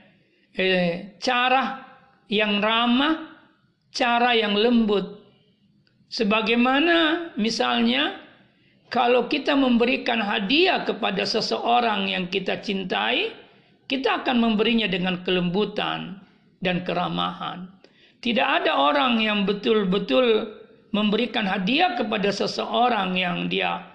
eh, 0.57 1.17
cara 1.21 1.90
yang 2.31 2.63
ramah, 2.63 3.27
cara 3.91 4.39
yang 4.39 4.55
lembut. 4.55 5.19
Sebagaimana 6.11 7.31
misalnya 7.35 8.23
kalau 8.91 9.27
kita 9.27 9.55
memberikan 9.55 10.23
hadiah 10.23 10.83
kepada 10.87 11.27
seseorang 11.27 12.11
yang 12.11 12.31
kita 12.31 12.59
cintai, 12.63 13.35
kita 13.91 14.23
akan 14.23 14.39
memberinya 14.39 14.87
dengan 14.87 15.23
kelembutan 15.27 16.23
dan 16.63 16.87
keramahan. 16.87 17.67
Tidak 18.23 18.47
ada 18.63 18.79
orang 18.79 19.19
yang 19.19 19.43
betul-betul 19.47 20.55
memberikan 20.95 21.47
hadiah 21.47 21.95
kepada 21.99 22.31
seseorang 22.31 23.15
yang 23.15 23.47
dia 23.47 23.87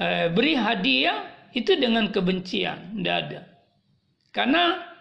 eh, 0.00 0.28
beri 0.32 0.56
hadiah 0.56 1.28
itu 1.52 1.76
dengan 1.76 2.08
kebencian, 2.08 2.96
tidak 3.00 3.16
ada. 3.28 3.40
Karena 4.32 4.91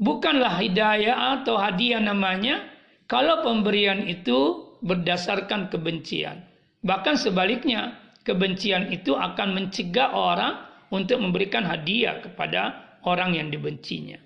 bukanlah 0.00 0.56
hidayah 0.58 1.40
atau 1.40 1.60
hadiah 1.60 2.00
namanya 2.00 2.64
kalau 3.04 3.44
pemberian 3.44 4.08
itu 4.08 4.66
berdasarkan 4.80 5.68
kebencian. 5.68 6.40
Bahkan 6.80 7.20
sebaliknya, 7.20 8.00
kebencian 8.24 8.88
itu 8.88 9.12
akan 9.12 9.52
mencegah 9.52 10.16
orang 10.16 10.64
untuk 10.88 11.20
memberikan 11.20 11.62
hadiah 11.68 12.24
kepada 12.24 12.96
orang 13.04 13.36
yang 13.36 13.52
dibencinya. 13.52 14.16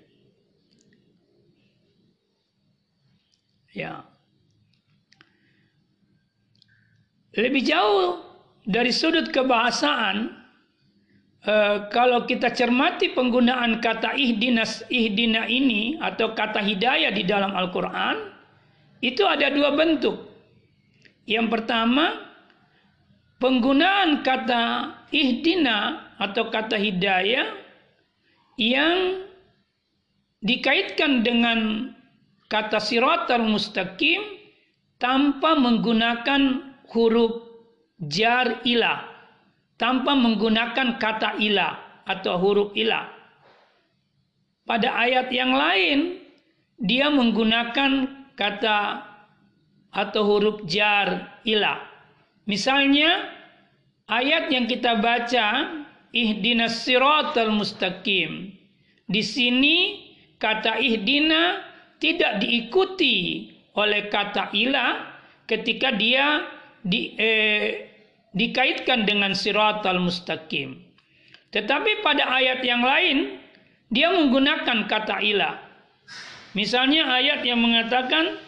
Ya. 3.75 4.07
Lebih 7.35 7.67
jauh 7.67 8.23
dari 8.63 8.95
sudut 8.95 9.27
kebahasaan, 9.35 10.31
Eh, 11.45 11.77
kalau 11.93 12.25
kita 12.25 12.49
cermati 12.49 13.13
penggunaan 13.13 13.77
kata 13.77 14.17
ihdinas 14.17 14.81
ihdina 14.89 15.45
ini 15.45 15.93
atau 16.01 16.33
kata 16.33 16.57
hidayah 16.57 17.13
di 17.13 17.21
dalam 17.21 17.53
Al-Quran 17.53 18.33
itu 19.05 19.21
ada 19.21 19.53
dua 19.53 19.77
bentuk. 19.77 20.25
Yang 21.29 21.53
pertama 21.53 22.17
penggunaan 23.37 24.25
kata 24.25 24.89
ihdina 25.13 26.09
atau 26.17 26.49
kata 26.49 26.81
hidayah 26.81 27.45
yang 28.57 29.29
dikaitkan 30.41 31.21
dengan 31.21 31.93
kata 32.49 32.81
siratal 32.81 33.45
mustaqim 33.45 34.17
tanpa 34.97 35.53
menggunakan 35.53 36.73
huruf 36.89 37.37
jar 38.01 38.65
ilah, 38.65 39.05
tanpa 39.75 40.15
menggunakan 40.15 40.99
kata 40.99 41.39
ilah 41.39 42.03
atau 42.07 42.39
huruf 42.39 42.69
ilah. 42.77 43.11
Pada 44.65 44.97
ayat 44.97 45.29
yang 45.29 45.53
lain, 45.53 46.25
dia 46.81 47.13
menggunakan 47.13 47.91
kata 48.33 48.77
atau 49.95 50.21
huruf 50.27 50.65
jar 50.67 51.39
ilah. 51.47 51.79
Misalnya 52.49 53.29
ayat 54.09 54.51
yang 54.51 54.65
kita 54.65 54.99
baca 54.99 55.71
ihdinas 56.11 56.83
siratal 56.83 57.53
mustaqim. 57.53 58.53
Di 59.05 59.21
sini 59.21 60.01
kata 60.41 60.81
ihdina 60.81 61.61
tidak 62.01 62.41
diikuti 62.41 63.49
oleh 63.77 64.09
kata 64.09 64.49
ilah 64.55 65.15
ketika 65.45 65.93
dia 65.93 66.47
di, 66.81 67.13
eh, 67.17 67.84
dikaitkan 68.35 69.07
dengan 69.07 69.31
siratal 69.31 70.03
mustaqim. 70.03 70.83
Tetapi 71.55 72.03
pada 72.03 72.27
ayat 72.35 72.59
yang 72.61 72.83
lain 72.83 73.39
dia 73.89 74.11
menggunakan 74.11 74.91
kata 74.91 75.23
ilah. 75.23 75.55
Misalnya 76.51 77.07
ayat 77.15 77.47
yang 77.47 77.63
mengatakan 77.63 78.43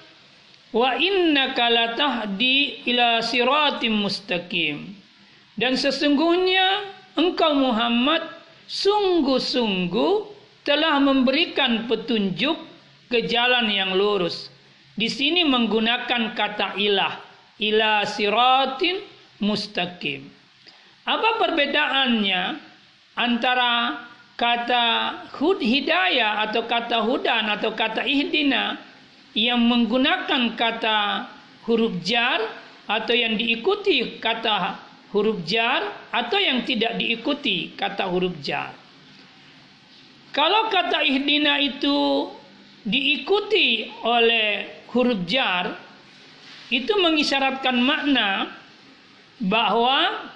Wa 0.75 0.99
innaka 0.99 1.71
latahdi 1.71 2.83
ila 2.91 3.23
siratim 3.23 4.03
mustaqim. 4.03 4.99
Dan 5.55 5.79
sesungguhnya 5.79 6.91
engkau 7.15 7.55
Muhammad 7.55 8.21
sungguh-sungguh 8.67 10.13
telah 10.67 10.99
memberikan 10.99 11.87
petunjuk 11.87 12.59
ke 13.07 13.25
jalan 13.31 13.71
yang 13.71 13.95
lurus. 13.95 14.51
Di 14.99 15.07
sini 15.07 15.47
menggunakan 15.47 16.35
kata 16.35 16.75
ilah, 16.75 17.15
ila 17.63 18.03
siratin 18.03 18.99
mustaqim. 19.41 20.27
Apa 21.07 21.39
perbedaannya 21.39 22.43
antara 23.15 24.05
kata 24.37 24.85
hud 25.39 25.63
hidayah 25.63 26.45
atau 26.49 26.67
kata 26.69 27.01
hudan 27.01 27.49
atau 27.57 27.73
kata 27.73 28.05
ihdina 28.05 28.77
yang 29.33 29.61
menggunakan 29.65 30.53
kata 30.53 31.29
huruf 31.65 31.97
jar 32.05 32.41
atau 32.87 33.13
yang 33.15 33.35
diikuti 33.35 34.21
kata 34.21 34.77
huruf 35.11 35.41
jar 35.47 36.11
atau 36.13 36.37
yang 36.37 36.63
tidak 36.67 36.99
diikuti 36.99 37.73
kata 37.73 38.05
huruf 38.07 38.35
jar. 38.43 38.75
Kalau 40.35 40.69
kata 40.69 41.01
ihdina 41.01 41.57
itu 41.57 42.29
diikuti 42.85 43.89
oleh 44.05 44.85
huruf 44.93 45.25
jar, 45.25 45.75
itu 46.69 46.93
mengisyaratkan 46.99 47.79
makna 47.79 48.53
bahwa 49.43 50.29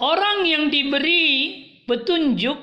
orang 0.00 0.38
yang 0.48 0.64
diberi 0.72 1.64
petunjuk 1.84 2.56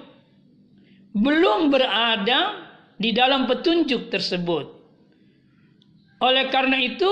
belum 1.14 1.70
berada 1.70 2.70
di 2.98 3.14
dalam 3.14 3.46
petunjuk 3.46 4.10
tersebut. 4.10 4.66
Oleh 6.20 6.52
karena 6.52 6.76
itu, 6.82 7.10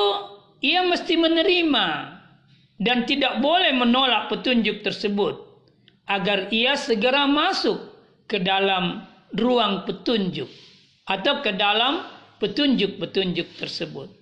ia 0.59 0.84
mesti 0.84 1.15
menerima 1.15 1.88
dan 2.82 3.07
tidak 3.07 3.39
boleh 3.39 3.72
menolak 3.72 4.28
petunjuk 4.28 4.84
tersebut 4.84 5.47
agar 6.11 6.51
ia 6.51 6.76
segera 6.76 7.24
masuk 7.26 7.78
ke 8.28 8.41
dalam 8.43 9.07
ruang 9.36 9.88
petunjuk 9.88 10.47
atau 11.07 11.39
ke 11.39 11.55
dalam 11.55 12.03
petunjuk-petunjuk 12.43 13.47
tersebut. 13.55 14.16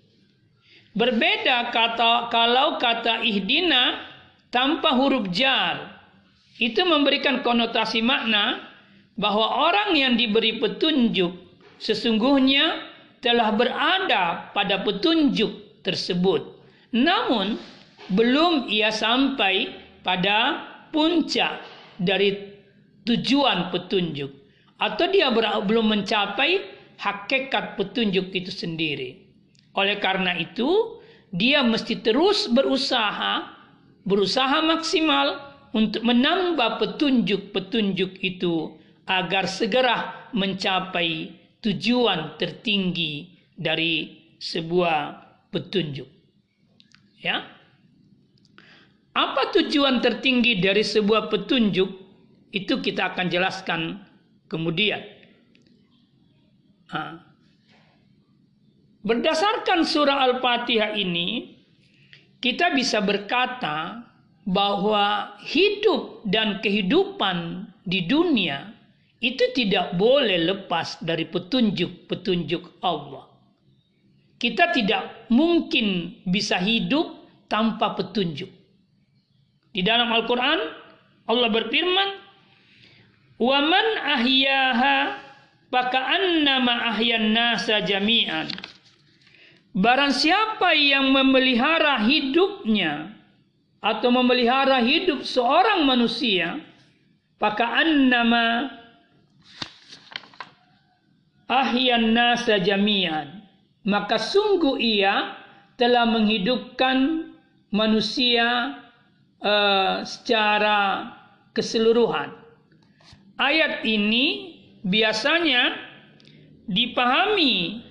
Berbeda 0.96 1.76
kata 1.76 2.32
kalau 2.32 2.80
kata 2.80 3.20
ihdina 3.20 4.00
tanpa 4.48 4.96
huruf 4.96 5.28
jar 5.28 6.00
itu 6.56 6.88
memberikan 6.88 7.44
konotasi 7.44 8.00
makna 8.00 8.64
bahwa 9.20 9.68
orang 9.68 9.92
yang 9.92 10.16
diberi 10.16 10.56
petunjuk 10.56 11.36
sesungguhnya 11.84 12.80
telah 13.20 13.52
berada 13.52 14.56
pada 14.56 14.88
petunjuk 14.88 15.84
tersebut. 15.84 16.64
Namun 16.96 17.60
belum 18.16 18.72
ia 18.72 18.88
sampai 18.88 19.76
pada 20.00 20.64
puncak 20.96 21.60
dari 22.00 22.56
tujuan 23.04 23.68
petunjuk 23.76 24.32
atau 24.80 25.06
dia 25.12 25.28
belum 25.60 25.92
mencapai 25.92 26.64
hakikat 26.96 27.76
petunjuk 27.76 28.32
itu 28.32 28.48
sendiri. 28.48 29.25
Oleh 29.76 30.00
karena 30.00 30.36
itu, 30.40 31.00
dia 31.36 31.60
mesti 31.62 32.00
terus 32.00 32.48
berusaha, 32.48 33.44
berusaha 34.08 34.64
maksimal 34.64 35.56
untuk 35.76 36.08
menambah 36.08 36.80
petunjuk-petunjuk 36.80 38.24
itu 38.24 38.80
agar 39.04 39.46
segera 39.52 40.32
mencapai 40.32 41.36
tujuan 41.60 42.40
tertinggi 42.40 43.36
dari 43.52 44.32
sebuah 44.40 45.00
petunjuk. 45.52 46.08
Ya. 47.20 47.44
Apa 49.16 49.52
tujuan 49.56 50.00
tertinggi 50.00 50.60
dari 50.60 50.84
sebuah 50.84 51.28
petunjuk? 51.28 51.90
Itu 52.56 52.80
kita 52.80 53.16
akan 53.16 53.28
jelaskan 53.28 54.00
kemudian. 54.48 55.04
Ha. 56.92 57.25
Berdasarkan 59.05 59.89
surah 59.89 60.29
Al-Fatihah 60.29 60.93
ini, 60.93 61.57
kita 62.41 62.77
bisa 62.77 63.01
berkata 63.01 64.05
bahwa 64.45 65.37
hidup 65.41 66.25
dan 66.29 66.61
kehidupan 66.61 67.69
di 67.85 68.05
dunia 68.05 68.77
itu 69.21 69.53
tidak 69.53 69.97
boleh 70.01 70.49
lepas 70.49 71.01
dari 71.05 71.29
petunjuk-petunjuk 71.29 72.81
Allah. 72.85 73.29
Kita 74.41 74.73
tidak 74.73 75.29
mungkin 75.29 76.17
bisa 76.25 76.57
hidup 76.57 77.21
tanpa 77.49 77.93
petunjuk. 77.97 78.49
Di 79.77 79.85
dalam 79.85 80.09
Al-Quran, 80.09 80.61
Allah 81.29 81.49
berfirman, 81.53 82.09
وَمَنْ 83.41 83.87
أَحْيَاهَا 83.97 84.99
فَكَأَنَّمَا 85.73 86.75
أَحْيَا 86.93 87.17
النَّاسَ 87.17 87.67
جَمِيعًا 87.89 88.43
Barang 89.76 90.16
siapa 90.16 90.72
yang 90.72 91.12
memelihara 91.12 92.00
hidupnya 92.08 93.12
atau 93.84 94.08
memelihara 94.08 94.80
hidup 94.80 95.28
seorang 95.28 95.84
manusia, 95.84 96.64
nama 98.08 98.72
ahyan 101.52 102.16
nasa 102.16 102.56
jami'an. 102.56 103.44
Maka 103.84 104.16
sungguh 104.16 104.80
ia 104.80 105.36
telah 105.76 106.08
menghidupkan 106.08 107.30
manusia 107.76 108.80
uh, 109.44 110.08
secara 110.08 111.12
keseluruhan. 111.52 112.32
Ayat 113.36 113.84
ini 113.84 114.56
biasanya 114.88 115.76
dipahami 116.72 117.84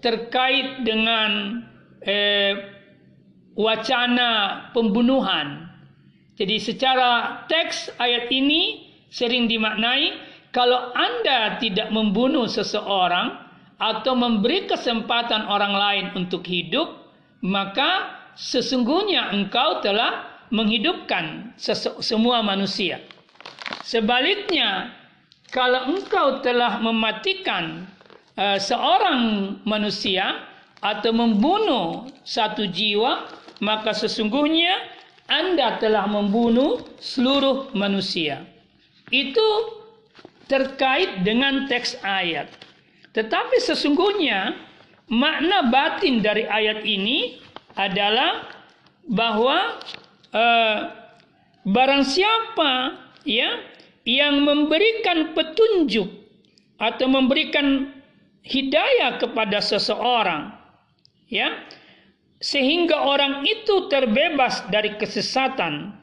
terkait 0.00 0.84
dengan 0.84 1.60
eh, 2.04 2.56
wacana 3.56 4.68
pembunuhan 4.72 5.70
jadi 6.40 6.56
secara 6.56 7.44
teks 7.52 7.92
ayat 8.00 8.32
ini 8.32 8.88
sering 9.12 9.44
dimaknai 9.44 10.16
kalau 10.50 10.90
Anda 10.96 11.60
tidak 11.60 11.92
membunuh 11.92 12.48
seseorang 12.48 13.38
atau 13.76 14.12
memberi 14.16 14.64
kesempatan 14.64 15.44
orang 15.46 15.74
lain 15.76 16.06
untuk 16.16 16.44
hidup, 16.48 17.12
maka 17.44 18.16
sesungguhnya 18.40 19.36
engkau 19.36 19.84
telah 19.84 20.42
menghidupkan 20.48 21.54
semua 22.00 22.40
manusia. 22.40 23.04
Sebaliknya, 23.86 24.96
kalau 25.52 25.92
engkau 25.92 26.42
telah 26.42 26.82
mematikan 26.82 27.84
uh, 28.40 28.56
seorang 28.56 29.20
manusia 29.68 30.48
atau 30.80 31.12
membunuh 31.12 32.08
satu 32.24 32.64
jiwa, 32.64 33.28
maka 33.60 33.92
sesungguhnya 33.92 34.80
Anda 35.28 35.76
telah 35.76 36.08
membunuh 36.08 36.80
seluruh 36.96 37.70
manusia. 37.76 38.48
Itu 39.12 39.78
terkait 40.48 41.22
dengan 41.22 41.68
teks 41.68 42.00
ayat. 42.02 42.50
Tetapi 43.14 43.60
sesungguhnya 43.60 44.56
makna 45.12 45.68
batin 45.70 46.24
dari 46.24 46.48
ayat 46.48 46.82
ini 46.82 47.38
adalah 47.78 48.50
bahwa 49.06 49.78
uh, 50.34 50.78
barang 51.66 52.04
siapa 52.06 52.98
ya 53.22 53.62
yang 54.08 54.42
memberikan 54.42 55.36
petunjuk 55.36 56.08
atau 56.80 57.06
memberikan 57.06 57.99
hidayah 58.46 59.20
kepada 59.20 59.60
seseorang 59.60 60.54
ya 61.28 61.64
sehingga 62.40 63.04
orang 63.04 63.44
itu 63.44 63.86
terbebas 63.92 64.64
dari 64.72 64.96
kesesatan 64.96 66.00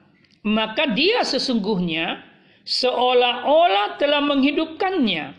maka 0.48 0.88
dia 0.96 1.26
sesungguhnya 1.28 2.24
seolah-olah 2.68 3.96
telah 3.96 4.20
menghidupkannya. 4.24 5.36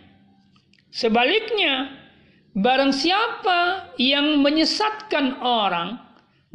Sebaliknya 0.88 1.92
barang 2.56 2.92
siapa 2.96 3.92
yang 4.00 4.40
menyesatkan 4.40 5.40
orang 5.44 6.00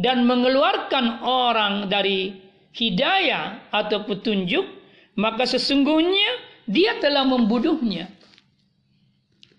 dan 0.01 0.25
mengeluarkan 0.25 1.21
orang 1.21 1.73
dari 1.89 2.41
hidayah 2.73 3.69
atau 3.69 4.01
petunjuk 4.09 4.65
maka 5.13 5.45
sesungguhnya 5.45 6.41
dia 6.65 6.97
telah 6.97 7.21
membunuhnya. 7.21 8.09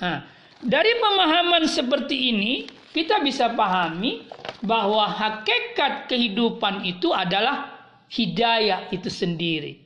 Nah, 0.02 0.26
dari 0.64 0.92
pemahaman 0.96 1.68
seperti 1.68 2.32
ini, 2.32 2.64
kita 2.96 3.20
bisa 3.20 3.52
pahami 3.52 4.24
bahwa 4.64 5.04
hakikat 5.12 6.08
kehidupan 6.08 6.88
itu 6.88 7.12
adalah 7.12 7.68
hidayah 8.08 8.88
itu 8.88 9.12
sendiri. 9.12 9.84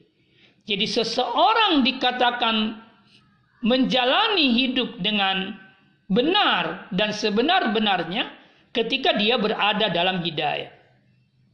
Jadi 0.68 0.84
seseorang 0.86 1.82
dikatakan 1.82 2.78
menjalani 3.64 4.54
hidup 4.54 5.00
dengan 5.02 5.56
benar 6.06 6.86
dan 6.94 7.10
sebenar-benarnya 7.10 8.30
ketika 8.70 9.16
dia 9.16 9.40
berada 9.40 9.90
dalam 9.90 10.22
hidayah. 10.22 10.70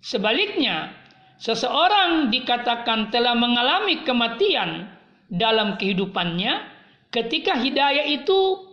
Sebaliknya, 0.04 0.92
seseorang 1.40 2.28
dikatakan 2.28 3.08
telah 3.08 3.32
mengalami 3.32 4.04
kematian 4.04 4.90
dalam 5.32 5.80
kehidupannya 5.80 6.60
ketika 7.08 7.56
hidayah 7.56 8.04
itu 8.04 8.63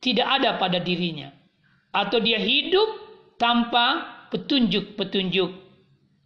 tidak 0.00 0.28
ada 0.40 0.60
pada 0.60 0.78
dirinya 0.80 1.32
atau 1.92 2.20
dia 2.20 2.36
hidup 2.36 2.88
tanpa 3.40 4.04
petunjuk-petunjuk 4.32 5.50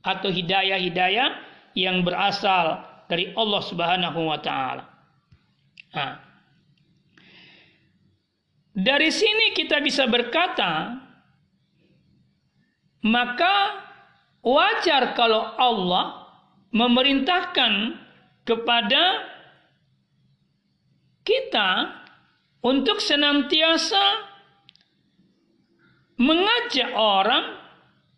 atau 0.00 0.28
hidayah-hidayah 0.32 1.28
yang 1.76 2.02
berasal 2.02 2.82
dari 3.06 3.30
Allah 3.36 3.62
Subhanahu 3.62 4.20
wa 4.26 4.38
taala. 4.40 4.84
Nah, 5.90 6.14
dari 8.74 9.10
sini 9.10 9.52
kita 9.54 9.82
bisa 9.82 10.06
berkata 10.06 10.98
maka 13.04 13.80
wajar 14.44 15.16
kalau 15.16 15.56
Allah 15.56 16.30
memerintahkan 16.70 17.98
kepada 18.46 19.02
kita 21.26 21.99
untuk 22.60 23.00
senantiasa 23.00 24.28
mengajak 26.20 26.92
orang 26.92 27.56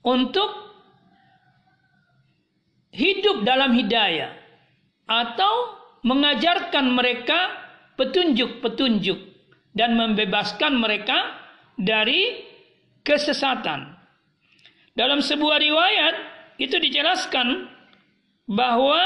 untuk 0.03 0.51
hidup 2.91 3.47
dalam 3.47 3.73
hidayah 3.73 4.35
atau 5.07 5.79
mengajarkan 6.03 6.91
mereka 6.91 7.39
petunjuk-petunjuk 7.95 9.19
dan 9.73 9.95
membebaskan 9.95 10.77
mereka 10.77 11.39
dari 11.79 12.43
kesesatan. 13.07 13.95
Dalam 14.93 15.25
sebuah 15.25 15.57
riwayat 15.63 16.15
itu 16.61 16.77
dijelaskan 16.77 17.71
bahwa 18.45 19.01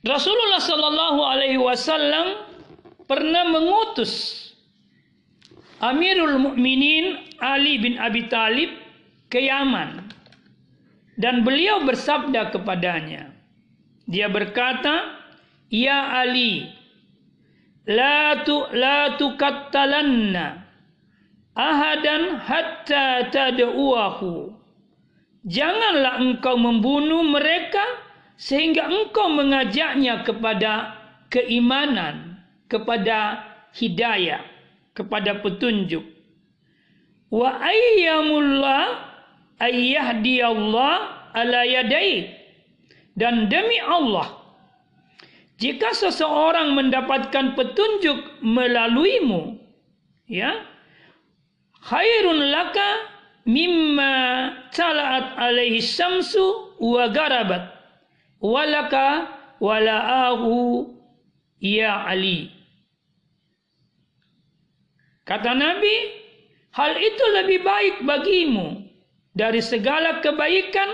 Rasulullah 0.00 0.64
Shallallahu 0.64 1.20
Alaihi 1.20 1.60
Wasallam 1.60 2.48
pernah 3.04 3.44
mengutus 3.52 4.36
Amirul 5.80 6.40
Mukminin 6.40 7.36
Ali 7.40 7.76
bin 7.76 8.00
Abi 8.00 8.24
Talib 8.32 8.72
ke 9.28 9.44
Yaman 9.44 10.08
dan 11.20 11.44
beliau 11.44 11.84
bersabda 11.84 12.48
kepadanya. 12.48 13.28
Dia 14.08 14.32
berkata, 14.32 15.20
Ya 15.68 16.16
Ali, 16.16 16.64
la 17.84 18.40
tu 18.40 18.56
la 18.72 19.20
tukattalanna 19.20 20.64
ahadan 21.52 22.40
hatta 22.40 23.28
tad'uahu. 23.28 24.56
Janganlah 25.44 26.20
engkau 26.24 26.56
membunuh 26.56 27.24
mereka 27.24 28.09
sehingga 28.40 28.88
engkau 28.88 29.28
mengajaknya 29.28 30.24
kepada 30.24 30.96
keimanan, 31.28 32.40
kepada 32.72 33.44
hidayah, 33.76 34.40
kepada 34.96 35.44
petunjuk. 35.44 36.00
Wa 37.28 37.60
ayyamullah 37.60 39.12
Allah 39.60 40.94
ala 41.36 41.60
yadai. 41.68 42.32
Dan 43.12 43.52
demi 43.52 43.76
Allah, 43.84 44.32
jika 45.60 45.92
seseorang 45.92 46.72
mendapatkan 46.72 47.52
petunjuk 47.52 48.40
melaluimu, 48.40 49.60
ya, 50.24 50.64
khairun 51.84 52.40
laka 52.48 53.04
mimma 53.44 54.16
talaat 54.72 55.36
alaihi 55.36 55.84
samsu 55.84 56.72
wa 56.80 57.04
garabat 57.12 57.79
walaka 58.40 59.28
walaahu 59.60 60.88
ya 61.60 62.08
Ali. 62.08 62.48
Kata 65.28 65.54
Nabi, 65.54 65.94
hal 66.74 66.92
itu 66.98 67.24
lebih 67.38 67.60
baik 67.62 67.96
bagimu 68.02 68.82
dari 69.36 69.62
segala 69.62 70.18
kebaikan 70.18 70.90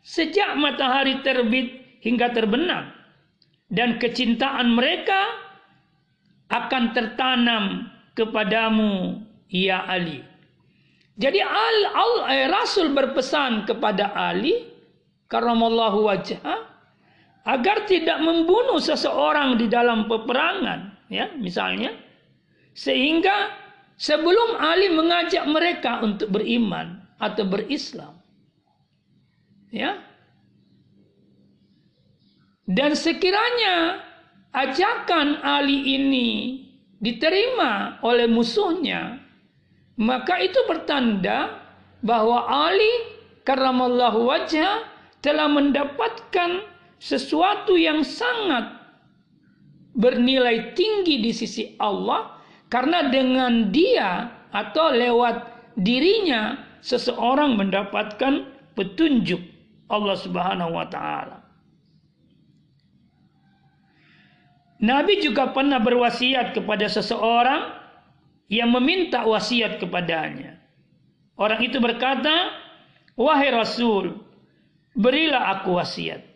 sejak 0.00 0.56
matahari 0.56 1.20
terbit 1.20 2.00
hingga 2.00 2.32
terbenam. 2.32 2.88
Dan 3.68 3.98
kecintaan 3.98 4.72
mereka 4.72 5.20
akan 6.48 6.94
tertanam 6.94 7.90
kepadamu, 8.14 9.18
ya 9.50 9.82
Ali. 9.84 10.22
Jadi 11.18 11.40
al, 11.42 11.78
al, 11.90 12.12
eh, 12.30 12.46
Rasul 12.46 12.94
berpesan 12.94 13.66
kepada 13.66 14.14
Ali, 14.14 14.66
karamallahu 15.26 16.06
wajah, 16.06 16.73
agar 17.44 17.84
tidak 17.84 18.18
membunuh 18.24 18.80
seseorang 18.80 19.60
di 19.60 19.68
dalam 19.68 20.08
peperangan, 20.08 20.96
ya, 21.12 21.28
misalnya, 21.36 21.92
sehingga 22.72 23.52
sebelum 24.00 24.56
Ali 24.56 24.88
mengajak 24.96 25.44
mereka 25.44 26.00
untuk 26.00 26.32
beriman 26.32 27.04
atau 27.20 27.44
berislam, 27.44 28.16
ya, 29.68 30.00
dan 32.64 32.96
sekiranya 32.96 34.00
ajakan 34.56 35.44
Ali 35.44 36.00
ini 36.00 36.64
diterima 36.96 38.00
oleh 38.00 38.24
musuhnya, 38.24 39.20
maka 40.00 40.40
itu 40.40 40.56
bertanda 40.64 41.60
bahwa 42.00 42.48
Ali 42.48 43.20
karamallahu 43.44 44.32
wajah 44.32 44.88
telah 45.20 45.48
mendapatkan 45.52 46.72
sesuatu 46.98 47.74
yang 47.78 48.02
sangat 48.02 48.84
bernilai 49.94 50.74
tinggi 50.74 51.22
di 51.22 51.30
sisi 51.30 51.78
Allah 51.78 52.38
karena 52.68 53.06
dengan 53.08 53.70
dia 53.70 54.30
atau 54.50 54.90
lewat 54.90 55.54
dirinya 55.78 56.58
seseorang 56.82 57.54
mendapatkan 57.54 58.50
petunjuk 58.74 59.40
Allah 59.86 60.16
Subhanahu 60.18 60.74
wa 60.74 60.86
taala. 60.90 61.38
Nabi 64.84 65.22
juga 65.22 65.54
pernah 65.54 65.80
berwasiat 65.80 66.52
kepada 66.52 66.90
seseorang 66.90 67.72
yang 68.52 68.68
meminta 68.68 69.24
wasiat 69.24 69.80
kepadanya. 69.80 70.60
Orang 71.40 71.64
itu 71.64 71.80
berkata, 71.80 72.52
"Wahai 73.16 73.48
Rasul, 73.48 74.20
berilah 74.92 75.56
aku 75.56 75.80
wasiat." 75.80 76.33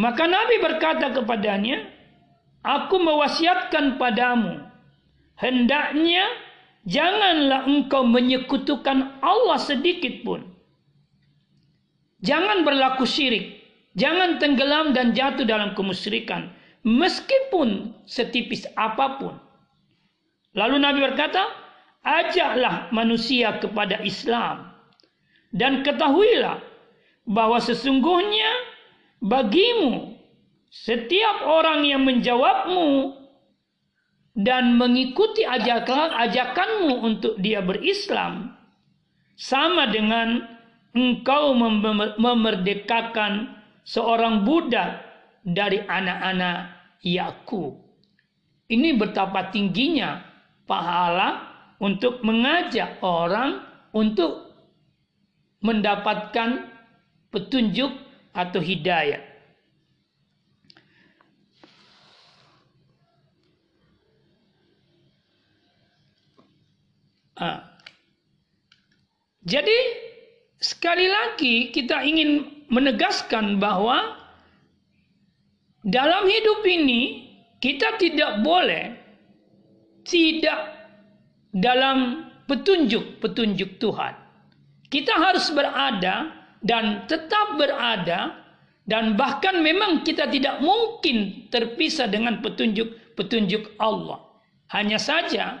Maka 0.00 0.24
Nabi 0.24 0.56
berkata 0.64 1.12
kepadanya, 1.12 1.84
Aku 2.64 2.96
mewasiatkan 3.00 4.00
padamu, 4.00 4.64
hendaknya 5.36 6.24
janganlah 6.88 7.68
engkau 7.68 8.04
menyekutukan 8.08 9.20
Allah 9.20 9.60
sedikit 9.60 10.24
pun. 10.24 10.44
Jangan 12.20 12.64
berlaku 12.64 13.04
syirik, 13.08 13.64
jangan 13.96 14.40
tenggelam 14.40 14.92
dan 14.92 15.12
jatuh 15.16 15.44
dalam 15.44 15.72
kemusyrikan, 15.76 16.52
meskipun 16.84 17.92
setipis 18.04 18.68
apa 18.76 19.20
pun. 19.20 19.36
Lalu 20.52 20.84
Nabi 20.84 21.00
berkata, 21.00 21.44
ajaklah 22.00 22.88
manusia 22.96 23.60
kepada 23.60 24.00
Islam 24.02 24.72
Dan 25.52 25.84
ketahuilah 25.84 26.58
bahwa 27.28 27.58
sesungguhnya 27.62 28.69
bagimu 29.20 30.16
setiap 30.72 31.44
orang 31.44 31.84
yang 31.84 32.02
menjawabmu 32.04 33.16
dan 34.36 34.78
mengikuti 34.80 35.44
ajakan 35.44 36.16
ajakanmu 36.28 36.94
untuk 37.04 37.34
dia 37.42 37.60
berislam 37.60 38.56
sama 39.36 39.90
dengan 39.92 40.44
engkau 40.96 41.52
memerdekakan 42.16 43.60
seorang 43.84 44.46
budak 44.46 45.02
dari 45.44 45.80
anak-anak 45.82 46.80
Yakub. 47.00 47.74
Ini 48.70 48.94
betapa 48.94 49.50
tingginya 49.50 50.22
pahala 50.68 51.50
untuk 51.82 52.22
mengajak 52.22 53.02
orang 53.02 53.66
untuk 53.90 54.54
mendapatkan 55.64 56.70
petunjuk 57.34 57.90
atau 58.34 58.60
hidayah. 58.62 59.22
Ah. 67.40 67.64
Jadi 69.40 69.78
sekali 70.60 71.08
lagi 71.08 71.72
kita 71.72 72.04
ingin 72.04 72.60
menegaskan 72.68 73.56
bahwa 73.56 74.20
dalam 75.80 76.28
hidup 76.28 76.60
ini 76.68 77.32
kita 77.64 77.96
tidak 77.96 78.44
boleh 78.44 78.92
tidak 80.04 80.60
dalam 81.56 82.28
petunjuk-petunjuk 82.44 83.80
Tuhan. 83.80 84.14
Kita 84.92 85.14
harus 85.16 85.48
berada 85.54 86.39
dan 86.60 87.08
tetap 87.08 87.56
berada 87.56 88.40
dan 88.84 89.14
bahkan 89.14 89.60
memang 89.62 90.02
kita 90.02 90.28
tidak 90.28 90.60
mungkin 90.60 91.46
terpisah 91.48 92.10
dengan 92.10 92.42
petunjuk-petunjuk 92.42 93.78
Allah. 93.78 94.18
Hanya 94.74 94.98
saja 94.98 95.60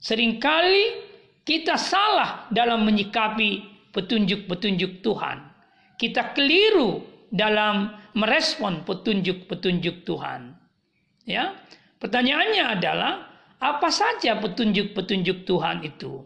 sering 0.00 0.36
kali 0.36 1.06
kita 1.46 1.78
salah 1.78 2.50
dalam 2.50 2.82
menyikapi 2.84 3.64
petunjuk-petunjuk 3.94 5.00
Tuhan. 5.00 5.38
Kita 5.96 6.36
keliru 6.36 7.00
dalam 7.32 7.96
merespon 8.12 8.84
petunjuk-petunjuk 8.84 10.04
Tuhan. 10.04 10.52
Ya. 11.24 11.56
Pertanyaannya 11.96 12.64
adalah 12.76 13.12
apa 13.56 13.88
saja 13.88 14.36
petunjuk-petunjuk 14.36 15.48
Tuhan 15.48 15.80
itu? 15.80 16.20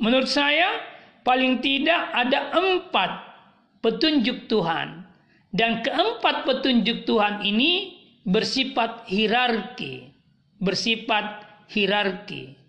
Menurut 0.00 0.30
saya 0.32 0.91
paling 1.22 1.62
tidak 1.62 2.10
ada 2.14 2.54
empat 2.54 3.10
petunjuk 3.82 4.46
Tuhan. 4.46 5.06
Dan 5.52 5.84
keempat 5.84 6.48
petunjuk 6.48 7.04
Tuhan 7.04 7.44
ini 7.44 8.00
bersifat 8.24 9.04
hierarki. 9.04 10.08
Bersifat 10.62 11.44
hierarki 11.68 12.62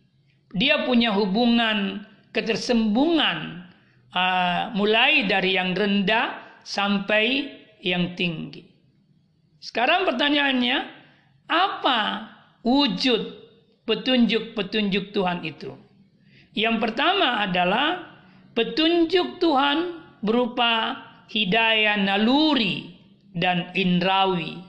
dia 0.53 0.85
punya 0.85 1.09
hubungan 1.17 2.05
ketersembungan 2.29 3.65
uh, 4.13 4.69
mulai 4.77 5.25
dari 5.25 5.57
yang 5.57 5.73
rendah 5.73 6.61
sampai 6.61 7.49
yang 7.81 8.13
tinggi. 8.13 8.61
Sekarang 9.59 10.05
pertanyaannya, 10.05 10.77
apa 11.49 11.99
wujud 12.61 13.21
petunjuk-petunjuk 13.89 15.11
Tuhan 15.11 15.41
itu? 15.43 15.73
Yang 16.53 16.77
pertama 16.79 17.41
adalah 17.43 18.12
petunjuk 18.53 19.41
Tuhan 19.41 20.01
berupa 20.23 20.97
hidayah 21.29 21.99
naluri 21.99 22.93
dan 23.33 23.73
indrawi. 23.73 24.61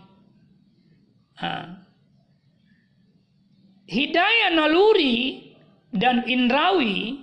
Hidayah 3.85 4.51
naluri 4.56 5.52
dan 5.93 6.24
indrawi 6.24 7.20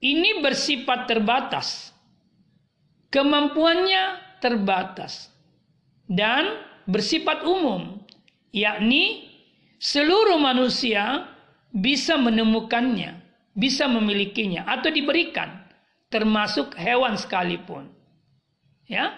ini 0.00 0.30
bersifat 0.40 1.10
terbatas. 1.10 1.90
Kemampuannya 3.10 4.38
terbatas 4.42 5.30
dan 6.06 6.62
bersifat 6.86 7.42
umum, 7.42 8.02
yakni 8.54 9.26
seluruh 9.82 10.38
manusia 10.38 11.26
bisa 11.74 12.14
menemukannya, 12.18 13.18
bisa 13.56 13.90
memilikinya 13.90 14.66
atau 14.68 14.90
diberikan, 14.90 15.65
termasuk 16.16 16.72
hewan 16.80 17.20
sekalipun. 17.20 17.92
Ya. 18.88 19.12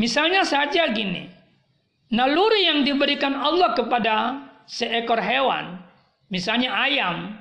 Misalnya 0.00 0.48
saja 0.48 0.88
gini, 0.96 1.28
naluri 2.08 2.64
yang 2.64 2.88
diberikan 2.88 3.36
Allah 3.36 3.76
kepada 3.76 4.40
seekor 4.64 5.20
hewan, 5.20 5.76
misalnya 6.32 6.72
ayam, 6.72 7.36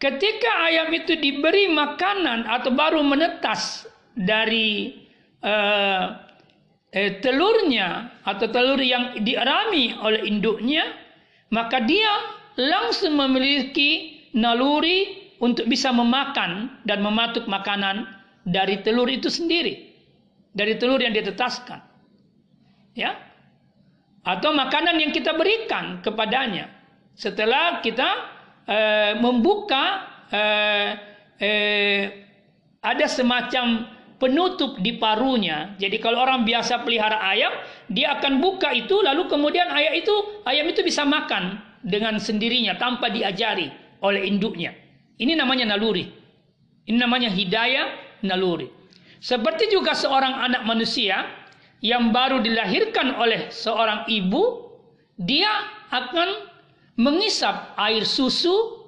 Ketika 0.00 0.64
ayam 0.64 0.88
itu 0.96 1.12
diberi 1.12 1.68
makanan 1.68 2.48
atau 2.48 2.72
baru 2.72 3.04
menetas 3.04 3.84
dari 4.16 4.96
uh, 5.44 6.16
eh, 6.88 7.20
telurnya 7.20 8.08
atau 8.24 8.48
telur 8.48 8.80
yang 8.80 9.20
diarami 9.20 9.92
oleh 10.00 10.24
induknya, 10.24 10.88
maka 11.52 11.84
dia 11.84 12.08
langsung 12.56 13.12
memiliki 13.12 14.24
naluri 14.32 15.19
untuk 15.40 15.66
bisa 15.66 15.90
memakan 15.90 16.78
dan 16.84 17.00
mematuk 17.00 17.48
makanan 17.48 18.06
dari 18.44 18.84
telur 18.84 19.08
itu 19.08 19.32
sendiri, 19.32 19.92
dari 20.52 20.76
telur 20.76 21.00
yang 21.00 21.16
ditetaskan, 21.16 21.80
ya, 22.94 23.16
atau 24.22 24.52
makanan 24.52 25.00
yang 25.00 25.10
kita 25.10 25.32
berikan 25.32 26.04
kepadanya 26.04 26.68
setelah 27.16 27.80
kita 27.80 28.38
Eh, 28.70 29.18
membuka 29.18 30.06
uh, 30.30 30.90
uh, 31.42 32.02
ada 32.86 33.06
semacam 33.10 33.82
penutup 34.22 34.78
di 34.78 34.94
parunya. 34.94 35.74
Jadi 35.74 35.98
kalau 35.98 36.22
orang 36.22 36.46
biasa 36.46 36.86
pelihara 36.86 37.18
ayam, 37.18 37.50
dia 37.90 38.14
akan 38.14 38.38
buka 38.38 38.70
itu 38.70 38.94
lalu 39.02 39.26
kemudian 39.26 39.66
ayam 39.74 39.90
itu 39.98 40.14
ayam 40.46 40.70
itu 40.70 40.86
bisa 40.86 41.02
makan 41.02 41.58
dengan 41.82 42.22
sendirinya 42.22 42.78
tanpa 42.78 43.10
diajari 43.10 43.74
oleh 44.06 44.22
induknya. 44.30 44.70
Ini 45.20 45.36
namanya 45.36 45.76
naluri. 45.76 46.08
Ini 46.88 46.96
namanya 46.96 47.28
hidayah 47.28 47.92
naluri. 48.24 48.72
Seperti 49.20 49.68
juga 49.68 49.92
seorang 49.92 50.48
anak 50.48 50.64
manusia 50.64 51.28
yang 51.84 52.08
baru 52.08 52.40
dilahirkan 52.40 53.20
oleh 53.20 53.52
seorang 53.52 54.08
ibu, 54.08 54.72
dia 55.20 55.52
akan 55.92 56.48
mengisap 56.96 57.76
air 57.76 58.08
susu 58.08 58.80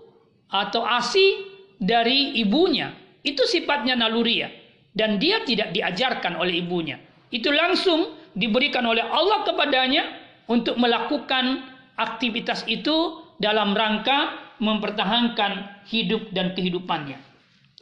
atau 0.48 0.88
ASI 0.88 1.52
dari 1.76 2.40
ibunya. 2.40 2.96
Itu 3.20 3.44
sifatnya 3.44 3.92
naluriah 3.92 4.48
dan 4.96 5.20
dia 5.20 5.44
tidak 5.44 5.76
diajarkan 5.76 6.40
oleh 6.40 6.64
ibunya. 6.64 6.96
Itu 7.28 7.52
langsung 7.52 8.16
diberikan 8.32 8.84
oleh 8.88 9.04
Allah 9.04 9.44
kepadanya 9.44 10.04
untuk 10.48 10.80
melakukan 10.80 11.64
aktivitas 11.96 12.64
itu 12.68 13.20
dalam 13.40 13.76
rangka 13.76 14.41
mempertahankan 14.62 15.82
hidup 15.90 16.30
dan 16.30 16.55
kehidupannya. 16.55 17.18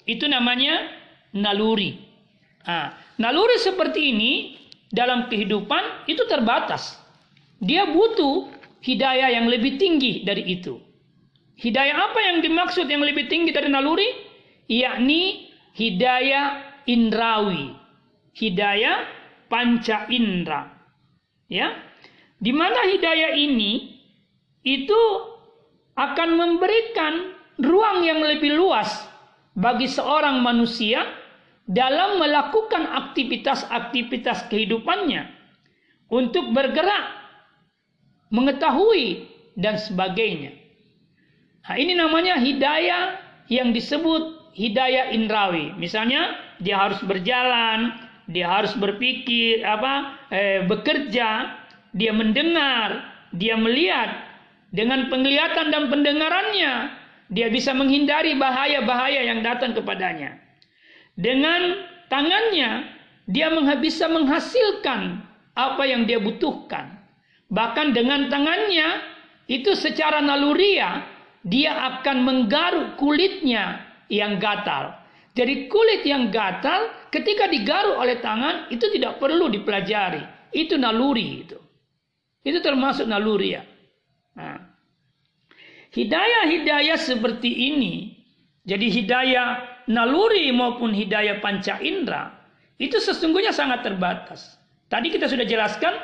Itu 0.09 0.24
namanya 0.24 0.89
naluri. 1.36 2.01
Nah, 2.65 2.97
naluri 3.20 3.61
seperti 3.61 4.16
ini 4.16 4.32
dalam 4.89 5.28
kehidupan 5.28 6.09
itu 6.09 6.24
terbatas. 6.24 6.97
Dia 7.61 7.85
butuh 7.93 8.48
hidayah 8.81 9.28
yang 9.28 9.52
lebih 9.52 9.77
tinggi 9.77 10.24
dari 10.24 10.48
itu. 10.48 10.81
Hidayah 11.61 12.11
apa 12.11 12.20
yang 12.24 12.40
dimaksud 12.40 12.89
yang 12.89 13.05
lebih 13.05 13.28
tinggi 13.28 13.52
dari 13.52 13.69
naluri? 13.69 14.09
Yakni 14.65 15.52
hidayah 15.77 16.81
indrawi. 16.89 17.77
Hidayah 18.32 19.05
panca 19.52 20.09
indra. 20.09 20.73
Ya. 21.52 21.77
Di 22.40 22.57
mana 22.57 22.89
hidayah 22.89 23.36
ini 23.36 24.01
itu 24.65 25.01
akan 26.01 26.28
memberikan 26.40 27.36
ruang 27.60 28.01
yang 28.01 28.24
lebih 28.24 28.56
luas 28.56 29.05
bagi 29.52 29.85
seorang 29.85 30.40
manusia 30.40 31.05
dalam 31.68 32.16
melakukan 32.16 32.89
aktivitas-aktivitas 32.89 34.48
kehidupannya 34.48 35.28
untuk 36.09 36.56
bergerak 36.56 37.20
mengetahui 38.32 39.28
dan 39.60 39.77
sebagainya. 39.77 40.56
Nah, 41.68 41.77
ini 41.77 41.93
namanya 41.94 42.40
hidayah 42.40 43.20
yang 43.52 43.70
disebut 43.77 44.55
hidayah 44.56 45.12
indrawi. 45.12 45.77
Misalnya 45.77 46.35
dia 46.59 46.81
harus 46.81 46.98
berjalan, 47.05 47.94
dia 48.27 48.48
harus 48.48 48.72
berpikir, 48.74 49.62
apa, 49.62 50.16
eh, 50.32 50.66
bekerja, 50.66 51.60
dia 51.94 52.12
mendengar, 52.14 53.05
dia 53.35 53.55
melihat 53.55 54.30
dengan 54.71 55.11
penglihatan 55.11 55.75
dan 55.75 55.91
pendengarannya 55.91 56.73
dia 57.31 57.47
bisa 57.51 57.71
menghindari 57.75 58.35
bahaya-bahaya 58.39 59.23
yang 59.27 59.43
datang 59.43 59.75
kepadanya. 59.75 60.39
Dengan 61.15 61.87
tangannya 62.11 62.91
dia 63.31 63.51
bisa 63.79 64.11
menghasilkan 64.11 65.23
apa 65.55 65.83
yang 65.87 66.07
dia 66.07 66.19
butuhkan. 66.19 66.99
Bahkan 67.51 67.95
dengan 67.95 68.31
tangannya 68.31 68.89
itu 69.51 69.75
secara 69.75 70.23
naluriah 70.23 71.07
dia 71.43 71.75
akan 71.99 72.23
menggaruk 72.23 72.99
kulitnya 72.99 73.83
yang 74.11 74.39
gatal. 74.39 74.95
Jadi 75.35 75.71
kulit 75.71 76.03
yang 76.03 76.35
gatal 76.35 76.91
ketika 77.15 77.47
digaruk 77.47 77.95
oleh 77.99 78.19
tangan 78.19 78.67
itu 78.75 78.91
tidak 78.91 79.23
perlu 79.23 79.47
dipelajari. 79.47 80.23
Itu 80.51 80.75
naluri 80.75 81.47
itu. 81.47 81.59
Itu 82.43 82.59
termasuk 82.59 83.07
naluri 83.07 83.55
ya. 83.55 83.63
Hidayah-hidayah 85.91 86.99
seperti 86.99 87.51
ini, 87.51 88.15
jadi 88.62 88.87
hidayah 88.87 89.47
naluri 89.91 90.55
maupun 90.55 90.95
hidayah 90.95 91.43
panca 91.43 91.83
indera, 91.83 92.31
itu 92.79 93.03
sesungguhnya 93.03 93.51
sangat 93.51 93.83
terbatas. 93.83 94.55
Tadi 94.91 95.11
kita 95.11 95.27
sudah 95.27 95.47
jelaskan 95.47 95.95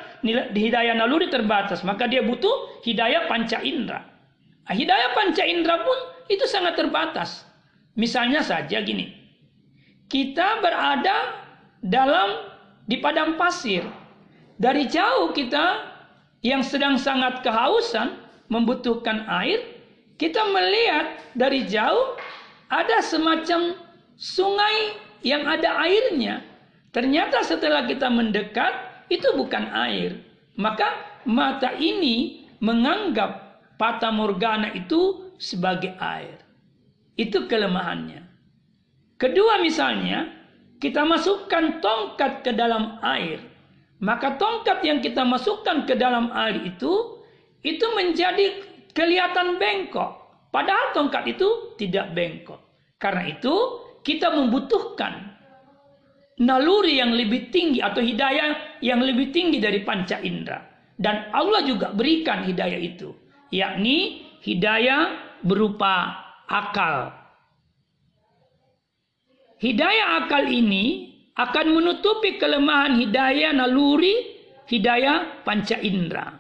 hidayah 0.55 0.95
naluri 0.95 1.31
terbatas, 1.31 1.87
maka 1.87 2.11
dia 2.11 2.23
butuh 2.23 2.83
hidayah 2.83 3.31
panca 3.31 3.63
indera. 3.63 4.03
Nah, 4.67 4.75
hidayah 4.75 5.15
panca 5.15 5.43
indera 5.47 5.83
pun 5.87 5.99
itu 6.27 6.43
sangat 6.51 6.75
terbatas. 6.75 7.47
Misalnya 7.95 8.43
saja 8.43 8.83
gini, 8.83 9.15
kita 10.11 10.63
berada 10.63 11.47
dalam 11.79 12.51
di 12.87 12.99
padang 12.99 13.39
pasir. 13.39 13.87
Dari 14.57 14.89
jauh 14.91 15.31
kita 15.31 15.95
yang 16.43 16.63
sedang 16.63 16.99
sangat 16.99 17.43
kehausan 17.43 18.19
membutuhkan 18.49 19.27
air, 19.27 19.76
kita 20.17 20.43
melihat 20.53 21.21
dari 21.37 21.69
jauh 21.69 22.17
ada 22.73 22.99
semacam 23.05 23.77
sungai 24.17 24.97
yang 25.23 25.45
ada 25.45 25.81
airnya. 25.85 26.43
Ternyata 26.93 27.45
setelah 27.45 27.85
kita 27.85 28.09
mendekat 28.09 29.07
itu 29.13 29.29
bukan 29.37 29.69
air. 29.73 30.17
Maka 30.57 31.21
mata 31.29 31.77
ini 31.77 32.49
menganggap 32.65 33.61
Fata 33.77 34.09
Morgana 34.09 34.73
itu 34.73 35.33
sebagai 35.37 35.93
air. 36.01 36.41
Itu 37.21 37.45
kelemahannya. 37.45 38.25
Kedua 39.21 39.61
misalnya, 39.61 40.33
kita 40.81 41.05
masukkan 41.05 41.85
tongkat 41.85 42.41
ke 42.41 42.57
dalam 42.57 42.97
air 43.05 43.45
maka 44.01 44.37
tongkat 44.37 44.85
yang 44.85 45.01
kita 45.01 45.25
masukkan 45.25 45.89
ke 45.89 45.97
dalam 45.97 46.29
air 46.37 46.61
itu 46.69 47.17
itu 47.65 47.87
menjadi 47.97 48.66
kelihatan 48.97 49.61
bengkok. 49.61 50.25
Padahal 50.49 50.97
tongkat 50.97 51.37
itu 51.37 51.77
tidak 51.77 52.17
bengkok. 52.17 52.59
Karena 52.97 53.29
itu 53.29 53.55
kita 54.01 54.33
membutuhkan 54.33 55.37
naluri 56.41 56.97
yang 56.97 57.13
lebih 57.13 57.53
tinggi 57.53 57.85
atau 57.85 58.01
hidayah 58.01 58.81
yang 58.81 59.05
lebih 59.05 59.37
tinggi 59.37 59.61
dari 59.61 59.85
panca 59.85 60.17
indera. 60.25 60.65
Dan 60.97 61.29
Allah 61.37 61.61
juga 61.69 61.93
berikan 61.93 62.49
hidayah 62.49 62.81
itu. 62.81 63.13
Yakni 63.53 64.25
hidayah 64.41 65.13
berupa 65.45 66.25
akal. 66.49 67.13
Hidayah 69.61 70.25
akal 70.25 70.49
ini 70.49 71.13
akan 71.37 71.77
menutupi 71.77 72.41
kelemahan 72.41 72.97
hidayah 72.97 73.53
naluri, 73.53 74.41
hidayah 74.73 75.45
panca 75.45 75.77
indera. 75.85 76.33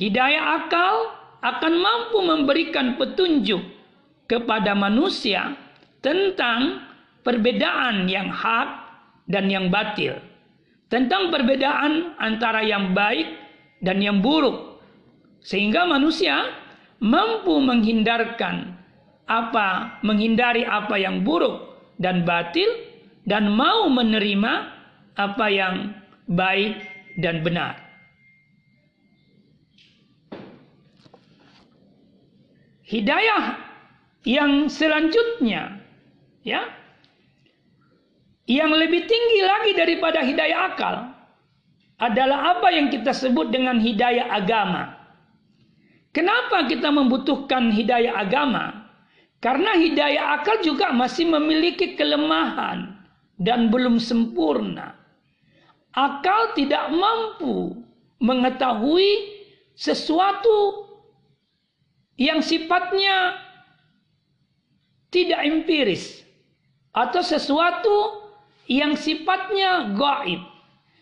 Hidayah 0.00 0.64
akal 0.64 1.19
akan 1.40 1.72
mampu 1.80 2.18
memberikan 2.20 3.00
petunjuk 3.00 3.60
kepada 4.28 4.76
manusia 4.76 5.56
tentang 6.04 6.84
perbedaan 7.24 8.08
yang 8.08 8.28
hak 8.28 8.68
dan 9.28 9.48
yang 9.48 9.72
batil. 9.72 10.20
Tentang 10.90 11.30
perbedaan 11.30 12.18
antara 12.18 12.60
yang 12.66 12.92
baik 12.92 13.26
dan 13.80 14.02
yang 14.02 14.20
buruk. 14.20 14.82
Sehingga 15.40 15.88
manusia 15.88 16.50
mampu 17.00 17.56
menghindarkan 17.62 18.76
apa, 19.24 19.98
menghindari 20.02 20.66
apa 20.66 20.98
yang 20.98 21.22
buruk 21.24 21.78
dan 21.96 22.26
batil 22.26 22.68
dan 23.24 23.48
mau 23.54 23.88
menerima 23.88 24.52
apa 25.16 25.46
yang 25.48 25.94
baik 26.28 26.76
dan 27.22 27.40
benar. 27.40 27.79
Hidayah 32.90 33.54
yang 34.26 34.66
selanjutnya 34.66 35.78
ya 36.42 36.66
yang 38.50 38.74
lebih 38.74 39.06
tinggi 39.06 39.40
lagi 39.46 39.72
daripada 39.78 40.26
hidayah 40.26 40.74
akal 40.74 40.96
adalah 42.02 42.58
apa 42.58 42.74
yang 42.74 42.90
kita 42.90 43.14
sebut 43.14 43.54
dengan 43.54 43.78
hidayah 43.78 44.34
agama. 44.34 44.98
Kenapa 46.10 46.66
kita 46.66 46.90
membutuhkan 46.90 47.70
hidayah 47.70 48.26
agama? 48.26 48.90
Karena 49.38 49.78
hidayah 49.78 50.42
akal 50.42 50.58
juga 50.58 50.90
masih 50.90 51.30
memiliki 51.30 51.94
kelemahan 51.94 52.98
dan 53.38 53.70
belum 53.70 54.02
sempurna. 54.02 54.98
Akal 55.94 56.58
tidak 56.58 56.90
mampu 56.90 57.86
mengetahui 58.18 59.38
sesuatu 59.78 60.89
yang 62.20 62.44
sifatnya 62.44 63.40
tidak 65.08 65.40
empiris 65.40 66.20
atau 66.92 67.24
sesuatu 67.24 68.28
yang 68.68 68.92
sifatnya 68.94 69.96
gaib, 69.96 70.44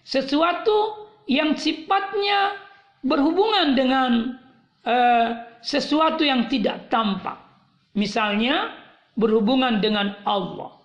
sesuatu 0.06 1.10
yang 1.26 1.58
sifatnya 1.58 2.56
berhubungan 3.02 3.74
dengan 3.74 4.10
uh, 4.86 5.28
sesuatu 5.60 6.22
yang 6.22 6.46
tidak 6.46 6.86
tampak. 6.88 7.36
Misalnya 7.98 8.78
berhubungan 9.18 9.82
dengan 9.82 10.14
Allah. 10.22 10.78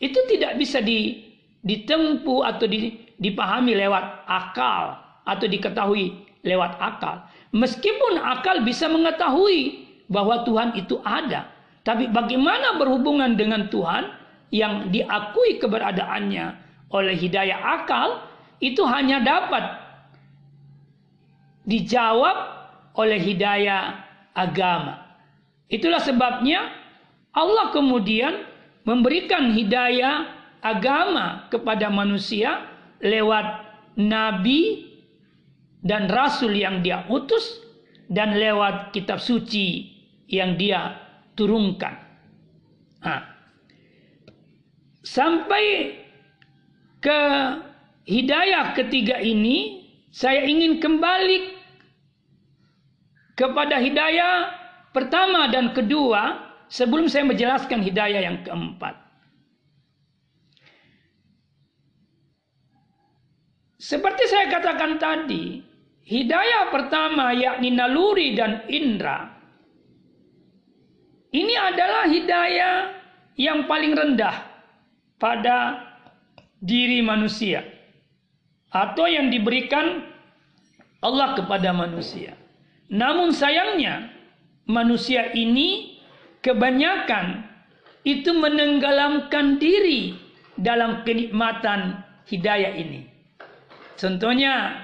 Itu 0.00 0.16
tidak 0.26 0.56
bisa 0.56 0.80
di, 0.80 1.20
ditempuh 1.60 2.40
atau 2.48 2.64
di, 2.64 2.96
dipahami 3.20 3.76
lewat 3.76 4.24
akal 4.24 4.96
atau 5.28 5.46
diketahui 5.46 6.23
lewat 6.44 6.76
akal. 6.78 7.24
Meskipun 7.56 8.20
akal 8.20 8.62
bisa 8.62 8.86
mengetahui 8.86 9.88
bahwa 10.06 10.44
Tuhan 10.44 10.76
itu 10.76 11.00
ada, 11.00 11.48
tapi 11.82 12.12
bagaimana 12.12 12.76
berhubungan 12.76 13.34
dengan 13.34 13.72
Tuhan 13.72 14.12
yang 14.52 14.92
diakui 14.92 15.58
keberadaannya 15.58 16.46
oleh 16.92 17.16
hidayah 17.16 17.58
akal 17.80 18.22
itu 18.62 18.84
hanya 18.86 19.18
dapat 19.24 19.64
dijawab 21.66 22.36
oleh 22.94 23.18
hidayah 23.18 24.04
agama. 24.36 25.02
Itulah 25.66 25.98
sebabnya 25.98 26.70
Allah 27.34 27.74
kemudian 27.74 28.46
memberikan 28.86 29.50
hidayah 29.50 30.28
agama 30.60 31.48
kepada 31.50 31.90
manusia 31.90 32.68
lewat 33.02 33.64
nabi 33.98 34.83
dan 35.84 36.08
rasul 36.08 36.56
yang 36.56 36.80
dia 36.80 37.04
utus 37.12 37.60
dan 38.08 38.34
lewat 38.34 38.90
kitab 38.96 39.20
suci 39.20 39.92
yang 40.32 40.56
dia 40.56 40.96
turunkan. 41.36 41.92
Nah, 43.04 43.20
sampai 45.04 45.92
ke 47.04 47.20
hidayah 48.08 48.72
ketiga 48.72 49.20
ini 49.20 49.84
saya 50.08 50.48
ingin 50.48 50.80
kembali 50.80 51.52
kepada 53.36 53.76
hidayah 53.76 54.56
pertama 54.96 55.52
dan 55.52 55.76
kedua 55.76 56.40
sebelum 56.72 57.12
saya 57.12 57.28
menjelaskan 57.28 57.84
hidayah 57.84 58.24
yang 58.24 58.40
keempat. 58.40 59.04
Seperti 63.84 64.24
saya 64.32 64.48
katakan 64.48 64.96
tadi, 64.96 65.60
hidayah 66.04 66.70
pertama 66.70 67.32
yakni 67.32 67.72
naluri 67.72 68.36
dan 68.36 68.64
indra. 68.68 69.32
Ini 71.34 71.54
adalah 71.58 72.06
hidayah 72.06 72.74
yang 73.34 73.66
paling 73.66 73.98
rendah 73.98 74.46
pada 75.18 75.82
diri 76.62 77.02
manusia 77.02 77.66
atau 78.70 79.10
yang 79.10 79.34
diberikan 79.34 80.06
Allah 81.02 81.34
kepada 81.34 81.74
manusia. 81.74 82.38
Namun 82.86 83.34
sayangnya 83.34 84.14
manusia 84.70 85.34
ini 85.34 85.98
kebanyakan 86.44 87.44
itu 88.06 88.30
menenggelamkan 88.30 89.58
diri 89.58 90.14
dalam 90.54 91.02
kenikmatan 91.02 92.04
hidayah 92.30 92.78
ini. 92.78 93.10
Contohnya 93.98 94.83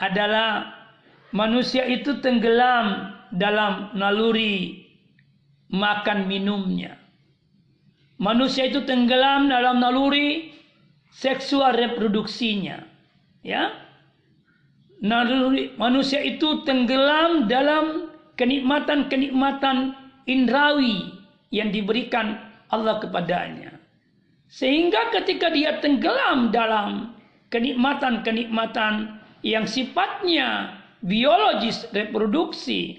adalah 0.00 0.72
manusia 1.32 1.84
itu 1.88 2.20
tenggelam 2.20 3.16
dalam 3.32 3.92
naluri 3.96 4.86
makan 5.72 6.30
minumnya. 6.30 6.96
manusia 8.16 8.72
itu 8.72 8.80
tenggelam 8.88 9.52
dalam 9.52 9.76
naluri 9.76 10.56
seksual 11.12 11.76
reproduksinya. 11.76 12.80
Ya. 13.44 13.76
Naluri 15.04 15.76
manusia 15.76 16.24
itu 16.24 16.64
tenggelam 16.64 17.44
dalam 17.44 18.08
kenikmatan-kenikmatan 18.40 19.92
indrawi 20.24 21.12
yang 21.52 21.68
diberikan 21.68 22.40
Allah 22.72 23.00
kepadanya. 23.04 23.76
Sehingga 24.48 25.12
ketika 25.12 25.52
dia 25.52 25.76
tenggelam 25.84 26.48
dalam 26.48 27.12
kenikmatan-kenikmatan 27.50 29.15
yang 29.46 29.70
sifatnya 29.70 30.74
biologis 31.06 31.86
reproduksi, 31.94 32.98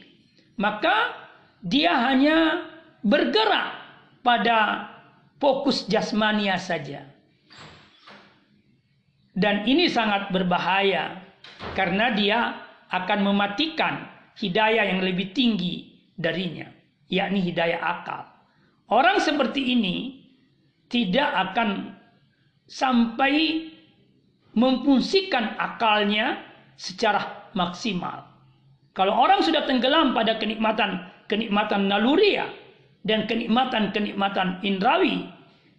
maka 0.55 1.11
dia 1.59 1.91
hanya 1.91 2.63
bergerak 3.03 3.75
pada 4.23 4.87
fokus 5.43 5.83
jasmania 5.91 6.55
saja. 6.55 7.03
Dan 9.35 9.67
ini 9.67 9.91
sangat 9.91 10.31
berbahaya 10.31 11.19
karena 11.75 12.15
dia 12.15 12.39
akan 12.95 13.27
mematikan 13.27 14.07
hidayah 14.39 14.87
yang 14.87 15.03
lebih 15.03 15.35
tinggi 15.35 15.99
darinya, 16.15 16.71
yakni 17.11 17.43
hidayah 17.43 17.77
akal. 17.83 18.23
Orang 18.87 19.19
seperti 19.19 19.75
ini 19.75 20.23
tidak 20.87 21.27
akan 21.51 21.91
sampai 22.65 23.67
memfungsikan 24.57 25.53
akalnya 25.61 26.41
secara 26.73 27.45
maksimal. 27.53 28.25
Kalau 28.97 29.13
orang 29.13 29.45
sudah 29.45 29.69
tenggelam 29.69 30.17
pada 30.17 30.41
kenikmatan 30.41 31.05
kenikmatan 31.29 31.85
naluria 31.85 32.49
dan 33.05 33.29
kenikmatan-kenikmatan 33.29 34.65
indrawi, 34.65 35.29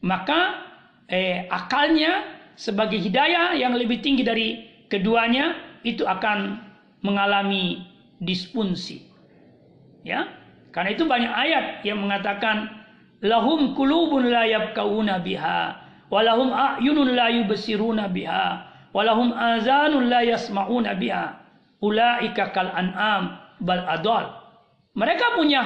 maka 0.06 0.62
eh, 1.10 1.50
akalnya 1.50 2.22
sebagai 2.54 3.02
hidayah 3.02 3.58
yang 3.58 3.74
lebih 3.74 3.98
tinggi 3.98 4.22
dari 4.22 4.48
keduanya 4.86 5.58
itu 5.82 6.06
akan 6.06 6.62
mengalami 7.02 7.82
disfungsi. 8.22 9.02
Ya. 10.06 10.30
Karena 10.70 10.94
itu 10.94 11.02
banyak 11.08 11.32
ayat 11.32 11.64
yang 11.82 11.98
mengatakan 11.98 12.70
lahum 13.24 13.74
kulubun 13.74 14.30
la 14.30 14.46
yabkauna 14.46 15.18
biha 15.18 15.74
walahum 16.12 16.54
a'yunun 16.54 17.18
la 17.18 17.32
yubsiruna 17.34 18.06
biha 18.06 18.67
walahum 18.92 19.32
azanun 19.32 20.08
la 20.08 20.24
yasma'una 20.24 20.96
biha 20.96 21.48
ulaika 21.82 22.50
kal 22.54 22.70
an'am 22.74 23.38
bal 23.62 23.82
adol. 23.86 24.26
Mereka 24.98 25.38
punya 25.38 25.62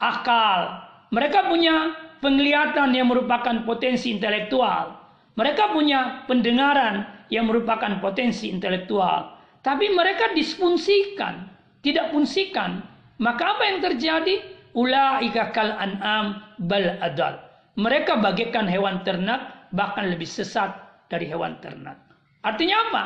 akal, 0.00 0.84
mereka 1.12 1.48
punya 1.48 1.96
penglihatan 2.20 2.92
yang 2.92 3.08
merupakan 3.08 3.64
potensi 3.64 4.12
intelektual. 4.12 5.00
Mereka 5.36 5.72
punya 5.72 6.24
pendengaran 6.24 7.28
yang 7.28 7.48
merupakan 7.48 8.00
potensi 8.00 8.48
intelektual. 8.48 9.36
Tapi 9.60 9.92
mereka 9.92 10.32
disfungsikan, 10.32 11.50
tidak 11.84 12.12
fungsikan. 12.14 12.80
Maka 13.20 13.56
apa 13.56 13.62
yang 13.68 13.78
terjadi? 13.84 14.54
Ulaika 14.76 15.56
kal 15.56 15.72
an'am 15.72 16.44
bal 16.60 17.00
adal. 17.00 17.40
Mereka 17.80 18.20
bagaikan 18.20 18.68
hewan 18.68 19.04
ternak, 19.04 19.68
bahkan 19.72 20.08
lebih 20.08 20.28
sesat 20.28 20.72
dari 21.08 21.28
hewan 21.28 21.56
ternak. 21.60 22.05
Artinya 22.46 22.76
apa? 22.86 23.04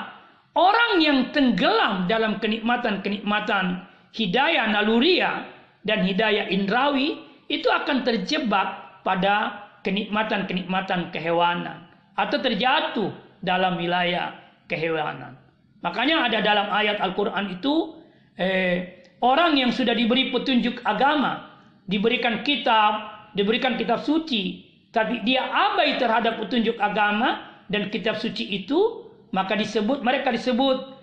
Orang 0.53 1.01
yang 1.01 1.33
tenggelam 1.33 2.05
dalam 2.05 2.37
kenikmatan-kenikmatan 2.45 3.89
hidayah 4.12 4.69
naluria 4.69 5.49
dan 5.89 6.05
hidayah 6.05 6.53
indrawi 6.53 7.17
itu 7.49 7.65
akan 7.73 8.05
terjebak 8.05 9.01
pada 9.01 9.65
kenikmatan-kenikmatan 9.81 11.09
kehewanan 11.09 11.89
atau 12.21 12.37
terjatuh 12.37 13.09
dalam 13.41 13.81
wilayah 13.81 14.37
kehewanan. 14.69 15.41
Makanya 15.81 16.29
ada 16.29 16.39
dalam 16.45 16.69
ayat 16.69 17.01
Al-Quran 17.01 17.57
itu 17.57 17.97
eh, 18.37 19.09
orang 19.25 19.57
yang 19.57 19.73
sudah 19.73 19.97
diberi 19.97 20.29
petunjuk 20.29 20.85
agama, 20.85 21.57
diberikan 21.89 22.45
kitab, 22.45 23.09
diberikan 23.33 23.81
kitab 23.81 24.05
suci, 24.05 24.69
tapi 24.93 25.25
dia 25.25 25.49
abai 25.49 25.97
terhadap 25.97 26.37
petunjuk 26.45 26.77
agama 26.77 27.49
dan 27.73 27.89
kitab 27.89 28.21
suci 28.21 28.45
itu 28.45 29.10
maka 29.31 29.55
disebut 29.55 30.02
mereka 30.02 30.35
disebut 30.35 30.98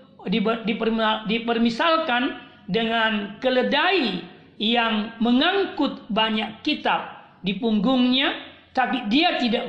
dipermisalkan 1.28 2.24
dengan 2.68 3.40
keledai 3.40 4.22
yang 4.60 5.16
mengangkut 5.24 6.10
banyak 6.12 6.66
kitab 6.66 7.18
di 7.46 7.56
punggungnya 7.56 8.34
tapi 8.76 9.10
dia 9.10 9.40
tidak 9.42 9.66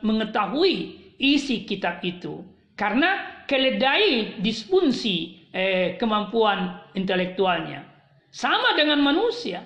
mengetahui 0.00 0.96
isi 1.20 1.64
kitab 1.68 2.00
itu. 2.04 2.40
Karena 2.76 3.42
keledai 3.48 4.40
disfungsi 4.40 5.48
eh, 5.52 5.96
kemampuan 5.96 6.92
intelektualnya. 6.92 7.84
Sama 8.28 8.76
dengan 8.76 9.00
manusia. 9.00 9.64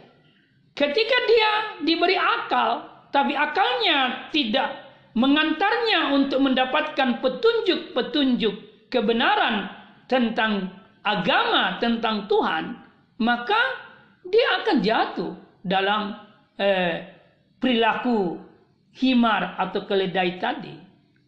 Ketika 0.74 1.16
dia 1.26 1.50
diberi 1.82 2.14
akal 2.14 2.86
tapi 3.10 3.34
akalnya 3.34 4.30
tidak 4.30 4.79
mengantarnya 5.14 6.14
untuk 6.14 6.38
mendapatkan 6.42 7.18
petunjuk-petunjuk 7.18 8.54
kebenaran 8.90 9.70
tentang 10.06 10.70
agama, 11.02 11.78
tentang 11.78 12.26
Tuhan, 12.26 12.76
maka 13.22 13.60
dia 14.26 14.62
akan 14.62 14.76
jatuh 14.82 15.32
dalam 15.64 16.16
eh, 16.60 17.08
perilaku 17.60 18.38
himar 18.96 19.56
atau 19.56 19.86
keledai 19.86 20.40
tadi. 20.42 20.76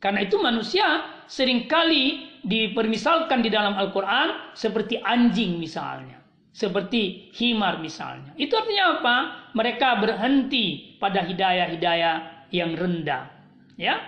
Karena 0.03 0.27
itu 0.27 0.35
manusia 0.43 1.07
sering 1.31 1.71
kali 1.71 2.27
dipermisalkan 2.43 3.39
di 3.39 3.51
dalam 3.55 3.79
Al-Quran 3.79 4.53
seperti 4.53 4.99
anjing 4.99 5.63
misalnya. 5.63 6.19
Seperti 6.53 7.33
himar 7.33 7.81
misalnya. 7.81 8.37
Itu 8.37 8.53
artinya 8.59 9.01
apa? 9.01 9.17
Mereka 9.57 9.89
berhenti 10.05 10.99
pada 11.01 11.25
hidayah-hidayah 11.25 12.49
yang 12.53 12.77
rendah. 12.77 13.32
Ya. 13.83 13.99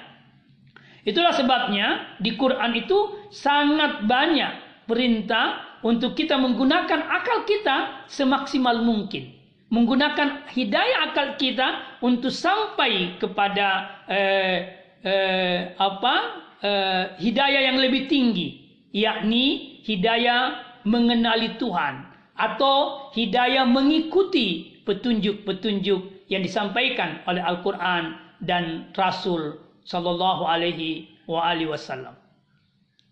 Itulah 1.02 1.34
sebabnya 1.34 2.16
di 2.22 2.38
Quran 2.38 2.72
itu 2.78 3.28
sangat 3.34 4.06
banyak 4.06 4.86
perintah 4.86 5.74
untuk 5.82 6.16
kita 6.16 6.38
menggunakan 6.38 7.10
akal 7.10 7.44
kita 7.44 8.06
semaksimal 8.08 8.80
mungkin. 8.80 9.34
Menggunakan 9.68 10.48
hidayah 10.54 11.10
akal 11.10 11.34
kita 11.36 11.98
untuk 12.00 12.30
sampai 12.30 13.18
kepada 13.18 14.00
eh, 14.06 14.58
eh, 15.02 15.60
apa 15.74 16.14
eh, 16.62 17.04
hidayah 17.20 17.74
yang 17.74 17.76
lebih 17.82 18.06
tinggi, 18.06 18.64
yakni 18.94 19.76
hidayah 19.84 20.62
mengenali 20.86 21.58
Tuhan 21.60 22.06
atau 22.38 23.10
hidayah 23.12 23.66
mengikuti 23.68 24.80
petunjuk-petunjuk 24.88 26.28
yang 26.32 26.40
disampaikan 26.40 27.20
oleh 27.28 27.40
Al-Quran 27.40 28.16
dan 28.44 28.88
Rasul 28.96 29.63
Sallallahu 29.84 30.48
Alaihi 30.48 31.08
wa 31.28 31.44
alihi 31.44 31.68
Wasallam. 31.68 32.16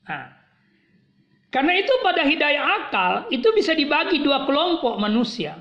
Nah, 0.09 0.27
karena 1.53 1.73
itu 1.77 1.93
pada 2.01 2.25
hidayah 2.25 2.65
akal 2.85 3.13
itu 3.29 3.45
bisa 3.53 3.77
dibagi 3.77 4.25
dua 4.25 4.49
kelompok 4.49 4.97
manusia, 4.97 5.61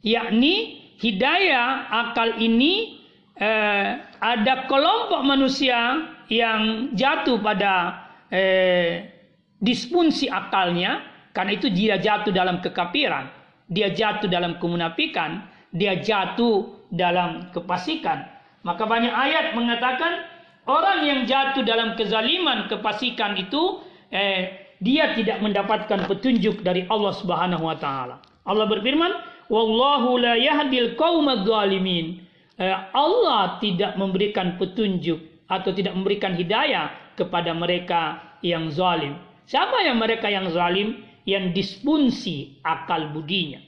yakni 0.00 0.80
hidayah 0.96 1.92
akal 1.92 2.40
ini 2.40 3.04
eh, 3.36 4.00
ada 4.16 4.64
kelompok 4.64 5.20
manusia 5.28 6.08
yang 6.32 6.90
jatuh 6.96 7.36
pada 7.38 8.00
eh, 8.32 9.12
disfungsi 9.60 10.26
akalnya, 10.32 11.04
karena 11.36 11.52
itu 11.52 11.68
dia 11.68 12.00
jatuh 12.00 12.32
dalam 12.32 12.64
kekafiran, 12.64 13.28
dia 13.68 13.92
jatuh 13.92 14.26
dalam 14.26 14.56
kemunafikan, 14.56 15.44
dia 15.68 16.00
jatuh 16.00 16.88
dalam 16.88 17.52
kepasikan. 17.52 18.24
Maka 18.64 18.82
banyak 18.88 19.12
ayat 19.12 19.54
mengatakan 19.54 20.35
Orang 20.66 21.06
yang 21.06 21.30
jatuh 21.30 21.62
dalam 21.62 21.94
kezaliman, 21.94 22.66
kepasikan 22.66 23.38
itu 23.38 23.78
eh, 24.10 24.74
dia 24.82 25.14
tidak 25.14 25.38
mendapatkan 25.38 26.10
petunjuk 26.10 26.60
dari 26.66 26.84
Allah 26.90 27.14
Subhanahu 27.14 27.64
wa 27.70 27.78
taala. 27.78 28.18
Allah 28.42 28.66
berfirman, 28.66 29.12
"Wallahu 29.46 30.18
la 30.18 30.34
yahdil 30.34 30.98
qaumadz 30.98 31.46
zalimin." 31.46 32.26
Eh, 32.58 32.76
Allah 32.92 33.62
tidak 33.62 33.94
memberikan 33.94 34.58
petunjuk 34.58 35.46
atau 35.46 35.70
tidak 35.70 35.94
memberikan 35.94 36.34
hidayah 36.34 37.14
kepada 37.14 37.54
mereka 37.54 38.18
yang 38.42 38.66
zalim. 38.74 39.14
Siapa 39.46 39.86
yang 39.86 40.02
mereka 40.02 40.26
yang 40.26 40.50
zalim? 40.50 41.06
Yang 41.26 41.58
disfungsi 41.58 42.58
akal 42.62 43.10
budinya. 43.10 43.58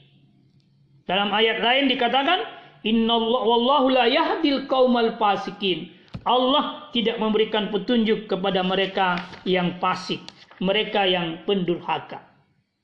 Dalam 1.07 1.31
ayat 1.31 1.59
lain 1.59 1.91
dikatakan, 1.91 2.39
"Inna 2.87 3.19
wallahu 3.19 3.91
la 3.91 4.07
yahdil 4.07 4.67
qaumal 4.67 5.15
fasikin." 5.19 5.98
Allah 6.29 6.93
tidak 6.93 7.17
memberikan 7.17 7.73
petunjuk 7.73 8.29
kepada 8.29 8.61
mereka 8.61 9.17
yang 9.49 9.81
fasik, 9.81 10.21
mereka 10.61 11.09
yang 11.09 11.41
pendurhaka. 11.49 12.21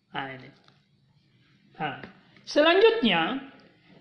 Nah, 0.09 0.33
ini. 0.33 0.49
Nah. 1.77 2.01
Selanjutnya, 2.45 3.41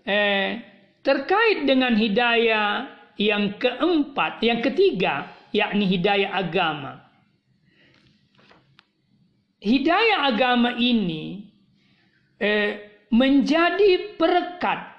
eh, 0.05 0.61
terkait 1.05 1.69
dengan 1.69 1.93
hidayah 1.93 2.89
yang 3.21 3.57
keempat, 3.61 4.41
yang 4.41 4.65
ketiga, 4.65 5.33
yakni 5.53 5.89
hidayah 5.89 6.33
agama. 6.33 7.05
Hidayah 9.65 10.29
agama 10.29 10.77
ini 10.77 11.49
eh, 12.37 12.85
menjadi 13.09 14.17
perekat 14.21 14.93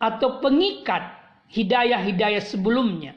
atau 0.00 0.40
pengikat 0.40 1.04
hidayah-hidayah 1.52 2.40
sebelumnya. 2.40 3.12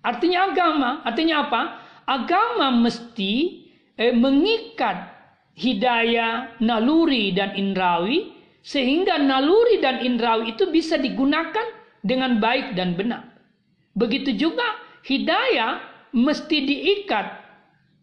Artinya 0.00 0.52
agama, 0.52 0.90
artinya 1.04 1.46
apa? 1.48 1.62
Agama 2.08 2.72
mesti 2.72 3.64
eh, 4.00 4.16
mengikat 4.16 5.12
hidayah, 5.54 6.56
naluri 6.64 7.36
dan 7.36 7.52
indrawi 7.52 8.32
sehingga 8.64 9.20
naluri 9.20 9.80
dan 9.80 10.00
indrawi 10.00 10.56
itu 10.56 10.68
bisa 10.72 10.96
digunakan 10.96 11.64
dengan 12.00 12.40
baik 12.40 12.76
dan 12.76 12.96
benar. 12.96 13.28
Begitu 13.92 14.36
juga 14.36 14.64
hidayah 15.04 15.80
mesti 16.16 16.58
diikat 16.64 17.26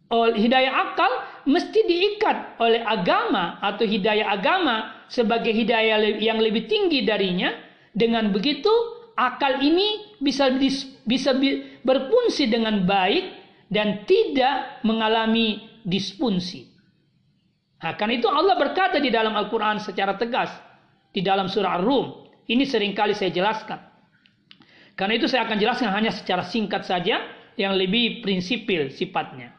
oleh 0.07 0.39
hidayah 0.39 0.73
akal 0.87 1.11
mesti 1.43 1.83
diikat 1.83 2.59
oleh 2.63 2.79
agama 2.79 3.59
atau 3.59 3.83
hidayah 3.83 4.39
agama 4.39 5.03
sebagai 5.11 5.51
hidayah 5.51 5.99
yang 6.19 6.39
lebih 6.39 6.67
tinggi 6.71 7.03
darinya 7.03 7.51
dengan 7.91 8.31
begitu 8.31 8.71
akal 9.19 9.59
ini 9.59 10.15
bisa 10.23 10.55
bisa 11.03 11.35
berfungsi 11.88 12.51
dengan 12.51 12.84
baik 12.84 13.31
dan 13.72 14.03
tidak 14.03 14.84
mengalami 14.84 15.64
disfungsi. 15.88 16.68
Nah, 17.80 17.95
karena 17.95 18.19
itu 18.19 18.27
Allah 18.27 18.59
berkata 18.59 18.99
di 18.99 19.07
dalam 19.07 19.31
Al-Quran 19.31 19.80
secara 19.80 20.19
tegas 20.19 20.51
di 21.15 21.23
dalam 21.23 21.47
surah 21.47 21.80
Ar-Rum. 21.80 22.27
Ini 22.47 22.64
sering 22.68 22.91
kali 22.91 23.15
saya 23.15 23.31
jelaskan. 23.31 23.80
Karena 24.99 25.14
itu 25.15 25.31
saya 25.31 25.47
akan 25.47 25.57
jelaskan 25.61 25.89
hanya 25.95 26.11
secara 26.11 26.43
singkat 26.43 26.84
saja 26.84 27.23
yang 27.55 27.77
lebih 27.77 28.19
prinsipil 28.26 28.91
sifatnya. 28.91 29.53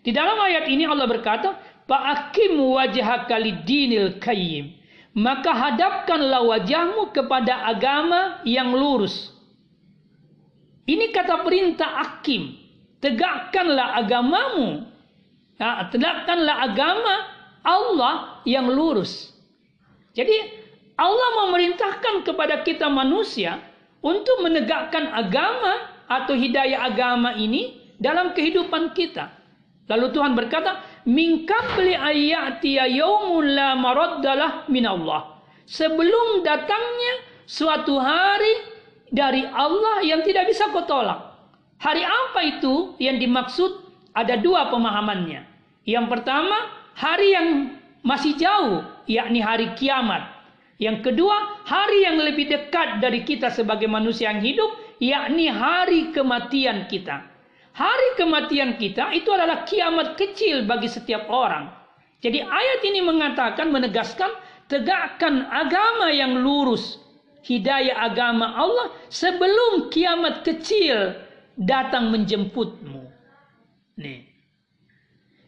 Di 0.00 0.14
dalam 0.14 0.38
ayat 0.38 0.70
ini 0.70 0.86
Allah 0.86 1.10
berkata, 1.10 1.58
Fa'akim 1.86 2.58
wajah 2.58 3.26
dinil 3.66 4.18
kayyim. 4.22 4.74
Maka 5.16 5.50
hadapkanlah 5.54 6.44
wajahmu 6.44 7.10
kepada 7.14 7.66
agama 7.66 8.42
yang 8.44 8.74
lurus. 8.74 9.35
Ini 10.86 11.10
kata 11.10 11.42
perintah 11.42 11.98
akim. 11.98 12.54
Tegakkanlah 13.02 13.98
agamamu. 14.00 14.86
Tegakkanlah 15.90 16.56
agama 16.72 17.14
Allah 17.66 18.14
yang 18.46 18.70
lurus. 18.70 19.34
Jadi 20.14 20.62
Allah 20.96 21.30
memerintahkan 21.44 22.24
kepada 22.24 22.62
kita 22.62 22.88
manusia 22.88 23.60
untuk 24.00 24.40
menegakkan 24.46 25.10
agama 25.12 25.92
atau 26.06 26.38
hidayah 26.38 26.86
agama 26.86 27.34
ini 27.34 27.92
dalam 27.98 28.32
kehidupan 28.32 28.94
kita. 28.94 29.34
Lalu 29.86 30.06
Tuhan 30.14 30.32
berkata, 30.38 30.82
"Min 31.06 31.46
qabli 31.46 31.94
ayyatiya 31.94 32.90
yaumun 32.90 33.54
la 33.54 33.74
maraddalah 33.74 34.70
min 34.70 34.86
Allah." 34.86 35.42
Sebelum 35.66 36.46
datangnya 36.46 37.14
suatu 37.46 37.98
hari 37.98 38.75
dari 39.10 39.46
Allah 39.46 40.02
yang 40.02 40.22
tidak 40.26 40.50
bisa 40.50 40.70
kau 40.74 40.86
tolak. 40.86 41.36
Hari 41.78 42.02
apa 42.02 42.40
itu 42.42 42.96
yang 42.98 43.20
dimaksud? 43.20 43.84
Ada 44.16 44.40
dua 44.40 44.72
pemahamannya. 44.72 45.44
Yang 45.84 46.06
pertama, 46.08 46.72
hari 46.96 47.36
yang 47.36 47.48
masih 48.00 48.32
jauh, 48.40 48.80
yakni 49.04 49.44
hari 49.44 49.76
kiamat. 49.76 50.24
Yang 50.80 51.12
kedua, 51.12 51.64
hari 51.68 52.08
yang 52.08 52.16
lebih 52.20 52.48
dekat 52.48 53.04
dari 53.04 53.28
kita 53.28 53.52
sebagai 53.52 53.84
manusia 53.88 54.32
yang 54.32 54.40
hidup, 54.40 54.72
yakni 55.00 55.52
hari 55.52 56.16
kematian 56.16 56.88
kita. 56.88 57.28
Hari 57.76 58.08
kematian 58.16 58.80
kita 58.80 59.12
itu 59.12 59.28
adalah 59.36 59.68
kiamat 59.68 60.16
kecil 60.16 60.64
bagi 60.64 60.88
setiap 60.88 61.28
orang. 61.28 61.68
Jadi 62.24 62.40
ayat 62.40 62.80
ini 62.88 63.04
mengatakan 63.04 63.68
menegaskan 63.68 64.32
tegakkan 64.64 65.44
agama 65.52 66.08
yang 66.08 66.40
lurus, 66.40 66.96
hidayah 67.46 68.10
agama 68.10 68.58
Allah 68.58 68.90
sebelum 69.06 69.88
kiamat 69.94 70.42
kecil 70.42 71.14
datang 71.54 72.10
menjemputmu. 72.10 73.06
Nih. 73.96 74.26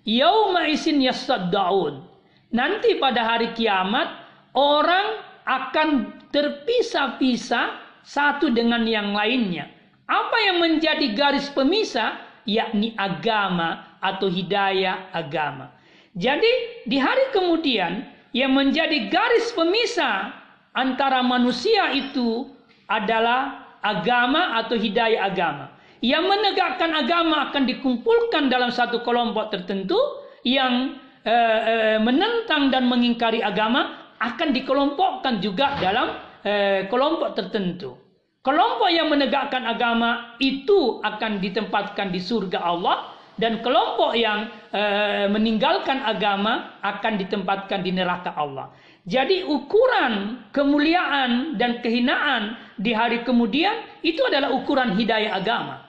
Yauma 0.08 0.70
isin 0.70 1.02
yasaddaun. 1.04 2.06
Nanti 2.48 2.96
pada 2.96 3.28
hari 3.28 3.52
kiamat 3.52 4.08
orang 4.56 5.20
akan 5.44 5.88
terpisah-pisah 6.32 7.76
satu 8.06 8.48
dengan 8.48 8.88
yang 8.88 9.12
lainnya. 9.12 9.68
Apa 10.08 10.36
yang 10.48 10.64
menjadi 10.64 11.12
garis 11.12 11.52
pemisah? 11.52 12.24
Yakni 12.48 12.96
agama 12.96 14.00
atau 14.00 14.32
hidayah 14.32 15.12
agama. 15.12 15.68
Jadi 16.16 16.48
di 16.88 16.96
hari 16.96 17.28
kemudian 17.36 18.08
yang 18.32 18.56
menjadi 18.56 19.12
garis 19.12 19.52
pemisah 19.52 20.32
antara 20.78 21.26
manusia 21.26 21.90
itu 21.90 22.46
adalah 22.86 23.74
agama 23.82 24.54
atau 24.62 24.78
hidayah 24.78 25.26
agama. 25.26 25.74
Yang 25.98 26.24
menegakkan 26.30 26.94
agama 26.94 27.50
akan 27.50 27.66
dikumpulkan 27.66 28.46
dalam 28.46 28.70
satu 28.70 29.02
kelompok 29.02 29.50
tertentu 29.50 29.98
yang 30.46 30.94
eh, 31.26 31.60
eh, 31.66 31.98
menentang 31.98 32.70
dan 32.70 32.86
mengingkari 32.86 33.42
agama 33.42 34.14
akan 34.22 34.54
dikelompokkan 34.54 35.42
juga 35.42 35.74
dalam 35.82 36.14
eh, 36.46 36.86
kelompok 36.86 37.34
tertentu. 37.34 37.98
Kelompok 38.46 38.88
yang 38.94 39.10
menegakkan 39.10 39.66
agama 39.66 40.38
itu 40.38 41.02
akan 41.02 41.42
ditempatkan 41.42 42.14
di 42.14 42.22
surga 42.22 42.62
Allah 42.62 43.18
dan 43.34 43.58
kelompok 43.62 44.14
yang 44.14 44.50
eh, 44.70 45.26
meninggalkan 45.26 45.98
agama 46.06 46.78
akan 46.82 47.18
ditempatkan 47.18 47.82
di 47.82 47.90
neraka 47.90 48.34
Allah. 48.38 48.70
Jadi 49.08 49.40
ukuran 49.48 50.44
kemuliaan 50.52 51.56
dan 51.56 51.80
kehinaan 51.80 52.60
di 52.76 52.92
hari 52.92 53.24
kemudian 53.24 53.72
itu 54.04 54.20
adalah 54.20 54.52
ukuran 54.52 55.00
hidayah 55.00 55.32
agama. 55.40 55.80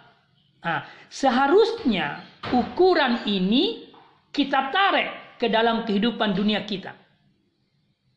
Nah, 0.63 0.87
seharusnya 1.11 2.23
ukuran 2.47 3.27
ini 3.27 3.91
kita 4.31 4.71
tarik 4.71 5.35
ke 5.35 5.51
dalam 5.51 5.83
kehidupan 5.83 6.31
dunia 6.31 6.63
kita. 6.63 6.95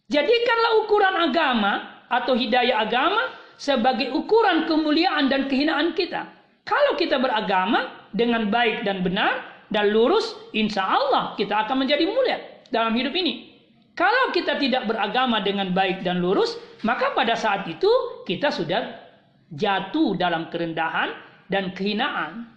Jadikanlah 0.06 0.72
ukuran 0.86 1.16
agama 1.18 1.72
atau 2.06 2.38
hidayah 2.38 2.86
agama 2.86 3.34
sebagai 3.58 4.14
ukuran 4.14 4.70
kemuliaan 4.70 5.26
dan 5.26 5.50
kehinaan 5.50 5.98
kita. 5.98 6.30
Kalau 6.62 6.94
kita 6.94 7.18
beragama 7.18 8.06
dengan 8.14 8.46
baik 8.54 8.86
dan 8.86 9.02
benar 9.02 9.66
dan 9.74 9.90
lurus, 9.90 10.38
insya 10.54 10.86
Allah 10.86 11.34
kita 11.34 11.66
akan 11.66 11.82
menjadi 11.82 12.06
mulia 12.06 12.38
dalam 12.70 12.94
hidup 12.94 13.10
ini. 13.18 13.51
Kalau 13.92 14.32
kita 14.32 14.56
tidak 14.56 14.88
beragama 14.88 15.44
dengan 15.44 15.76
baik 15.76 16.00
dan 16.00 16.24
lurus, 16.24 16.56
maka 16.80 17.12
pada 17.12 17.36
saat 17.36 17.68
itu 17.68 18.24
kita 18.24 18.48
sudah 18.48 18.88
jatuh 19.52 20.16
dalam 20.16 20.48
kerendahan 20.48 21.12
dan 21.52 21.76
kehinaan. 21.76 22.48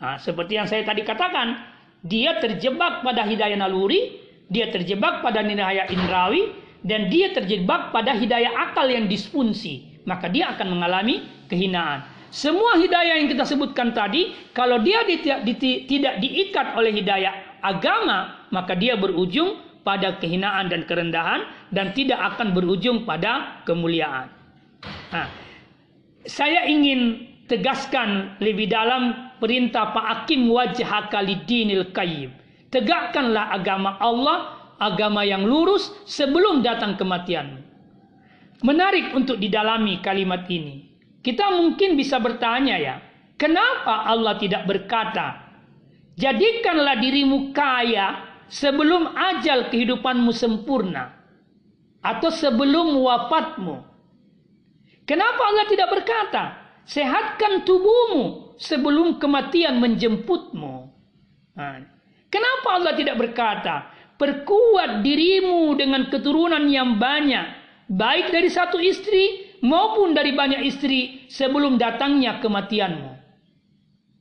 Nah, 0.00 0.16
seperti 0.16 0.56
yang 0.56 0.64
saya 0.64 0.88
tadi 0.88 1.04
katakan, 1.04 1.60
dia 2.00 2.40
terjebak 2.40 3.04
pada 3.04 3.28
hidayah 3.28 3.60
naluri, 3.60 4.16
dia 4.48 4.72
terjebak 4.72 5.20
pada 5.20 5.44
hidayah 5.44 5.92
indrawi, 5.92 6.56
dan 6.80 7.12
dia 7.12 7.36
terjebak 7.36 7.92
pada 7.92 8.16
hidayah 8.16 8.48
akal 8.70 8.88
yang 8.88 9.04
disfungsi, 9.10 10.00
maka 10.08 10.32
dia 10.32 10.56
akan 10.56 10.78
mengalami 10.78 11.28
kehinaan. 11.52 12.06
Semua 12.32 12.80
hidayah 12.80 13.20
yang 13.20 13.28
kita 13.28 13.44
sebutkan 13.44 13.92
tadi, 13.92 14.32
kalau 14.56 14.80
dia 14.80 15.04
tidak 15.04 16.14
diikat 16.24 16.72
oleh 16.80 16.96
hidayah 16.96 17.60
agama, 17.60 18.48
maka 18.48 18.72
dia 18.72 18.96
berujung 18.96 19.67
pada 19.88 20.20
kehinaan 20.20 20.68
dan 20.68 20.84
kerendahan 20.84 21.48
dan 21.72 21.96
tidak 21.96 22.20
akan 22.36 22.52
berujung 22.52 23.08
pada 23.08 23.64
kemuliaan. 23.64 24.28
Nah, 25.08 25.32
saya 26.28 26.68
ingin 26.68 27.24
tegaskan 27.48 28.36
lebih 28.44 28.68
dalam 28.68 29.32
perintah 29.40 29.96
Pak 29.96 30.28
Hakim 30.28 30.52
wajah 30.52 31.08
dinil 31.48 31.88
kayyim. 31.96 32.36
Tegakkanlah 32.68 33.56
agama 33.56 33.96
Allah 33.96 34.60
agama 34.76 35.24
yang 35.24 35.48
lurus 35.48 35.88
sebelum 36.04 36.60
datang 36.60 37.00
kematian. 37.00 37.64
Menarik 38.60 39.16
untuk 39.16 39.40
didalami 39.40 40.04
kalimat 40.04 40.44
ini. 40.52 40.84
Kita 41.24 41.48
mungkin 41.56 41.96
bisa 41.96 42.20
bertanya 42.20 42.76
ya, 42.76 42.94
kenapa 43.40 44.04
Allah 44.04 44.36
tidak 44.36 44.68
berkata, 44.68 45.48
jadikanlah 46.20 47.00
dirimu 47.00 47.56
kaya 47.56 48.27
sebelum 48.48 49.12
ajal 49.14 49.68
kehidupanmu 49.72 50.32
sempurna 50.32 51.14
atau 52.04 52.28
sebelum 52.32 52.96
wafatmu. 52.98 53.84
Kenapa 55.08 55.40
Allah 55.40 55.66
tidak 55.68 55.88
berkata, 55.88 56.44
sehatkan 56.84 57.64
tubuhmu 57.64 58.56
sebelum 58.60 59.16
kematian 59.16 59.80
menjemputmu. 59.80 60.74
Nah, 61.56 61.80
kenapa 62.28 62.68
Allah 62.76 62.92
tidak 62.92 63.16
berkata, 63.16 63.98
Perkuat 64.18 65.06
dirimu 65.06 65.78
dengan 65.78 66.10
keturunan 66.10 66.66
yang 66.66 66.98
banyak. 66.98 67.54
Baik 67.86 68.34
dari 68.34 68.50
satu 68.50 68.82
istri 68.82 69.54
maupun 69.62 70.10
dari 70.10 70.34
banyak 70.34 70.66
istri 70.66 71.30
sebelum 71.30 71.78
datangnya 71.78 72.42
kematianmu. 72.42 73.14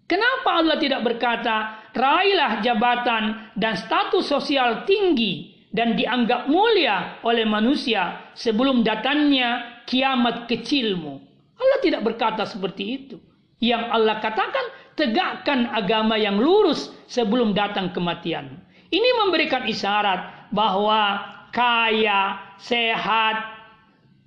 Kenapa 0.05 0.61
Allah 0.61 0.77
tidak 0.77 1.01
berkata, 1.01 1.86
raihlah 1.97 2.61
jabatan 2.61 3.51
dan 3.57 3.73
status 3.73 4.29
sosial 4.29 4.85
tinggi 4.85 5.57
dan 5.73 5.97
dianggap 5.97 6.47
mulia 6.47 7.19
oleh 7.25 7.43
manusia 7.43 8.31
sebelum 8.37 8.85
datangnya 8.85 9.81
kiamat 9.89 10.45
kecilmu. 10.45 11.19
Allah 11.57 11.79
tidak 11.81 12.05
berkata 12.05 12.45
seperti 12.45 12.83
itu. 12.85 13.17
Yang 13.57 13.83
Allah 13.89 14.21
katakan, 14.21 14.65
tegakkan 14.93 15.73
agama 15.73 16.13
yang 16.13 16.37
lurus 16.37 16.93
sebelum 17.09 17.57
datang 17.57 17.89
kematian. 17.89 18.61
Ini 18.93 19.09
memberikan 19.25 19.65
isyarat 19.65 20.53
bahwa 20.53 21.25
kaya, 21.49 22.37
sehat, 22.61 23.57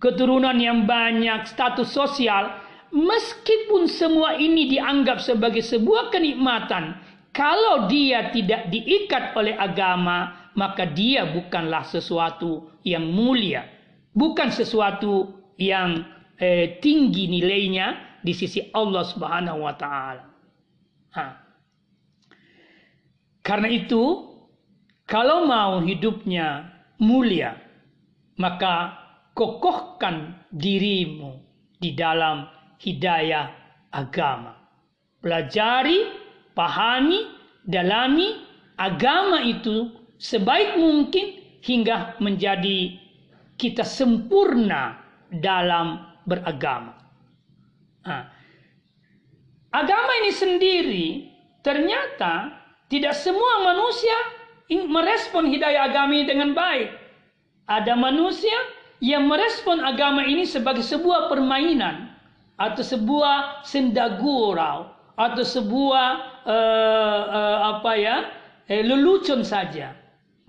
keturunan 0.03 0.59
yang 0.59 0.85
banyak, 0.85 1.47
status 1.47 1.95
sosial, 1.95 2.51
meskipun 2.91 3.87
semua 3.87 4.35
ini 4.35 4.67
dianggap 4.67 5.23
sebagai 5.23 5.63
sebuah 5.63 6.11
kenikmatan, 6.11 6.99
kalau 7.31 7.87
dia 7.87 8.35
tidak 8.35 8.71
diikat 8.75 9.39
oleh 9.39 9.55
agama, 9.55 10.51
maka 10.59 10.87
dia 10.87 11.31
bukanlah 11.31 11.87
sesuatu 11.87 12.67
yang 12.83 13.07
mulia, 13.07 13.67
bukan 14.13 14.51
sesuatu 14.51 15.31
yang 15.55 16.03
eh, 16.43 16.81
tinggi 16.83 17.31
nilainya 17.31 18.19
di 18.21 18.35
sisi 18.35 18.67
Allah 18.75 19.05
Subhanahu 19.07 19.63
wa 19.63 19.75
taala. 19.79 20.25
Karena 23.41 23.69
itu, 23.73 24.31
kalau 25.09 25.49
mau 25.49 25.81
hidupnya 25.83 26.71
mulia, 27.01 27.57
maka 28.39 28.95
kokohkan 29.35 30.45
dirimu 30.53 31.41
di 31.81 31.97
dalam 31.97 32.47
hidayah 32.79 33.49
agama. 33.91 34.55
Pelajari, 35.25 36.20
pahami, 36.55 37.31
dalami 37.67 38.41
agama 38.81 39.45
itu 39.45 39.93
sebaik 40.17 40.81
mungkin 40.81 41.41
hingga 41.61 42.17
menjadi 42.21 42.97
kita 43.61 43.85
sempurna 43.85 44.97
dalam 45.29 46.01
beragama. 46.25 46.97
Nah, 48.09 48.25
agama 49.71 50.13
ini 50.25 50.33
sendiri 50.33 51.07
ternyata 51.61 52.57
tidak 52.89 53.13
semua 53.13 53.69
manusia 53.69 54.17
merespon 54.73 55.53
hidayah 55.53 55.93
agama 55.93 56.17
ini 56.17 56.27
dengan 56.27 56.57
baik. 56.57 56.89
Ada 57.69 57.95
manusia 57.95 58.57
yang 58.99 59.29
merespon 59.29 59.85
agama 59.85 60.25
ini 60.27 60.49
sebagai 60.49 60.83
sebuah 60.83 61.29
permainan 61.29 62.11
atau 62.61 62.83
sebuah 62.85 63.65
sendagurau 63.65 65.00
atau 65.19 65.43
sebuah 65.43 66.09
uh, 66.47 67.23
uh, 67.31 67.59
apa 67.77 67.93
ya 67.97 68.17
eh, 68.71 68.83
lelucon 68.87 69.43
saja. 69.43 69.97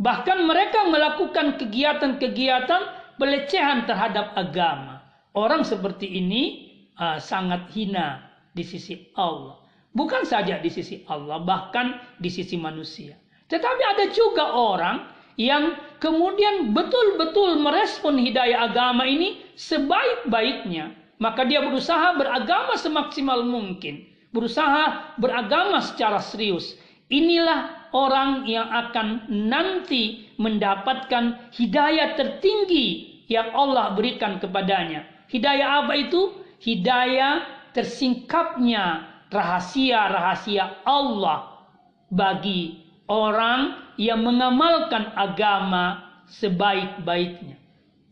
Bahkan 0.02 0.46
mereka 0.46 0.90
melakukan 0.90 1.62
kegiatan-kegiatan 1.62 2.82
pelecehan 3.22 3.86
terhadap 3.86 4.34
agama. 4.34 5.06
Orang 5.38 5.62
seperti 5.62 6.10
ini 6.10 6.74
uh, 6.98 7.22
sangat 7.22 7.70
hina 7.74 8.26
di 8.52 8.66
sisi 8.66 9.14
Allah. 9.14 9.62
Bukan 9.92 10.24
saja 10.24 10.58
di 10.58 10.72
sisi 10.72 11.04
Allah, 11.06 11.44
bahkan 11.44 12.00
di 12.18 12.32
sisi 12.32 12.56
manusia. 12.56 13.20
Tetapi 13.52 13.84
ada 13.84 14.06
juga 14.16 14.56
orang 14.56 15.04
yang 15.36 15.76
kemudian 16.00 16.72
betul-betul 16.72 17.60
merespon 17.60 18.16
hidayah 18.16 18.72
agama 18.72 19.04
ini 19.04 19.44
sebaik-baiknya. 19.60 20.96
Maka 21.22 21.46
dia 21.46 21.62
berusaha 21.62 22.18
beragama 22.18 22.74
semaksimal 22.80 23.46
mungkin. 23.46 24.11
Berusaha 24.32 25.16
beragama 25.20 25.84
secara 25.84 26.24
serius. 26.24 26.76
Inilah 27.12 27.92
orang 27.92 28.48
yang 28.48 28.72
akan 28.72 29.28
nanti 29.28 30.32
mendapatkan 30.40 31.52
hidayah 31.52 32.16
tertinggi 32.16 33.20
yang 33.28 33.52
Allah 33.52 33.92
berikan 33.96 34.40
kepadanya. 34.40 35.04
Hidayah 35.28 35.84
apa 35.84 35.94
itu? 36.00 36.32
Hidayah 36.64 37.44
tersingkapnya 37.76 39.08
rahasia-rahasia 39.32 40.84
Allah 40.88 41.68
bagi 42.12 42.84
orang 43.12 43.96
yang 44.00 44.24
mengamalkan 44.24 45.12
agama 45.16 46.08
sebaik-baiknya. 46.32 47.60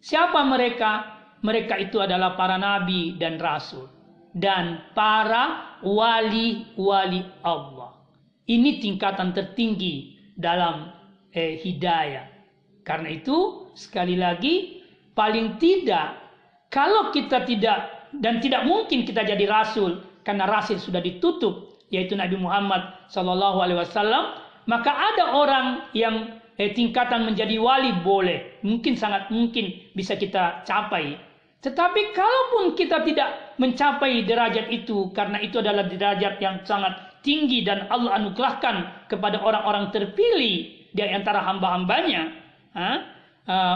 Siapa 0.03 0.43
mereka? 0.43 1.19
Mereka 1.39 1.79
itu 1.79 2.03
adalah 2.03 2.35
para 2.35 2.59
nabi 2.59 3.15
dan 3.15 3.39
rasul 3.39 3.87
dan 4.35 4.83
para 4.91 5.68
wali-wali 5.84 7.23
Allah. 7.45 7.95
Ini 8.49 8.81
tingkatan 8.81 9.31
tertinggi 9.31 10.18
dalam 10.34 10.89
eh, 11.35 11.60
hidayah. 11.61 12.26
Karena 12.81 13.14
itu 13.14 13.69
sekali 13.77 14.18
lagi 14.18 14.81
paling 15.14 15.61
tidak 15.61 16.18
kalau 16.73 17.11
kita 17.14 17.45
tidak 17.45 18.10
dan 18.18 18.41
tidak 18.41 18.65
mungkin 18.65 19.06
kita 19.06 19.22
jadi 19.22 19.45
rasul 19.45 20.01
karena 20.26 20.49
rasul 20.49 20.81
sudah 20.81 21.03
ditutup 21.03 21.77
yaitu 21.93 22.18
Nabi 22.18 22.38
Muhammad 22.38 23.10
Wasallam 23.14 24.41
maka 24.65 24.91
ada 24.93 25.38
orang 25.38 25.89
yang 25.93 26.39
eh, 26.57 26.73
tingkatan 26.73 27.30
menjadi 27.30 27.61
wali 27.61 27.93
boleh 28.01 28.61
mungkin 28.65 28.97
sangat 28.97 29.30
mungkin 29.30 29.91
bisa 29.93 30.18
kita 30.18 30.65
capai 30.65 31.18
tetapi 31.60 32.15
kalaupun 32.15 32.76
kita 32.80 33.03
tidak 33.03 33.60
mencapai 33.60 34.23
derajat 34.23 34.72
itu 34.72 35.11
karena 35.11 35.44
itu 35.44 35.60
adalah 35.60 35.86
derajat 35.88 36.40
yang 36.40 36.64
sangat 36.64 37.19
tinggi 37.19 37.68
dan 37.68 37.91
Allah 37.91 38.15
anugerahkan 38.15 39.07
kepada 39.11 39.44
orang-orang 39.44 39.91
terpilih 39.91 40.88
di 40.95 41.02
antara 41.03 41.44
hamba-hambanya 41.44 42.31
ha? 42.73 42.91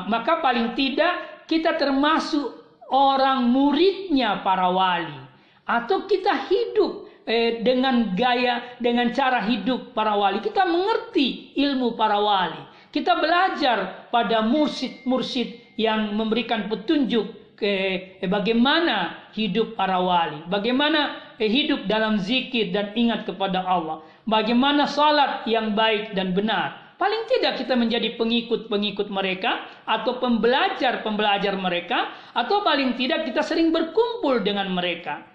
maka 0.08 0.40
paling 0.40 0.72
tidak 0.80 1.44
kita 1.48 1.76
termasuk 1.76 2.64
orang 2.94 3.50
muridnya 3.50 4.46
para 4.46 4.70
wali. 4.70 5.18
Atau 5.64 6.06
kita 6.06 6.50
hidup 6.52 7.08
eh, 7.24 7.64
dengan 7.64 8.14
gaya 8.14 8.78
dengan 8.78 9.10
cara 9.16 9.42
hidup 9.48 9.96
para 9.96 10.14
wali. 10.14 10.44
Kita 10.44 10.68
mengerti 10.68 11.56
ilmu 11.58 11.96
para 11.96 12.20
wali. 12.20 12.62
Kita 12.94 13.18
belajar 13.18 14.10
pada 14.14 14.46
mursid-mursid 14.46 15.74
yang 15.82 16.14
memberikan 16.14 16.70
petunjuk 16.70 17.26
eh, 17.64 18.28
bagaimana 18.28 19.32
hidup 19.32 19.80
para 19.80 19.98
wali? 19.98 20.44
Bagaimana 20.52 21.34
eh, 21.40 21.48
hidup 21.48 21.88
dalam 21.88 22.20
zikir 22.20 22.76
dan 22.76 22.92
ingat 22.94 23.24
kepada 23.24 23.64
Allah? 23.64 24.04
Bagaimana 24.28 24.84
salat 24.86 25.48
yang 25.48 25.72
baik 25.74 26.12
dan 26.14 26.36
benar? 26.36 26.96
Paling 27.00 27.26
tidak 27.28 27.60
kita 27.60 27.74
menjadi 27.76 28.16
pengikut-pengikut 28.16 29.12
mereka 29.12 29.66
atau 29.84 30.22
pembelajar-pembelajar 30.22 31.58
mereka 31.58 32.12
atau 32.32 32.64
paling 32.64 32.96
tidak 32.96 33.28
kita 33.28 33.44
sering 33.44 33.74
berkumpul 33.74 34.40
dengan 34.40 34.72
mereka. 34.72 35.26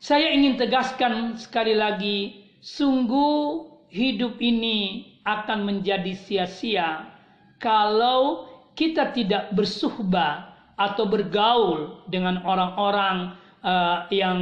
Saya 0.00 0.32
ingin 0.32 0.56
tegaskan 0.56 1.36
sekali 1.36 1.76
lagi, 1.76 2.48
sungguh 2.64 3.68
hidup 3.92 4.40
ini 4.40 5.10
akan 5.28 5.68
menjadi 5.68 6.16
sia-sia 6.16 7.12
kalau 7.60 8.48
kita 8.72 9.12
tidak 9.12 9.52
bersuhbah 9.52 10.49
atau 10.80 11.04
bergaul 11.04 12.08
dengan 12.08 12.40
orang-orang 12.40 13.36
uh, 13.60 14.08
yang 14.08 14.38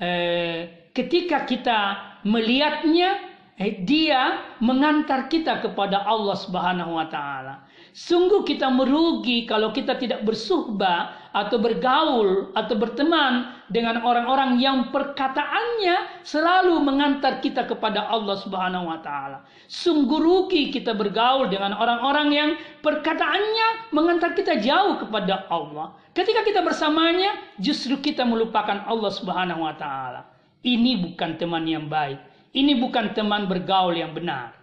uh, 0.00 0.64
ketika 0.96 1.44
kita 1.44 1.80
melihatnya 2.24 3.28
eh, 3.60 3.84
dia 3.84 4.56
mengantar 4.64 5.28
kita 5.28 5.60
kepada 5.60 6.02
Allah 6.08 6.34
Subhanahu 6.40 6.96
wa 6.96 7.06
taala. 7.12 7.68
Sungguh 7.92 8.46
kita 8.48 8.70
merugi 8.72 9.44
kalau 9.44 9.74
kita 9.74 9.98
tidak 9.98 10.24
bersuhbah 10.24 11.27
atau 11.38 11.62
bergaul 11.62 12.50
atau 12.50 12.74
berteman 12.74 13.62
dengan 13.70 14.02
orang-orang 14.02 14.58
yang 14.58 14.90
perkataannya 14.90 16.26
selalu 16.26 16.74
mengantar 16.82 17.38
kita 17.38 17.62
kepada 17.62 18.10
Allah 18.10 18.34
Subhanahu 18.42 18.90
wa 18.90 18.98
taala. 18.98 19.46
Sungguh 19.70 20.18
rugi 20.18 20.74
kita 20.74 20.98
bergaul 20.98 21.46
dengan 21.46 21.78
orang-orang 21.78 22.28
yang 22.34 22.50
perkataannya 22.82 23.94
mengantar 23.94 24.34
kita 24.34 24.58
jauh 24.58 24.98
kepada 24.98 25.46
Allah. 25.46 25.94
Ketika 26.10 26.42
kita 26.42 26.66
bersamanya 26.66 27.38
justru 27.62 28.02
kita 28.02 28.26
melupakan 28.26 28.82
Allah 28.90 29.12
Subhanahu 29.14 29.62
wa 29.62 29.78
taala. 29.78 30.26
Ini 30.66 30.98
bukan 31.06 31.38
teman 31.38 31.62
yang 31.70 31.86
baik. 31.86 32.18
Ini 32.50 32.82
bukan 32.82 33.14
teman 33.14 33.46
bergaul 33.46 33.94
yang 33.94 34.10
benar. 34.10 34.58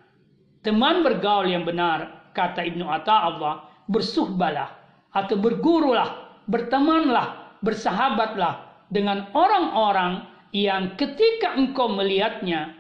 Teman 0.60 1.07
bergaul 1.07 1.47
yang 1.47 1.64
benar 1.64 2.27
kata 2.35 2.68
Ibnu 2.68 2.84
Allah 2.84 3.72
bersuhbalah 3.88 4.76
atau 5.15 5.39
bergurulah, 5.39 6.24
bertemanlah, 6.45 7.57
bersahabatlah 7.61 8.85
dengan 8.89 9.30
orang-orang 9.34 10.26
yang 10.55 10.95
ketika 10.95 11.57
engkau 11.57 11.91
melihatnya, 11.91 12.73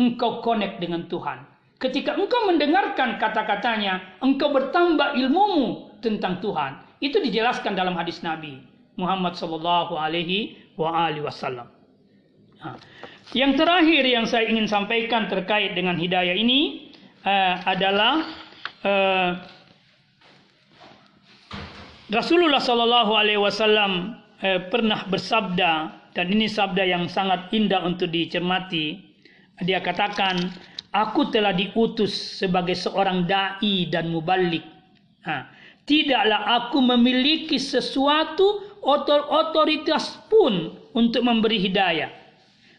engkau 0.00 0.40
connect 0.40 0.80
dengan 0.80 1.06
Tuhan. 1.10 1.44
Ketika 1.82 2.16
engkau 2.16 2.48
mendengarkan 2.48 3.20
kata-katanya, 3.20 4.18
engkau 4.24 4.54
bertambah 4.54 5.18
ilmumu 5.20 5.92
tentang 6.00 6.40
Tuhan. 6.40 6.80
Itu 7.02 7.20
dijelaskan 7.20 7.76
dalam 7.76 7.92
hadis 7.98 8.24
Nabi. 8.24 8.64
Muhammad 8.94 9.34
sallallahu 9.34 9.98
alaihi 9.98 10.56
wasallam. 10.78 11.66
Ha. 12.62 12.78
Yang 13.34 13.52
terakhir 13.60 14.02
yang 14.06 14.24
saya 14.24 14.46
ingin 14.46 14.70
sampaikan 14.70 15.26
terkait 15.26 15.74
dengan 15.74 15.98
hidayah 15.98 16.32
ini 16.38 16.94
uh, 17.26 17.54
adalah 17.66 18.22
uh, 18.86 19.30
Rasulullah 22.12 22.60
sallallahu 22.60 23.16
alaihi 23.16 23.40
wasallam 23.40 24.20
uh, 24.44 24.60
pernah 24.68 25.08
bersabda 25.08 25.72
dan 26.12 26.26
ini 26.28 26.44
sabda 26.52 26.84
yang 26.84 27.08
sangat 27.08 27.48
indah 27.56 27.80
untuk 27.80 28.12
dicermati. 28.12 29.00
Dia 29.64 29.80
katakan, 29.80 30.52
"Aku 30.92 31.32
telah 31.32 31.56
diutus 31.56 32.12
sebagai 32.12 32.76
seorang 32.76 33.24
dai 33.24 33.88
dan 33.88 34.12
mubalik." 34.12 34.60
Ha. 35.24 35.48
Tidaklah 35.88 36.60
aku 36.60 36.84
memiliki 36.84 37.56
sesuatu 37.56 38.76
otoritas 39.32 40.20
pun 40.28 40.76
untuk 40.92 41.24
memberi 41.24 41.56
hidayah. 41.56 42.12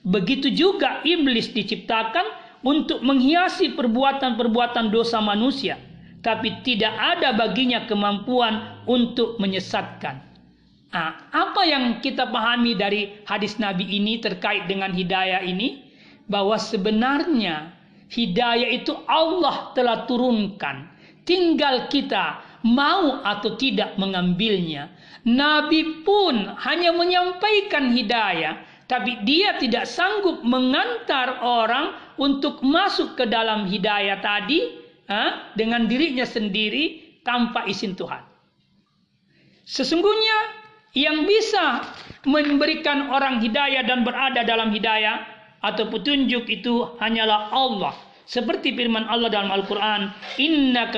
Begitu 0.05 0.53
juga 0.53 1.01
iblis 1.01 1.49
diciptakan 1.49 2.25
untuk 2.61 3.01
menghiasi 3.01 3.73
perbuatan-perbuatan 3.73 4.93
dosa 4.93 5.17
manusia, 5.17 5.81
tapi 6.21 6.61
tidak 6.61 6.93
ada 6.93 7.33
baginya 7.33 7.89
kemampuan 7.89 8.74
untuk 8.85 9.37
menyesatkan. 9.37 10.21
Nah, 10.95 11.11
apa 11.35 11.61
yang 11.67 11.99
kita 11.99 12.31
pahami 12.31 12.71
dari 12.79 13.19
hadis 13.27 13.59
Nabi 13.59 13.83
ini 13.83 14.23
terkait 14.23 14.71
dengan 14.71 14.95
hidayah 14.95 15.43
ini? 15.43 15.83
Bahwa 16.25 16.55
sebenarnya 16.57 17.75
hidayah 18.09 18.69
itu 18.71 18.95
Allah 19.05 19.75
telah 19.75 20.07
turunkan. 20.07 20.87
Tinggal 21.27 21.91
kita 21.91 22.39
mau 22.65 23.21
atau 23.21 23.59
tidak 23.59 23.93
mengambilnya. 23.99 24.89
Nabi 25.25 26.05
pun 26.05 26.53
hanya 26.65 26.93
menyampaikan 26.93 27.93
hidayah, 27.93 28.61
tapi 28.85 29.21
dia 29.25 29.57
tidak 29.57 29.89
sanggup 29.89 30.41
mengantar 30.45 31.41
orang 31.41 31.97
untuk 32.17 32.61
masuk 32.61 33.17
ke 33.17 33.25
dalam 33.25 33.65
hidayah 33.69 34.21
tadi 34.21 34.79
ha, 35.09 35.53
dengan 35.57 35.89
dirinya 35.89 36.25
sendiri 36.25 37.17
tanpa 37.25 37.65
izin 37.65 37.97
Tuhan. 37.97 38.34
Sesungguhnya 39.65 40.37
yang 40.93 41.25
bisa 41.27 41.83
memberikan 42.23 43.11
orang 43.11 43.41
hidayah 43.41 43.83
dan 43.83 44.05
berada 44.05 44.45
dalam 44.45 44.71
hidayah 44.71 45.25
atau 45.65 45.89
petunjuk 45.89 46.45
itu 46.47 46.85
hanyalah 47.01 47.49
Allah 47.49 47.93
seperti 48.25 48.73
firman 48.73 49.05
Allah 49.05 49.29
dalam 49.29 49.53
Al-Quran, 49.53 50.09
Inna 50.41 50.89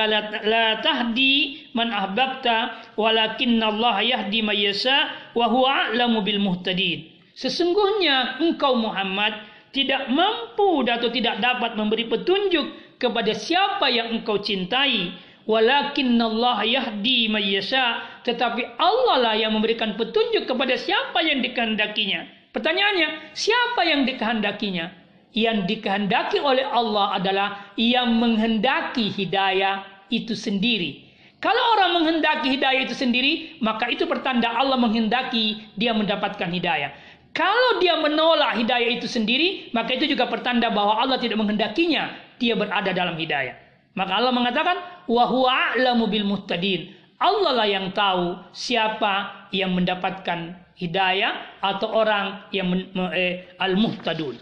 la 0.47 0.79
tahdi 0.79 1.67
man 1.75 1.91
ahbabta, 1.91 2.95
walakinna 2.95 3.67
Allah 3.67 3.99
yahdi 3.99 4.39
man 4.39 4.55
yasha, 4.55 5.11
wa 5.35 5.51
huwa 5.51 5.91
a'lamu 5.91 6.23
bil 6.23 6.39
muhtadin. 6.39 7.03
Sesungguhnya 7.35 8.39
engkau 8.39 8.79
Muhammad 8.79 9.43
tidak 9.75 10.07
mampu 10.07 10.87
atau 10.87 11.11
tidak 11.11 11.37
dapat 11.43 11.75
memberi 11.75 12.07
petunjuk 12.07 12.97
kepada 12.97 13.35
siapa 13.35 13.91
yang 13.91 14.09
engkau 14.15 14.39
cintai. 14.39 15.11
Walakinna 15.47 16.27
Allah 16.27 16.67
yahdi 16.67 17.31
man 17.31 17.39
yasha, 17.39 18.03
tetapi 18.27 18.75
Allah 18.75 19.17
lah 19.23 19.35
yang 19.39 19.55
memberikan 19.55 19.95
petunjuk 19.95 20.43
kepada 20.43 20.75
siapa 20.75 21.23
yang 21.23 21.39
dikehendakinya. 21.39 22.51
Pertanyaannya, 22.51 23.31
siapa 23.31 23.81
yang 23.87 24.03
dikehendakinya? 24.03 25.07
yang 25.37 25.69
dikehendaki 25.69 26.41
oleh 26.41 26.65
Allah 26.65 27.21
adalah 27.21 27.49
yang 27.77 28.17
menghendaki 28.17 29.13
hidayah 29.13 29.85
itu 30.09 30.33
sendiri. 30.33 31.05
Kalau 31.37 31.61
orang 31.77 32.01
menghendaki 32.01 32.57
hidayah 32.57 32.89
itu 32.89 32.97
sendiri, 32.97 33.61
maka 33.61 33.85
itu 33.93 34.09
pertanda 34.09 34.49
Allah 34.49 34.81
menghendaki 34.81 35.69
dia 35.77 35.93
mendapatkan 35.93 36.49
hidayah. 36.49 36.89
Kalau 37.37 37.77
dia 37.77 37.93
menolak 38.01 38.57
hidayah 38.57 38.97
itu 38.97 39.05
sendiri, 39.05 39.69
maka 39.69 39.93
itu 39.93 40.09
juga 40.09 40.25
pertanda 40.25 40.73
bahwa 40.73 40.97
Allah 40.97 41.21
tidak 41.21 41.37
menghendakinya 41.37 42.17
dia 42.41 42.57
berada 42.57 42.89
dalam 42.89 43.13
hidayah. 43.13 43.66
Maka 43.97 44.21
Allah 44.21 44.29
mengatakan, 44.29 44.77
wa 45.09 45.25
huwa 45.25 45.73
a'lamu 45.73 46.05
muhtadin. 46.05 46.93
Allah 47.17 47.57
lah 47.57 47.65
yang 47.65 47.89
tahu 47.97 48.37
siapa 48.53 49.49
yang 49.49 49.73
mendapatkan 49.73 50.53
hidayah 50.77 51.57
atau 51.65 51.89
orang 51.89 52.45
yang 52.53 52.69
eh, 53.17 53.49
al-muhtadun. 53.57 54.37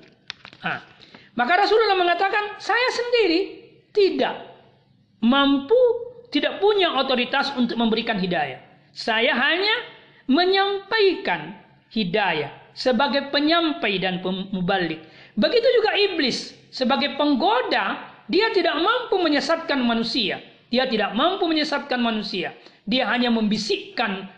Nah, 0.60 0.84
maka 1.40 1.54
Rasulullah 1.56 1.96
mengatakan, 1.96 2.60
saya 2.60 2.90
sendiri 2.92 3.64
tidak 3.96 4.36
mampu, 5.24 5.80
tidak 6.36 6.60
punya 6.60 6.92
otoritas 7.00 7.56
untuk 7.56 7.80
memberikan 7.80 8.20
hidayah. 8.20 8.60
Saya 8.92 9.32
hanya 9.32 9.76
menyampaikan 10.28 11.56
hidayah 11.96 12.52
sebagai 12.76 13.32
penyampai 13.32 14.04
dan 14.04 14.20
pemubalik. 14.20 15.00
Begitu 15.40 15.68
juga 15.80 15.96
iblis 15.96 16.52
sebagai 16.76 17.16
penggoda, 17.16 18.15
dia 18.26 18.50
tidak 18.54 18.76
mampu 18.82 19.22
menyesatkan 19.22 19.82
manusia. 19.82 20.42
Dia 20.74 20.90
tidak 20.90 21.14
mampu 21.14 21.46
menyesatkan 21.46 22.02
manusia. 22.02 22.58
Dia 22.86 23.06
hanya 23.10 23.30
membisikkan 23.30 24.30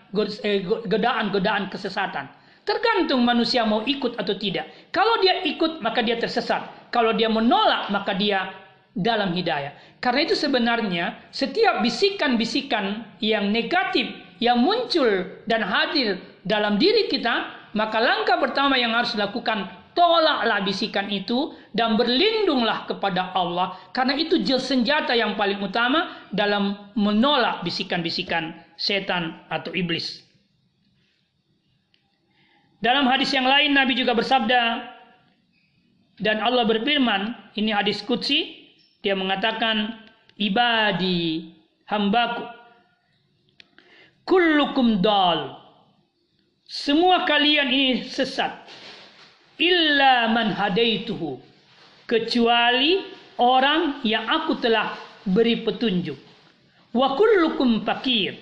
eh, 0.44 0.64
godaan-godaan 0.64 1.72
kesesatan. 1.72 2.28
Tergantung 2.68 3.24
manusia 3.24 3.64
mau 3.64 3.80
ikut 3.88 4.20
atau 4.20 4.36
tidak. 4.36 4.68
Kalau 4.92 5.24
dia 5.24 5.40
ikut, 5.48 5.80
maka 5.80 6.04
dia 6.04 6.20
tersesat. 6.20 6.92
Kalau 6.92 7.16
dia 7.16 7.32
menolak, 7.32 7.88
maka 7.88 8.12
dia 8.12 8.52
dalam 8.92 9.32
hidayah. 9.32 9.72
Karena 10.04 10.28
itu 10.28 10.36
sebenarnya 10.36 11.32
setiap 11.32 11.80
bisikan-bisikan 11.80 13.08
yang 13.24 13.56
negatif 13.56 14.12
yang 14.44 14.62
muncul 14.62 15.26
dan 15.50 15.66
hadir 15.66 16.22
dalam 16.46 16.78
diri 16.78 17.10
kita, 17.10 17.50
maka 17.74 17.98
langkah 17.98 18.38
pertama 18.38 18.78
yang 18.78 18.94
harus 18.94 19.14
dilakukan 19.18 19.70
tolaklah 19.98 20.62
bisikan 20.62 21.10
itu 21.10 21.58
dan 21.74 21.98
berlindunglah 21.98 22.86
kepada 22.86 23.34
Allah. 23.34 23.74
Karena 23.98 24.14
itu 24.14 24.46
jel 24.46 24.62
senjata 24.62 25.18
yang 25.18 25.34
paling 25.34 25.58
utama 25.58 26.30
dalam 26.30 26.94
menolak 26.94 27.66
bisikan-bisikan 27.66 28.54
setan 28.78 29.42
atau 29.50 29.74
iblis. 29.74 30.22
Dalam 32.78 33.10
hadis 33.10 33.34
yang 33.34 33.50
lain 33.50 33.74
Nabi 33.74 33.98
juga 33.98 34.14
bersabda 34.14 34.94
dan 36.22 36.38
Allah 36.46 36.62
berfirman, 36.70 37.34
ini 37.58 37.74
hadis 37.74 38.06
kutsi, 38.06 38.70
dia 39.02 39.18
mengatakan 39.18 39.98
ibadi 40.38 41.50
hambaku 41.90 42.46
kullukum 44.30 45.02
dal 45.02 45.58
semua 46.68 47.24
kalian 47.24 47.72
ini 47.72 48.06
sesat 48.06 48.52
illa 49.58 50.30
man 50.32 50.54
hadaituhu. 50.54 51.42
Kecuali 52.08 53.04
orang 53.38 54.00
yang 54.08 54.26
aku 54.26 54.58
telah 54.64 54.96
beri 55.28 55.62
petunjuk. 55.62 56.16
Wa 56.96 57.20
kullukum 57.20 57.84
fakir. 57.84 58.40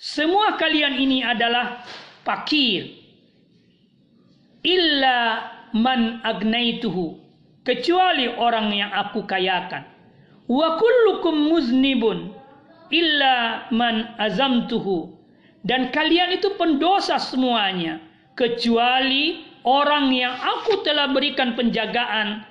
Semua 0.00 0.56
kalian 0.56 0.98
ini 0.98 1.20
adalah 1.22 1.84
fakir. 2.24 2.88
Illa 4.64 5.18
man 5.76 6.24
agnaituhu. 6.24 7.20
Kecuali 7.62 8.26
orang 8.26 8.74
yang 8.74 8.90
aku 8.90 9.22
kayakan. 9.28 9.86
Wa 10.48 10.80
kullukum 10.80 11.52
muznibun. 11.52 12.32
Illa 12.90 13.68
man 13.70 14.16
azamtuhu. 14.18 15.14
Dan 15.62 15.94
kalian 15.94 16.34
itu 16.34 16.58
pendosa 16.58 17.22
semuanya. 17.22 18.02
Kecuali 18.34 19.51
orang 19.62 20.10
yang 20.14 20.34
aku 20.34 20.82
telah 20.86 21.10
berikan 21.10 21.54
penjagaan 21.54 22.46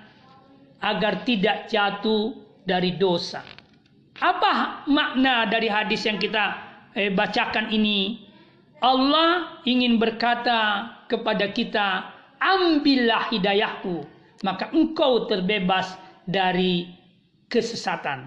agar 0.81 1.23
tidak 1.27 1.69
jatuh 1.69 2.33
dari 2.65 2.95
dosa. 2.97 3.45
Apa 4.21 4.85
makna 4.85 5.49
dari 5.49 5.65
hadis 5.65 6.05
yang 6.05 6.21
kita 6.21 6.57
eh, 6.93 7.09
bacakan 7.13 7.69
ini? 7.73 8.27
Allah 8.81 9.61
ingin 9.69 10.01
berkata 10.01 10.89
kepada 11.05 11.53
kita, 11.53 12.09
ambillah 12.41 13.29
hidayahku, 13.29 14.01
maka 14.41 14.73
engkau 14.73 15.29
terbebas 15.29 15.93
dari 16.25 16.89
kesesatan. 17.45 18.25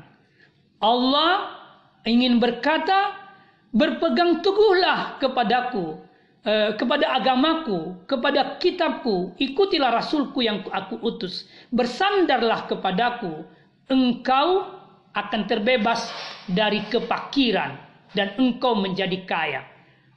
Allah 0.79 1.59
ingin 2.07 2.39
berkata, 2.39 3.19
berpegang 3.75 4.47
teguhlah 4.47 5.19
kepadaku, 5.19 5.99
eh, 6.45 6.71
kepada 6.77 7.17
agamaku, 7.17 8.05
kepada 8.07 8.61
kitabku, 8.61 9.35
ikutilah 9.41 9.91
rasulku 9.91 10.45
yang 10.45 10.63
aku 10.71 11.01
utus, 11.01 11.49
bersandarlah 11.73 12.69
kepadaku, 12.71 13.45
engkau 13.91 14.69
akan 15.15 15.41
terbebas 15.49 16.11
dari 16.47 16.85
kepakiran 16.91 17.79
dan 18.13 18.37
engkau 18.39 18.79
menjadi 18.79 19.19
kaya. 19.27 19.63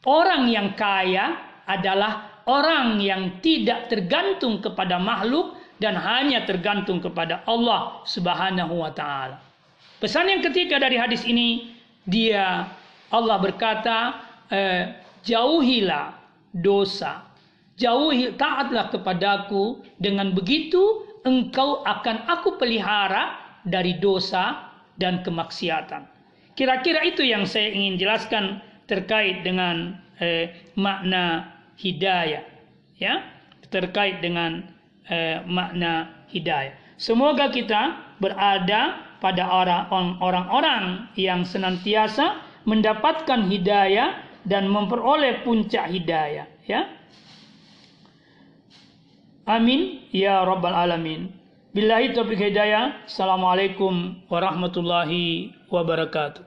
Orang 0.06 0.48
yang 0.48 0.78
kaya 0.78 1.36
adalah 1.68 2.44
orang 2.48 2.98
yang 3.04 3.44
tidak 3.44 3.92
tergantung 3.92 4.64
kepada 4.64 4.96
makhluk 4.98 5.60
dan 5.78 5.94
hanya 6.00 6.46
tergantung 6.48 6.98
kepada 6.98 7.46
Allah 7.46 8.02
Subhanahu 8.08 8.82
wa 8.82 8.92
taala. 8.94 9.38
Pesan 10.02 10.30
yang 10.30 10.42
ketiga 10.42 10.78
dari 10.82 10.98
hadis 10.98 11.26
ini 11.26 11.74
dia 12.06 12.66
Allah 13.10 13.38
berkata 13.42 13.98
eh, 14.50 15.07
jauhilah 15.28 16.16
dosa. 16.56 17.28
Jauhi 17.78 18.34
taatlah 18.40 18.90
kepadaku, 18.90 19.84
dengan 20.02 20.34
begitu 20.34 21.06
engkau 21.28 21.86
akan 21.86 22.26
aku 22.26 22.58
pelihara 22.58 23.38
dari 23.68 24.00
dosa 24.02 24.74
dan 24.98 25.22
kemaksiatan. 25.22 26.08
Kira-kira 26.58 27.06
itu 27.06 27.22
yang 27.22 27.46
saya 27.46 27.70
ingin 27.70 28.02
jelaskan 28.02 28.64
terkait 28.90 29.46
dengan 29.46 30.00
eh, 30.18 30.58
makna 30.74 31.54
hidayah, 31.78 32.42
ya, 32.98 33.22
terkait 33.70 34.26
dengan 34.26 34.66
eh, 35.06 35.46
makna 35.46 36.26
hidayah. 36.34 36.74
Semoga 36.98 37.54
kita 37.54 37.94
berada 38.18 39.06
pada 39.22 39.46
orang-orang 40.18 41.14
yang 41.14 41.46
senantiasa 41.46 42.42
mendapatkan 42.66 43.46
hidayah 43.46 44.27
dan 44.48 44.72
memperoleh 44.72 45.44
puncak 45.44 45.92
hidayah, 45.92 46.48
ya. 46.64 46.88
Amin 49.48 50.08
ya 50.12 50.44
rabbal 50.44 50.76
alamin. 50.76 51.32
Billahi 51.76 52.16
taufiq 52.16 52.40
hidayah. 52.40 53.08
Assalamualaikum 53.08 54.24
warahmatullahi 54.32 55.56
wabarakatuh. 55.68 56.47